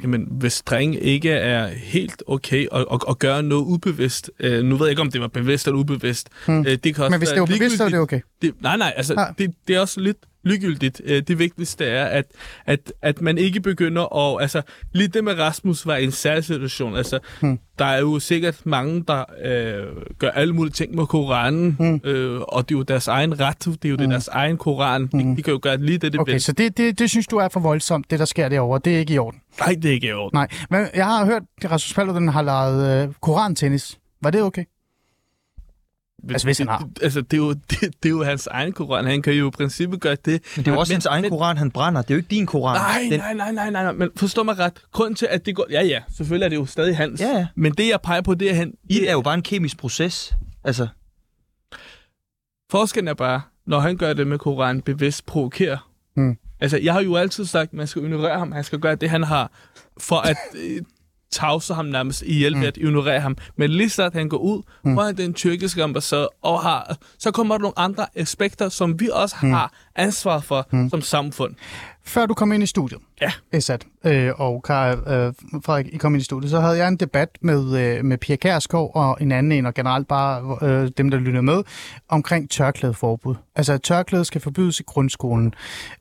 Jamen, 0.03 0.27
hvis 0.31 0.61
dreng 0.61 0.95
ikke 1.03 1.29
er 1.31 1.67
helt 1.67 2.23
okay 2.27 2.67
og, 2.71 2.91
og, 2.91 3.01
og 3.07 3.19
gør 3.19 3.41
noget 3.41 3.63
ubevidst, 3.63 4.31
øh, 4.39 4.63
nu 4.63 4.75
ved 4.77 4.85
jeg 4.85 4.89
ikke, 4.91 5.01
om 5.01 5.11
det 5.11 5.21
var 5.21 5.27
bevidst 5.27 5.67
eller 5.67 5.79
ubevidst. 5.79 6.29
Hmm. 6.45 6.59
Øh, 6.59 6.65
det 6.65 6.81
kan 6.95 7.03
også 7.03 7.09
Men 7.09 7.19
hvis 7.19 7.29
det 7.29 7.39
var 7.39 7.45
bevidst, 7.45 7.77
så 7.77 7.83
er 7.83 7.89
det 7.89 7.99
okay. 7.99 8.19
Det, 8.41 8.53
nej, 8.61 8.77
nej, 8.77 8.93
altså, 8.97 9.13
ja. 9.17 9.25
det, 9.37 9.53
det 9.67 9.75
er 9.75 9.79
også 9.79 9.99
lidt 9.99 10.17
ligegyldigt. 10.45 11.01
Øh, 11.05 11.23
Det 11.27 11.39
vigtigste 11.39 11.85
er, 11.85 12.05
at, 12.05 12.25
at, 12.65 12.93
at 13.01 13.21
man 13.21 13.37
ikke 13.37 13.59
begynder 13.61 14.15
at... 14.35 14.41
Altså, 14.41 14.61
lige 14.93 15.07
det 15.07 15.23
med 15.23 15.39
Rasmus 15.39 15.85
var 15.85 15.95
en 15.95 16.11
særlig 16.11 16.43
situation. 16.43 16.95
Altså, 16.95 17.19
Hmm. 17.41 17.59
der 17.79 17.85
er 17.85 17.99
jo 17.99 18.19
sikkert 18.19 18.65
mange, 18.65 19.03
der 19.07 19.23
øh, 19.45 19.85
gør 20.19 20.29
alle 20.29 20.53
mulige 20.53 20.73
ting 20.73 20.95
med 20.95 21.05
Koranen, 21.05 21.71
Hmm. 21.79 22.01
øh, 22.03 22.41
og 22.41 22.69
det 22.69 22.75
er 22.75 22.79
jo 22.79 22.83
deres 22.83 23.07
egen 23.07 23.39
ret, 23.39 23.59
det 23.65 23.85
er 23.85 23.89
jo 23.89 23.95
hmm. 23.97 24.09
deres 24.09 24.27
egen 24.27 24.57
Koran. 24.57 25.09
Hmm. 25.11 25.23
De, 25.31 25.37
de 25.37 25.41
kan 25.43 25.53
jo 25.53 25.59
gøre 25.61 25.77
lige 25.77 25.97
det, 25.97 26.13
de 26.13 26.17
Okay, 26.19 26.31
vil. 26.31 26.41
så 26.41 26.51
det, 26.51 26.77
det, 26.77 26.99
det 26.99 27.09
synes 27.09 27.27
du 27.27 27.37
er 27.37 27.47
for 27.49 27.59
voldsomt, 27.59 28.11
det 28.11 28.19
der 28.19 28.25
sker 28.25 28.49
derovre. 28.49 28.79
Det 28.85 28.95
er 28.95 28.99
ikke 28.99 29.13
i 29.13 29.17
orden. 29.17 29.39
Nej, 29.59 29.75
det 29.81 29.85
er 29.85 29.93
ikke 29.93 30.07
i 30.07 30.11
orden. 30.11 30.37
Nej, 30.37 30.47
men 30.69 30.87
jeg 30.95 31.05
har 31.05 31.25
hørt, 31.25 31.41
at 31.61 31.71
Rasmus 31.71 31.93
Paludan 31.93 32.27
har 32.27 32.41
lejet 32.41 33.03
øh, 33.07 33.13
korantennis. 33.21 33.97
Var 34.21 34.29
det 34.29 34.41
okay? 34.41 34.63
Altså, 36.29 36.47
hvis 36.47 36.57
han 36.57 36.67
har. 36.67 36.79
Det, 36.79 37.03
altså, 37.03 37.21
det 37.21 37.33
er, 37.33 37.37
jo, 37.37 37.53
det, 37.69 37.81
det 37.81 38.05
er 38.05 38.09
jo 38.09 38.23
hans 38.23 38.47
egen 38.47 38.71
koran. 38.73 39.05
Han 39.05 39.21
kan 39.21 39.33
jo 39.33 39.47
i 39.47 39.51
princippet 39.51 40.01
gøre 40.01 40.15
det. 40.25 40.41
Men 40.55 40.65
det 40.65 40.67
er 40.67 40.71
jo 40.73 40.79
også 40.79 40.91
men, 40.91 40.95
hans 40.95 41.05
egen 41.05 41.29
koran, 41.29 41.57
han 41.57 41.71
brænder. 41.71 42.01
Det 42.01 42.11
er 42.11 42.15
jo 42.15 42.17
ikke 42.17 42.29
din 42.29 42.45
koran. 42.45 42.75
Nej, 42.75 43.07
Den, 43.11 43.19
nej, 43.19 43.33
nej, 43.33 43.51
nej, 43.51 43.69
nej, 43.69 43.83
nej, 43.83 43.91
men 43.91 44.09
forstå 44.15 44.43
mig 44.43 44.59
ret. 44.59 44.73
Grunden 44.91 45.15
til, 45.15 45.27
at 45.31 45.45
det 45.45 45.55
går... 45.55 45.65
Ja, 45.69 45.83
ja, 45.83 46.01
selvfølgelig 46.17 46.45
er 46.45 46.49
det 46.49 46.55
jo 46.55 46.65
stadig 46.65 46.97
hans. 46.97 47.21
Ja, 47.21 47.37
ja. 47.37 47.47
Men 47.55 47.73
det, 47.73 47.87
jeg 47.87 48.01
peger 48.01 48.21
på, 48.21 48.33
det 48.33 48.49
er, 48.51 48.55
han, 48.55 48.73
Ild 48.89 49.05
er 49.07 49.11
jo 49.11 49.21
bare 49.21 49.33
en 49.33 49.41
kemisk 49.41 49.77
proces. 49.77 50.33
Altså, 50.63 50.87
forskellen 52.71 53.07
er 53.07 53.13
bare, 53.13 53.41
når 53.67 53.79
han 53.79 53.97
gør 53.97 54.13
det 54.13 54.27
med 54.27 54.39
Koran, 54.39 54.81
bevidst 54.81 55.25
provokerer. 55.25 55.89
Hmm. 56.15 56.37
Altså, 56.59 56.77
jeg 56.77 56.93
har 56.93 57.01
jo 57.01 57.15
altid 57.15 57.45
sagt, 57.45 57.69
at 57.69 57.73
man 57.73 57.87
skal 57.87 58.03
ignorere 58.03 58.39
ham. 58.39 58.51
Han 58.51 58.63
skal 58.63 58.79
gøre 58.79 58.95
det, 58.95 59.09
han 59.09 59.23
har, 59.23 59.51
for 59.99 60.15
at 60.15 60.37
øh, 61.35 61.41
tavse 61.41 61.73
ham 61.73 61.85
nærmest 61.85 62.21
i 62.21 62.33
hjælp 62.33 62.59
ved 62.59 62.67
at 62.67 62.77
ignorere 62.77 63.19
ham. 63.19 63.37
Men 63.55 63.71
lige 63.71 63.89
så 63.89 64.03
at 64.03 64.13
han 64.13 64.29
går 64.29 64.37
ud 64.37 64.61
mm. 64.83 64.95
foran 64.95 65.17
den 65.17 65.33
tyrkiske 65.33 65.83
ambassade, 65.83 66.29
og 66.41 66.61
har, 66.61 66.97
så 67.19 67.31
kommer 67.31 67.57
der 67.57 67.61
nogle 67.61 67.79
andre 67.79 68.05
aspekter, 68.15 68.69
som 68.69 68.99
vi 68.99 69.09
også 69.13 69.35
har 69.35 69.73
ansvar 69.95 70.39
for 70.39 70.67
mm. 70.71 70.89
som 70.89 71.01
samfund. 71.01 71.55
Før 72.07 72.25
du 72.25 72.33
kom 72.33 72.51
ind 72.51 72.63
i 72.63 72.65
studiet, 72.65 72.99
Ja. 73.21 73.31
Esat, 73.51 73.85
øh, 74.05 74.31
og 74.37 74.63
Kar, 74.63 74.89
øh, 74.91 75.33
Frederik, 75.65 75.87
I 75.93 75.97
kom 75.97 76.15
ind 76.15 76.21
i 76.21 76.23
studiet, 76.25 76.51
så 76.51 76.59
havde 76.59 76.77
jeg 76.77 76.87
en 76.87 76.95
debat 76.95 77.29
med, 77.41 77.79
øh, 77.79 78.05
med 78.05 78.17
Pia 78.17 78.35
Kærsgaard 78.35 78.91
og 78.95 79.17
en 79.21 79.31
anden 79.31 79.51
en, 79.51 79.65
og 79.65 79.73
generelt 79.73 80.07
bare 80.07 80.57
øh, 80.61 80.91
dem, 80.97 81.09
der 81.09 81.17
lytter 81.17 81.41
med, 81.41 81.63
omkring 82.09 82.49
tørklædeforbud. 82.49 83.35
Altså, 83.55 83.73
at 83.73 83.81
tørklæde 83.81 84.25
skal 84.25 84.41
forbydes 84.41 84.79
i 84.79 84.83
grundskolen. 84.83 85.53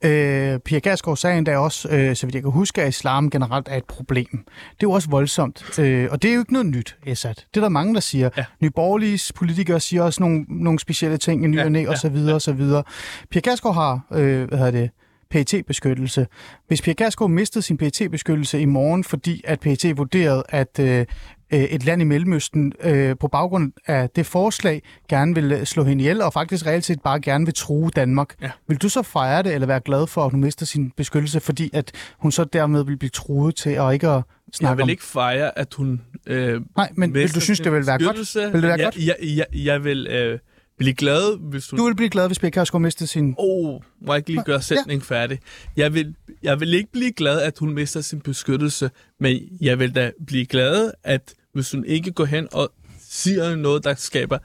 Øh, 0.04 0.58
Pia 0.58 0.78
Kærsgaard 0.78 1.16
sagde 1.16 1.38
endda 1.38 1.58
også, 1.58 1.88
øh, 1.88 2.16
så 2.16 2.26
vidt 2.26 2.34
jeg 2.34 2.42
kan 2.42 2.52
huske, 2.52 2.82
at 2.82 2.88
islam 2.88 3.30
generelt 3.30 3.68
er 3.70 3.76
et 3.76 3.84
problem. 3.84 4.28
Det 4.30 4.42
er 4.70 4.76
jo 4.82 4.90
også 4.90 5.10
voldsomt, 5.10 5.78
øh, 5.78 6.08
og 6.10 6.22
det 6.22 6.30
er 6.30 6.34
jo 6.34 6.40
ikke 6.40 6.52
noget 6.52 6.66
nyt, 6.66 6.96
Esat. 7.06 7.46
Det 7.54 7.60
er 7.60 7.64
der 7.64 7.68
mange, 7.68 7.94
der 7.94 8.00
siger. 8.00 8.30
Ja. 8.36 8.44
Nye 8.60 8.70
borgerlige 8.70 9.32
politikere 9.34 9.80
siger 9.80 10.02
også 10.02 10.22
nogle, 10.22 10.44
nogle 10.48 10.78
specielle 10.78 11.16
ting 11.16 11.44
i 11.44 11.46
ny 11.46 11.56
Ja, 11.56 11.64
og 11.64 11.72
næ, 11.72 11.82
ja, 11.82 11.96
så 11.96 12.08
videre, 12.08 12.34
og 12.34 12.42
så 12.42 12.52
videre. 12.52 12.82
Pia 13.30 13.40
Kærsgaard 13.40 13.74
har, 13.74 14.00
øh, 14.12 14.48
hvad 14.48 14.58
hedder 14.58 14.70
det, 14.70 14.90
PET-beskyttelse. 15.34 16.26
Hvis 16.68 16.82
Pia 16.82 16.92
Kærsgaard 16.92 17.30
mistede 17.30 17.62
sin 17.62 17.76
PET-beskyttelse 17.76 18.60
i 18.60 18.64
morgen, 18.64 19.04
fordi 19.04 19.42
at 19.44 19.60
PET 19.60 19.96
vurderede, 19.96 20.42
at 20.48 20.78
øh, 20.80 21.06
øh, 21.52 21.60
et 21.60 21.84
land 21.84 22.02
i 22.02 22.04
Mellemøsten 22.04 22.72
øh, 22.80 23.16
på 23.20 23.28
baggrund 23.28 23.72
af 23.86 24.10
det 24.10 24.26
forslag 24.26 24.82
gerne 25.08 25.34
vil 25.34 25.52
øh, 25.52 25.64
slå 25.64 25.84
hende 25.84 26.02
ihjel, 26.02 26.22
og 26.22 26.32
faktisk 26.32 26.66
reelt 26.66 26.84
set 26.84 27.02
bare 27.02 27.20
gerne 27.20 27.44
vil 27.44 27.54
true 27.54 27.90
Danmark. 27.96 28.34
Ja. 28.42 28.50
Vil 28.68 28.78
du 28.78 28.88
så 28.88 29.02
fejre 29.02 29.42
det, 29.42 29.54
eller 29.54 29.66
være 29.66 29.80
glad 29.80 30.06
for, 30.06 30.24
at 30.24 30.30
hun 30.30 30.40
mister 30.40 30.66
sin 30.66 30.90
beskyttelse, 30.90 31.40
fordi 31.40 31.70
at 31.72 31.92
hun 32.18 32.32
så 32.32 32.44
dermed 32.44 32.84
vil 32.84 32.96
blive 32.96 33.10
truet 33.10 33.56
til 33.56 33.70
at 33.70 33.92
ikke 33.92 34.08
at 34.08 34.22
snakke 34.52 34.70
Jeg 34.70 34.76
vil 34.76 34.82
om... 34.82 34.88
ikke 34.90 35.04
fejre, 35.04 35.58
at 35.58 35.74
hun... 35.74 36.00
Øh, 36.26 36.60
Nej, 36.76 36.90
men 36.96 37.14
vil 37.14 37.34
du 37.34 37.40
synes, 37.40 37.60
det 37.60 37.72
vil 37.72 37.86
være 37.86 37.98
godt? 37.98 38.16
beskyttelse. 38.16 38.40
Vil 38.40 38.52
det 38.52 38.62
være 38.62 38.70
jeg, 38.70 38.84
godt? 38.84 38.96
Jeg, 38.96 39.16
jeg, 39.22 39.46
jeg 39.54 39.84
vil 39.84 40.06
øh, 40.06 40.38
blive 40.78 40.94
glad, 40.94 41.38
hvis 41.38 41.70
hun... 41.70 41.78
Du 41.78 41.84
vil 41.84 41.94
blive 41.96 42.08
glad, 42.08 42.26
hvis 42.26 42.38
Pia 42.38 42.50
Kærsgaard 42.50 42.82
mistede 42.82 43.08
sin... 43.08 43.34
Oh, 43.38 43.80
må 44.00 44.12
jeg 44.12 44.16
ikke 44.16 44.30
lige 44.30 44.42
gøre 44.42 44.62
sætningen 44.62 45.06
ja. 45.10 45.14
færdig? 45.14 45.38
Jeg 45.76 45.94
vil, 45.94 46.14
jeg 46.42 46.60
vil 46.60 46.74
ikke 46.74 46.92
blive 46.92 47.12
glad, 47.12 47.42
at 47.42 47.58
hun 47.58 47.74
mister 47.74 48.00
sin 48.00 48.20
beskyttelse, 48.20 48.90
men 49.20 49.42
jeg 49.60 49.78
vil 49.78 49.94
da 49.94 50.10
blive 50.26 50.46
glad, 50.46 50.90
at 51.04 51.34
hvis 51.52 51.72
hun 51.72 51.84
ikke 51.84 52.10
går 52.12 52.24
hen 52.24 52.48
og 52.52 52.72
siger 53.00 53.56
noget, 53.56 53.84
der 53.84 53.94
skaber 53.94 54.38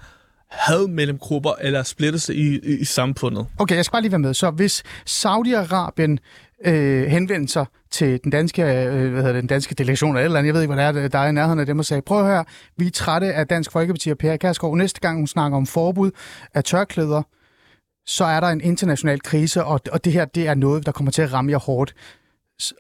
had 0.49 0.87
mellem 0.87 1.17
grupper 1.17 1.51
eller 1.61 1.83
splittelse 1.83 2.35
i, 2.35 2.59
i, 2.59 2.79
i 2.79 2.85
samfundet. 2.85 3.45
Okay, 3.57 3.75
jeg 3.75 3.85
skal 3.85 3.91
bare 3.91 4.01
lige 4.01 4.11
være 4.11 4.19
med. 4.19 4.33
Så 4.33 4.51
hvis 4.51 4.83
Saudi-Arabien 5.09 6.17
øh, 6.65 7.03
henvendte 7.03 7.53
sig 7.53 7.65
til 7.91 8.19
den 8.23 8.31
danske, 8.31 8.61
øh, 8.61 9.11
hvad 9.11 9.21
hedder 9.21 9.33
det, 9.33 9.41
den 9.41 9.47
danske 9.47 9.75
delegation 9.75 10.09
eller, 10.09 10.21
et 10.21 10.25
eller 10.25 10.39
andet, 10.39 10.47
jeg 10.47 10.53
ved 10.53 10.61
ikke, 10.61 10.73
hvad 10.73 10.93
det 10.93 11.03
er, 11.03 11.07
der 11.07 11.19
er 11.19 11.27
i 11.27 11.31
nærheden 11.31 11.59
af 11.59 11.65
dem, 11.65 11.79
og 11.79 11.85
sagde, 11.85 12.01
prøv 12.01 12.19
at 12.19 12.25
høre, 12.25 12.45
vi 12.77 12.87
er 12.87 12.91
trætte 12.91 13.33
af 13.33 13.47
Dansk 13.47 13.71
Folkeparti 13.71 14.09
og 14.09 14.17
Per 14.17 14.37
Kærsgaard. 14.37 14.77
Næste 14.77 15.01
gang 15.01 15.17
hun 15.17 15.27
snakker 15.27 15.57
om 15.57 15.65
forbud 15.65 16.11
af 16.53 16.63
tørklæder, 16.63 17.21
så 18.05 18.25
er 18.25 18.39
der 18.39 18.47
en 18.47 18.61
international 18.61 19.21
krise, 19.21 19.63
og, 19.63 19.81
og 19.91 20.05
det 20.05 20.13
her 20.13 20.25
det 20.25 20.47
er 20.47 20.53
noget, 20.53 20.85
der 20.85 20.91
kommer 20.91 21.11
til 21.11 21.21
at 21.21 21.33
ramme 21.33 21.51
jer 21.51 21.59
hårdt. 21.59 21.93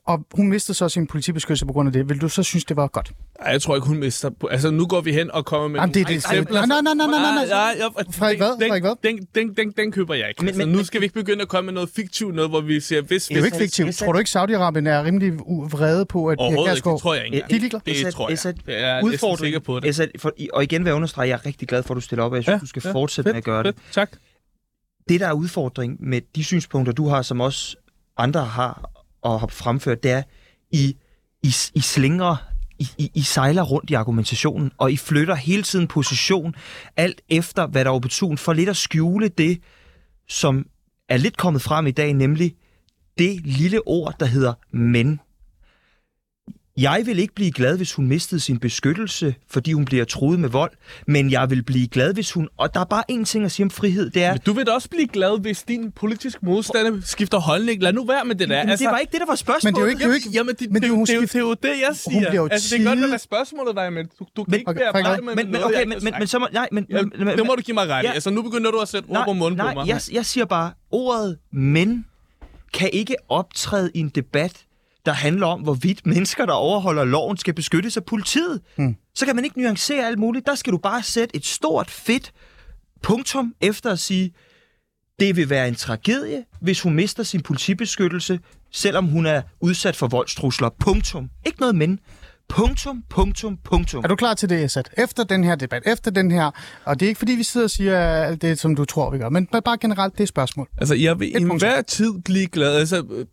Og 0.05 0.25
hun 0.35 0.47
mistede 0.49 0.77
så 0.77 0.89
sin 0.89 1.07
politibeskyttelse 1.07 1.65
på 1.65 1.73
grund 1.73 1.87
af 1.89 1.93
det. 1.93 2.09
Vil 2.09 2.21
du 2.21 2.29
så 2.29 2.43
synes, 2.43 2.65
det 2.65 2.77
var 2.77 2.87
godt? 2.87 3.11
Ej, 3.39 3.51
jeg 3.51 3.61
tror 3.61 3.75
ikke, 3.75 3.87
hun 3.87 3.97
mister... 3.97 4.29
Altså, 4.51 4.71
nu 4.71 4.85
går 4.85 5.01
vi 5.01 5.13
hen 5.13 5.31
og 5.31 5.45
kommer 5.45 5.67
med... 5.67 5.79
Jamen, 5.79 5.93
det 5.93 6.01
er 6.01 6.05
det- 6.05 6.15
eksempler. 6.15 6.65
Nej, 6.65 6.81
nej, 6.81 6.93
nej, 6.95 7.07
nej, 7.07 7.19
nej, 7.21 7.45
nej. 7.45 7.75
Nej, 7.95 8.03
Frederik 8.13 8.37
hvad? 8.37 8.47
den- 8.51 8.59
Frederik 8.59 8.83
hvad? 8.83 8.95
Den, 9.03 9.27
den, 9.35 9.53
den, 9.57 9.71
den 9.77 9.91
køber 9.91 10.13
jeg 10.13 10.27
ikke. 10.29 10.41
Men- 10.41 10.47
altså, 10.47 10.65
men- 10.65 10.75
nu 10.75 10.83
skal 10.83 11.01
vi 11.01 11.05
ikke 11.05 11.13
begynde 11.13 11.41
at 11.41 11.47
komme 11.47 11.65
med 11.65 11.73
noget 11.73 11.89
fiktivt, 11.95 12.35
noget, 12.35 12.51
hvor 12.51 12.61
vi 12.61 12.79
siger, 12.79 13.01
hvis... 13.01 13.25
Det 13.25 13.35
er 13.35 13.39
jo 13.39 13.45
ikke 13.45 13.57
fiktivt. 13.57 13.95
Tror 13.95 14.11
du 14.11 14.19
ikke, 14.19 14.29
Saudi-Arabien 14.29 14.87
er 14.89 15.03
rimelig 15.03 15.39
vrede 15.39 16.05
på, 16.05 16.27
at 16.27 16.37
Pia 16.37 16.43
Overhovedet 16.45 16.71
ikke, 16.75 16.75
Kærsgaard... 16.75 16.95
det 16.95 17.01
tror 17.01 17.13
jeg 17.13 17.25
ikke. 17.25 17.37
De 17.37 17.55
er 17.55 17.59
ligeglade. 17.59 17.83
Det 17.85 18.13
tror 18.13 18.29
jeg. 18.29 18.55
Jeg 18.67 18.99
er 18.99 19.09
næsten 19.09 19.37
sikker 19.37 19.59
på 19.59 19.79
det. 19.79 20.49
Og 20.53 20.63
igen 20.63 20.81
vil 20.83 20.89
jeg 20.89 20.95
understrege, 20.95 21.25
at 21.25 21.29
jeg 21.29 21.35
er 21.35 21.45
rigtig 21.45 21.67
glad 21.67 21.83
for, 21.83 21.93
at 21.93 21.95
du 21.95 22.01
stiller 22.01 22.23
op, 22.23 22.31
og 22.31 22.35
jeg 22.35 22.43
synes, 22.43 22.61
du 22.61 22.67
skal 22.67 22.81
fortsætte 22.81 23.29
med 23.31 23.37
at 23.37 23.43
gøre 23.43 23.63
det. 23.63 23.75
Tak. 23.91 24.11
Det, 25.09 25.19
der 25.19 25.27
er 25.27 25.33
udfordring 25.33 25.97
med 25.99 26.21
de 26.35 26.43
synspunkter, 26.43 26.93
du 26.93 27.07
har, 27.07 27.21
som 27.21 27.41
også 27.41 27.75
andre 28.17 28.45
har 28.45 28.89
og 29.21 29.39
har 29.39 29.47
fremført, 29.47 30.03
det 30.03 30.11
er, 30.11 30.23
I, 30.71 30.95
I, 31.43 31.55
I 31.73 31.79
slinger, 31.79 32.35
I, 32.79 32.87
I, 32.97 33.11
I 33.13 33.21
sejler 33.21 33.63
rundt 33.63 33.89
i 33.89 33.93
argumentationen, 33.93 34.71
og 34.77 34.91
I 34.91 34.97
flytter 34.97 35.35
hele 35.35 35.63
tiden 35.63 35.87
position, 35.87 36.55
alt 36.97 37.21
efter, 37.29 37.67
hvad 37.67 37.85
der 37.85 37.91
er 37.91 37.95
opportun, 37.95 38.37
for 38.37 38.53
lidt 38.53 38.69
at 38.69 38.77
skjule 38.77 39.27
det, 39.27 39.61
som 40.27 40.65
er 41.09 41.17
lidt 41.17 41.37
kommet 41.37 41.61
frem 41.61 41.87
i 41.87 41.91
dag, 41.91 42.13
nemlig 42.13 42.55
det 43.17 43.41
lille 43.45 43.87
ord, 43.87 44.15
der 44.19 44.25
hedder 44.25 44.53
men. 44.71 45.19
Jeg 46.81 47.01
vil 47.05 47.19
ikke 47.19 47.35
blive 47.35 47.51
glad, 47.51 47.77
hvis 47.77 47.93
hun 47.93 48.07
mistede 48.07 48.41
sin 48.41 48.59
beskyttelse, 48.59 49.35
fordi 49.51 49.73
hun 49.73 49.85
bliver 49.85 50.05
truet 50.05 50.39
med 50.39 50.49
vold, 50.49 50.71
men 51.07 51.31
jeg 51.31 51.49
vil 51.49 51.63
blive 51.63 51.87
glad, 51.87 52.13
hvis 52.13 52.31
hun... 52.31 52.47
Og 52.57 52.73
der 52.73 52.79
er 52.79 52.83
bare 52.85 53.03
én 53.11 53.23
ting 53.25 53.45
at 53.45 53.51
sige 53.51 53.63
om 53.63 53.69
frihed, 53.69 54.09
det 54.09 54.23
er... 54.23 54.31
Men 54.31 54.41
du 54.45 54.53
vil 54.53 54.65
da 54.65 54.71
også 54.71 54.89
blive 54.89 55.07
glad, 55.07 55.41
hvis 55.41 55.63
din 55.63 55.91
politiske 55.91 56.39
modstander 56.45 57.01
skifter 57.05 57.37
holdning. 57.37 57.81
Lad 57.81 57.93
nu 57.93 58.05
være 58.05 58.25
med 58.25 58.35
det 58.35 58.49
der. 58.49 58.65
Men 58.65 58.77
det 58.77 58.85
var 58.87 58.97
ikke 58.97 59.11
det, 59.11 59.19
der 59.19 59.25
var 59.25 59.35
spørgsmålet. 59.35 59.75
Men 59.87 59.97
det 59.97 60.03
er 60.03 60.07
jo 60.07 60.13
ikke- 60.13 60.27
er 60.29 60.33
Jamen, 60.33 60.55
det, 60.59 60.71
men 60.71 60.75
det, 60.75 60.81
det 60.81 60.87
er 60.87 60.87
jo- 60.89 60.95
hun 60.95 61.05
det, 61.05 61.21
det, 61.21 61.31
det, 61.31 61.35
er 61.35 61.39
jo 61.39 61.53
det, 61.53 61.69
jeg 61.87 61.95
siger. 61.95 62.19
bliver 62.29 62.33
jo 62.43 62.47
altså, 62.51 62.75
det 62.75 62.85
er 62.85 62.89
godt, 62.95 63.09
hvad 63.09 63.19
spørgsmålet 63.19 63.75
var, 63.75 63.89
men 63.89 64.05
du, 64.19 64.25
du 64.35 64.43
kan 64.43 64.51
Men- 64.51 64.59
ikke 64.59 64.69
okay, 64.69 64.81
være 65.03 65.21
med 65.21 65.35
Men, 65.35 65.45
noget, 65.47 65.65
okay, 65.65 65.85
men, 65.85 65.97
men, 66.03 66.13
men 66.19 66.27
så 66.27 66.39
må... 66.39 66.47
Nej, 66.53 66.67
men... 66.71 66.87
sagt. 66.91 67.19
men, 67.19 67.27
Ja, 67.27 67.35
det 67.35 67.45
må 67.45 67.55
du 67.55 67.61
give 67.61 67.73
mig 67.75 67.87
ret. 67.87 68.03
Ja. 68.03 68.11
Altså, 68.11 68.29
nu 68.29 68.41
begynder 68.41 68.71
du 68.71 68.77
at 68.77 68.87
sætte 68.87 69.07
ord 69.09 69.25
på 69.25 69.33
munden 69.33 69.57
nej, 69.57 69.73
på 69.73 69.79
mig. 69.79 69.87
Jeg, 69.87 70.01
jeg 70.11 70.25
siger 70.25 70.45
bare, 70.45 70.71
ordet 70.91 71.37
men 71.53 72.05
kan 72.73 72.89
ikke 72.93 73.15
optræde 73.29 73.91
i 73.95 73.99
en 73.99 74.09
debat, 74.09 74.65
der 75.09 75.15
handler 75.15 75.47
om, 75.47 75.61
hvorvidt 75.61 76.05
mennesker, 76.05 76.45
der 76.45 76.53
overholder 76.53 77.03
loven, 77.03 77.37
skal 77.37 77.53
beskyttes 77.53 77.97
af 77.97 78.05
politiet. 78.05 78.61
Hmm. 78.75 78.95
Så 79.15 79.25
kan 79.25 79.35
man 79.35 79.45
ikke 79.45 79.61
nuancere 79.61 80.07
alt 80.07 80.19
muligt. 80.19 80.45
Der 80.45 80.55
skal 80.55 80.73
du 80.73 80.77
bare 80.77 81.03
sætte 81.03 81.35
et 81.35 81.45
stort, 81.45 81.91
fedt 81.91 82.31
punktum 83.03 83.53
efter 83.61 83.91
at 83.91 83.99
sige, 83.99 84.33
det 85.19 85.35
vil 85.35 85.49
være 85.49 85.67
en 85.67 85.75
tragedie, 85.75 86.45
hvis 86.61 86.81
hun 86.81 86.93
mister 86.93 87.23
sin 87.23 87.41
politibeskyttelse, 87.41 88.39
selvom 88.71 89.05
hun 89.05 89.25
er 89.25 89.41
udsat 89.59 89.95
for 89.95 90.07
voldstrusler. 90.07 90.69
Punktum. 90.79 91.29
Ikke 91.45 91.59
noget 91.59 91.75
men. 91.75 91.99
Punktum, 92.49 93.03
punktum, 93.09 93.57
punktum. 93.63 94.03
Er 94.03 94.07
du 94.07 94.15
klar 94.15 94.33
til 94.33 94.49
det, 94.49 94.63
Esat? 94.63 94.89
Efter 94.97 95.23
den 95.23 95.43
her 95.43 95.55
debat, 95.55 95.83
efter 95.85 96.11
den 96.11 96.31
her, 96.31 96.51
og 96.85 96.99
det 96.99 97.05
er 97.05 97.07
ikke 97.09 97.19
fordi, 97.19 97.31
vi 97.31 97.43
sidder 97.43 97.65
og 97.65 97.69
siger 97.71 97.99
alt 97.99 98.41
det, 98.41 98.59
som 98.59 98.75
du 98.75 98.85
tror, 98.85 99.09
vi 99.11 99.17
gør, 99.17 99.29
men 99.29 99.45
bare 99.65 99.77
generelt 99.81 100.17
det 100.17 100.23
er 100.23 100.27
spørgsmål. 100.27 100.67
Altså, 100.77 100.95
jeg 100.95 101.19
vil 101.19 101.29
i 101.29 101.33
punktum. 101.33 101.57
hver 101.57 101.81
tid 101.81 102.13
blive 102.25 102.47
glad. 102.47 102.75
Altså, 102.75 103.03
øh, 103.11 103.25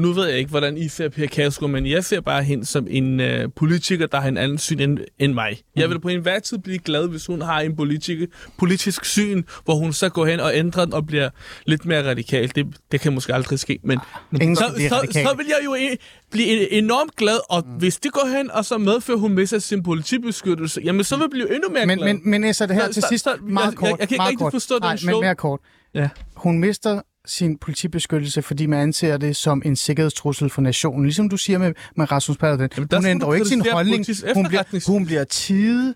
nu 0.00 0.12
ved 0.12 0.26
jeg 0.28 0.38
ikke, 0.38 0.50
hvordan 0.50 0.76
I 0.78 0.88
ser 0.88 1.08
Per 1.08 1.26
Kærsgaard, 1.26 1.70
men 1.70 1.86
jeg 1.86 2.04
ser 2.04 2.20
bare 2.20 2.42
hende 2.42 2.66
som 2.66 2.86
en 2.90 3.20
øh, 3.20 3.48
politiker, 3.56 4.06
der 4.06 4.20
har 4.20 4.28
en 4.28 4.36
anden 4.36 4.58
syn 4.58 4.80
end, 4.80 4.98
end 5.18 5.32
mig. 5.34 5.50
Mm. 5.50 5.80
Jeg 5.80 5.90
vil 5.90 6.00
på 6.00 6.08
enhver 6.08 6.38
tid 6.38 6.58
blive 6.58 6.78
glad, 6.78 7.08
hvis 7.08 7.26
hun 7.26 7.42
har 7.42 7.60
en 7.60 7.76
politik, 7.76 8.18
politisk 8.58 9.04
syn, 9.04 9.42
hvor 9.64 9.74
hun 9.74 9.92
så 9.92 10.08
går 10.08 10.26
hen 10.26 10.40
og 10.40 10.56
ændrer 10.56 10.84
den 10.84 10.94
og 10.94 11.06
bliver 11.06 11.30
lidt 11.66 11.84
mere 11.86 12.10
radikal. 12.10 12.52
Det, 12.54 12.66
det 12.92 13.00
kan 13.00 13.12
måske 13.12 13.34
aldrig 13.34 13.58
ske, 13.58 13.78
men, 13.84 13.98
men 14.30 14.42
Ingen 14.42 14.56
så, 14.56 14.62
så, 14.88 14.96
radikal. 14.96 15.26
så 15.26 15.34
vil 15.36 15.46
jeg 15.48 15.58
jo 15.64 15.74
e- 15.74 15.96
blive 16.30 16.72
enormt 16.72 17.16
glad, 17.16 17.38
og 17.50 17.62
mm. 17.66 17.72
hvis 17.72 17.96
det 17.98 18.12
går 18.12 18.36
hen, 18.36 18.50
og 18.50 18.64
så 18.64 18.78
medfører 18.78 19.18
hun 19.18 19.32
mister 19.32 19.58
sin 19.58 19.82
politibeskyttelse, 19.82 20.80
jamen 20.84 21.04
så 21.04 21.16
vil 21.16 21.30
blive 21.30 21.54
endnu 21.54 21.68
mere 21.70 21.86
Men, 21.86 21.98
glad. 21.98 22.14
men, 22.14 22.20
men 22.30 22.44
Esat, 22.44 22.70
her 22.74 22.86
Så- 22.86 22.92
til 22.92 23.02
så- 23.02 23.08
sidst, 23.08 23.24
så- 23.24 23.36
meget 23.42 23.66
jeg- 23.66 23.74
kort. 23.74 23.88
jeg- 23.90 23.96
jeg 24.00 24.08
kan 24.08 24.14
ikke 24.14 24.22
rigtig 24.24 24.38
kort. 24.38 24.52
forstå 24.52 24.74
den 24.74 24.82
Nej, 24.82 24.92
men 24.92 24.98
show. 24.98 25.20
mere 25.20 25.34
kort. 25.34 25.60
Ja. 25.94 26.08
Hun 26.36 26.58
mister 26.58 27.02
sin 27.26 27.58
politibeskyttelse, 27.58 28.42
fordi 28.42 28.66
man 28.66 28.78
anser 28.80 29.16
det 29.16 29.36
som 29.36 29.62
en 29.64 29.76
sikkerhedstrussel 29.76 30.50
for 30.50 30.62
nationen. 30.62 31.04
Ligesom 31.04 31.28
du 31.28 31.36
siger 31.36 31.58
med, 31.58 31.72
med 31.96 32.12
Rasmus 32.12 32.36
Paludan. 32.38 32.68
Jamen, 32.76 32.88
Hun 32.96 33.06
ændrer 33.06 33.28
jo 33.28 33.32
ikke 33.34 33.46
sin 33.46 33.62
holdning. 33.72 34.06
Hun 34.34 34.46
bliver, 34.48 34.90
hun 34.92 35.06
bliver 35.06 35.24
tide, 35.24 35.94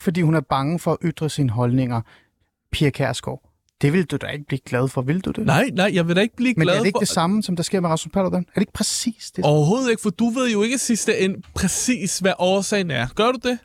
fordi 0.00 0.20
hun 0.20 0.34
er 0.34 0.40
bange 0.40 0.78
for 0.78 0.92
at 0.92 0.98
ytre 1.04 1.30
sine 1.30 1.50
holdninger. 1.50 2.00
Pia 2.72 2.90
Kærsgaard. 2.90 3.51
Det 3.82 3.92
vil 3.92 4.04
du 4.04 4.16
da 4.16 4.26
ikke 4.26 4.44
blive 4.46 4.60
glad 4.66 4.88
for, 4.88 5.02
vil 5.02 5.20
du 5.20 5.30
det? 5.30 5.46
Nej, 5.46 5.70
nej, 5.74 5.90
jeg 5.94 6.08
vil 6.08 6.16
da 6.16 6.20
ikke 6.20 6.36
blive 6.36 6.54
Men 6.56 6.62
glad 6.66 6.74
er 6.74 6.78
det 6.78 6.86
ikke 6.86 6.96
for... 6.96 7.00
det 7.00 7.08
samme, 7.08 7.42
som 7.42 7.56
der 7.56 7.62
sker 7.62 7.80
med 7.80 7.90
Rasmus 7.90 8.12
Paludan? 8.12 8.40
Er 8.48 8.54
det 8.54 8.60
ikke 8.62 8.72
præcis 8.72 9.30
det? 9.36 9.44
Overhovedet 9.44 9.90
ikke, 9.90 10.02
for 10.02 10.10
du 10.10 10.30
ved 10.30 10.50
jo 10.52 10.62
ikke 10.62 10.78
sidste 10.78 11.18
end 11.18 11.36
præcis, 11.54 12.18
hvad 12.18 12.32
årsagen 12.38 12.90
er. 12.90 13.06
Gør 13.14 13.32
du 13.32 13.48
det? 13.48 13.58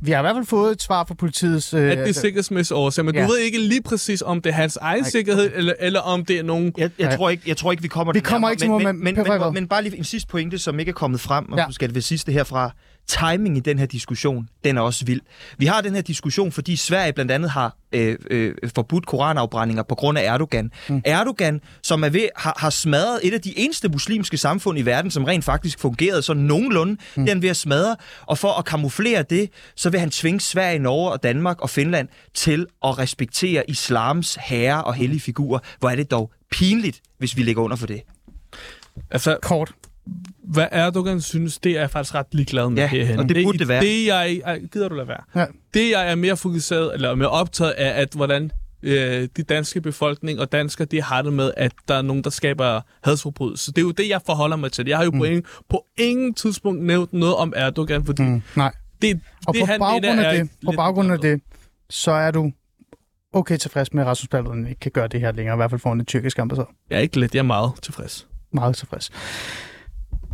Vi 0.00 0.10
har 0.10 0.18
i 0.18 0.22
hvert 0.22 0.34
fald 0.36 0.46
fået 0.46 0.72
et 0.72 0.82
svar 0.82 1.04
fra 1.04 1.14
politiets... 1.14 1.74
Øh, 1.74 1.90
At 1.90 1.98
det 1.98 2.08
er 2.08 2.12
sikkerhedsmæssige 2.12 2.76
årsager, 2.76 3.04
men 3.04 3.14
Ja. 3.14 3.22
du 3.22 3.28
ved 3.28 3.38
ikke 3.38 3.58
lige 3.58 3.82
præcis, 3.82 4.22
om 4.22 4.40
det 4.42 4.50
er 4.50 4.54
hans 4.54 4.76
egen 4.76 5.00
Nej. 5.02 5.10
sikkerhed, 5.10 5.50
eller, 5.54 5.72
eller 5.80 6.00
om 6.00 6.24
det 6.24 6.38
er 6.38 6.42
nogen... 6.42 6.72
Jeg, 6.78 6.90
jeg, 6.98 7.16
tror 7.16 7.30
ikke, 7.30 7.42
jeg 7.46 7.56
tror 7.56 7.70
ikke, 7.70 7.82
vi 7.82 7.88
kommer 7.88 8.12
Vi 8.12 8.18
det 8.18 8.26
kommer 8.26 8.48
nærmere, 8.48 8.52
ikke 8.52 8.60
til 8.62 8.70
men, 8.70 9.04
men, 9.04 9.04
men- 9.04 9.14
men, 9.28 9.40
men, 9.40 9.54
men 9.54 9.68
bare 9.68 9.82
lige 9.82 9.96
en 9.98 10.04
sidste 10.04 10.28
pointe, 10.28 10.58
som 10.58 10.78
ikke 10.80 10.90
er 10.90 10.94
kommet 10.94 11.20
frem, 11.20 11.52
og 11.52 11.58
Ja. 11.58 11.64
ja. 11.64 11.70
skal 11.70 11.88
det 11.88 11.94
ved 11.94 12.02
sidste 12.02 12.32
herfra. 12.32 12.70
Timing 13.08 13.56
i 13.56 13.60
den 13.60 13.78
her 13.78 13.86
diskussion, 13.86 14.48
den 14.64 14.76
er 14.76 14.80
også 14.80 15.04
vild. 15.04 15.20
Vi 15.58 15.66
har 15.66 15.80
den 15.80 15.94
her 15.94 16.02
diskussion, 16.02 16.52
fordi 16.52 16.76
Sverige 16.76 17.12
blandt 17.12 17.32
andet 17.32 17.50
har 17.50 17.76
øh, 17.92 18.16
øh, 18.30 18.54
forbudt 18.74 19.06
koranafbrændinger 19.06 19.82
på 19.82 19.94
grund 19.94 20.18
af 20.18 20.24
Erdogan. 20.24 20.70
Mm. 20.88 21.02
Erdogan, 21.04 21.60
som 21.82 22.04
er 22.04 22.08
ved, 22.08 22.28
har, 22.36 22.56
har 22.58 22.70
smadret 22.70 23.20
et 23.22 23.34
af 23.34 23.40
de 23.40 23.58
eneste 23.58 23.88
muslimske 23.88 24.36
samfund 24.36 24.78
i 24.78 24.82
verden, 24.82 25.10
som 25.10 25.24
rent 25.24 25.44
faktisk 25.44 25.78
fungerede 25.78 26.22
sådan 26.22 26.42
nogenlunde, 26.42 26.96
mm. 27.16 27.24
er 27.24 27.28
han 27.28 27.42
ved 27.42 27.48
at 27.48 27.56
smadre. 27.56 27.96
Og 28.26 28.38
for 28.38 28.58
at 28.58 28.64
kamuflere 28.64 29.22
det, 29.22 29.50
så 29.76 29.90
vil 29.90 30.00
han 30.00 30.10
tvinge 30.10 30.40
Sverige, 30.40 30.78
Norge 30.78 31.12
og 31.12 31.22
Danmark 31.22 31.60
og 31.60 31.70
Finland 31.70 32.08
til 32.34 32.66
at 32.84 32.98
respektere 32.98 33.70
islams 33.70 34.38
herre 34.40 34.84
og 34.84 34.94
hellige 34.94 35.20
figurer. 35.20 35.58
Hvor 35.78 35.90
er 35.90 35.96
det 35.96 36.10
dog 36.10 36.32
pinligt, 36.50 37.00
hvis 37.18 37.36
vi 37.36 37.42
ligger 37.42 37.62
under 37.62 37.76
for 37.76 37.86
det. 37.86 38.02
Altså, 39.10 39.38
Kort. 39.42 39.72
Hvad 40.44 40.66
Erdogan 40.70 41.20
synes, 41.20 41.58
det 41.58 41.72
er 41.72 41.80
jeg 41.80 41.90
faktisk 41.90 42.14
ret 42.14 42.26
ligeglad 42.32 42.70
med 42.70 42.78
Ja, 42.82 42.86
herhenne. 42.88 43.22
og 43.22 43.28
det 43.28 43.44
burde 43.44 43.58
det 43.58 43.68
være. 43.68 43.82
Det, 43.82 44.06
jeg, 44.06 44.40
gider 44.72 44.88
du 44.88 44.94
lade 44.94 45.08
være? 45.08 45.22
Ja. 45.34 45.46
Det, 45.74 45.90
jeg 45.90 46.10
er 46.10 46.14
mere 46.14 46.36
fokuseret, 46.36 46.94
eller 46.94 47.14
mere 47.14 47.28
optaget 47.28 47.70
af, 47.70 48.00
at 48.00 48.08
hvordan 48.14 48.50
øh, 48.82 49.28
de 49.36 49.42
danske 49.42 49.80
befolkning 49.80 50.40
og 50.40 50.52
danskere, 50.52 50.86
de 50.90 51.02
har 51.02 51.22
det 51.22 51.32
med, 51.32 51.52
at 51.56 51.72
der 51.88 51.94
er 51.94 52.02
nogen, 52.02 52.24
der 52.24 52.30
skaber 52.30 52.80
hadsforbrydelser. 53.04 53.72
Det 53.72 53.78
er 53.78 53.84
jo 53.84 53.90
det, 53.90 54.08
jeg 54.08 54.20
forholder 54.26 54.56
mig 54.56 54.72
til. 54.72 54.88
Jeg 54.88 54.96
har 54.96 55.04
jo 55.04 55.10
mm. 55.10 55.18
på, 55.18 55.24
ingen, 55.24 55.44
på 55.68 55.84
ingen 55.98 56.34
tidspunkt 56.34 56.82
nævnt 56.84 57.12
noget 57.12 57.36
om 57.36 57.52
Erdogan, 57.56 58.04
fordi 58.04 58.22
mm. 58.22 58.42
Nej. 58.56 58.72
det, 59.02 59.20
Og 59.46 59.54
det 59.54 59.60
på 59.60 59.66
han 59.66 59.80
baggrund 59.80 60.02
mener, 60.02 60.22
er 60.22 60.30
af 60.30 60.38
det, 60.38 60.50
på 60.64 60.72
baggrund 60.72 61.12
af 61.12 61.18
det, 61.18 61.40
så 61.90 62.10
er 62.10 62.30
du 62.30 62.52
okay 63.32 63.56
tilfreds 63.56 63.92
med, 63.92 64.02
at 64.02 64.08
Rasmus 64.08 64.28
Paludan 64.28 64.66
ikke 64.66 64.80
kan 64.80 64.90
gøre 64.92 65.08
det 65.08 65.20
her 65.20 65.32
længere, 65.32 65.54
i 65.54 65.58
hvert 65.58 65.70
fald 65.70 65.80
foran 65.80 65.98
den 65.98 66.06
tyrkiske 66.06 66.42
ambassade. 66.42 66.68
Jeg 66.90 66.96
er 66.96 67.00
ikke 67.00 67.20
lidt, 67.20 67.34
jeg 67.34 67.38
er 67.38 67.44
meget 67.44 67.72
tilfreds. 67.82 68.26
Meget 68.52 68.76
tilfreds. 68.76 69.10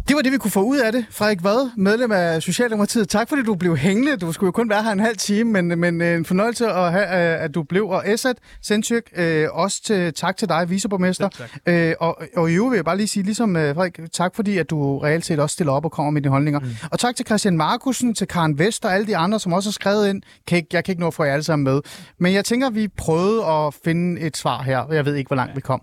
Det 0.09 0.17
var 0.17 0.23
det, 0.23 0.33
vi 0.33 0.39
kunne 0.39 0.51
få 0.51 0.63
ud 0.63 0.79
af 0.79 0.93
det. 0.93 1.07
Frederik 1.11 1.45
Vad, 1.45 1.71
medlem 1.77 2.13
af 2.13 2.43
Socialdemokratiet. 2.43 3.09
Tak 3.09 3.29
fordi 3.29 3.43
du 3.43 3.55
blev 3.55 3.77
hængende. 3.77 4.17
Du 4.17 4.33
skulle 4.33 4.49
jo 4.49 4.53
kun 4.53 4.69
være 4.69 4.83
her 4.83 4.91
en 4.91 5.01
halv 5.01 5.17
time, 5.17 5.63
men, 5.63 5.81
men 5.81 6.01
øh, 6.01 6.17
en 6.17 6.25
fornøjelse 6.25 6.67
at 6.69 6.93
have, 6.93 7.05
øh, 7.05 7.45
at 7.45 7.55
du 7.55 7.63
blev. 7.63 7.89
Og 7.89 8.11
Esat 8.13 8.37
Sendtjøk, 8.63 9.03
øh, 9.17 9.49
også 9.53 9.83
til, 9.83 10.15
tak 10.15 10.37
til 10.37 10.49
dig, 10.49 10.71
viceborgmester. 10.71 11.29
Tak. 11.29 11.51
Øh, 11.67 11.95
og, 12.01 12.23
og 12.37 12.51
i 12.51 12.55
øvrigt 12.55 12.71
vil 12.71 12.77
jeg 12.77 12.85
bare 12.85 12.97
lige 12.97 13.09
sige, 13.09 13.23
ligesom 13.23 13.57
øh, 13.57 13.75
Frederik, 13.75 14.13
tak 14.13 14.37
fordi, 14.37 14.59
at 14.59 14.71
du 14.71 14.99
reelt 14.99 15.25
set 15.27 15.39
også 15.39 15.55
stiller 15.55 15.73
op 15.73 15.85
og 15.85 15.93
kommer 15.93 16.11
med 16.11 16.23
dine 16.23 16.31
holdninger. 16.31 16.61
Mm. 16.61 16.67
Og 16.91 16.99
tak 16.99 17.17
til 17.17 17.27
Christian 17.27 17.57
Markusen, 17.57 18.15
til 18.15 18.27
Karen 18.27 18.59
Vest 18.59 18.85
og 18.85 18.95
alle 18.95 19.07
de 19.07 19.17
andre, 19.17 19.41
som 19.41 19.53
også 19.53 19.69
har 19.69 19.73
skrevet 19.73 20.09
ind. 20.09 20.23
Kan 20.47 20.57
ikke, 20.57 20.69
jeg 20.73 20.85
kan 20.85 20.93
ikke 20.93 21.01
nå 21.01 21.07
at 21.07 21.15
få 21.15 21.25
jer 21.25 21.33
alle 21.33 21.45
sammen 21.45 21.65
med. 21.65 21.81
Men 22.19 22.33
jeg 22.33 22.45
tænker, 22.45 22.71
vi 22.71 22.89
prøvede 22.89 23.45
at 23.47 23.75
finde 23.85 24.21
et 24.21 24.37
svar 24.37 24.63
her. 24.63 24.93
Jeg 24.93 25.05
ved 25.05 25.15
ikke, 25.15 25.29
hvor 25.29 25.37
langt 25.37 25.57
vi 25.57 25.61
kom. 25.61 25.83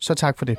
Så 0.00 0.14
tak 0.14 0.38
for 0.38 0.44
det. 0.44 0.58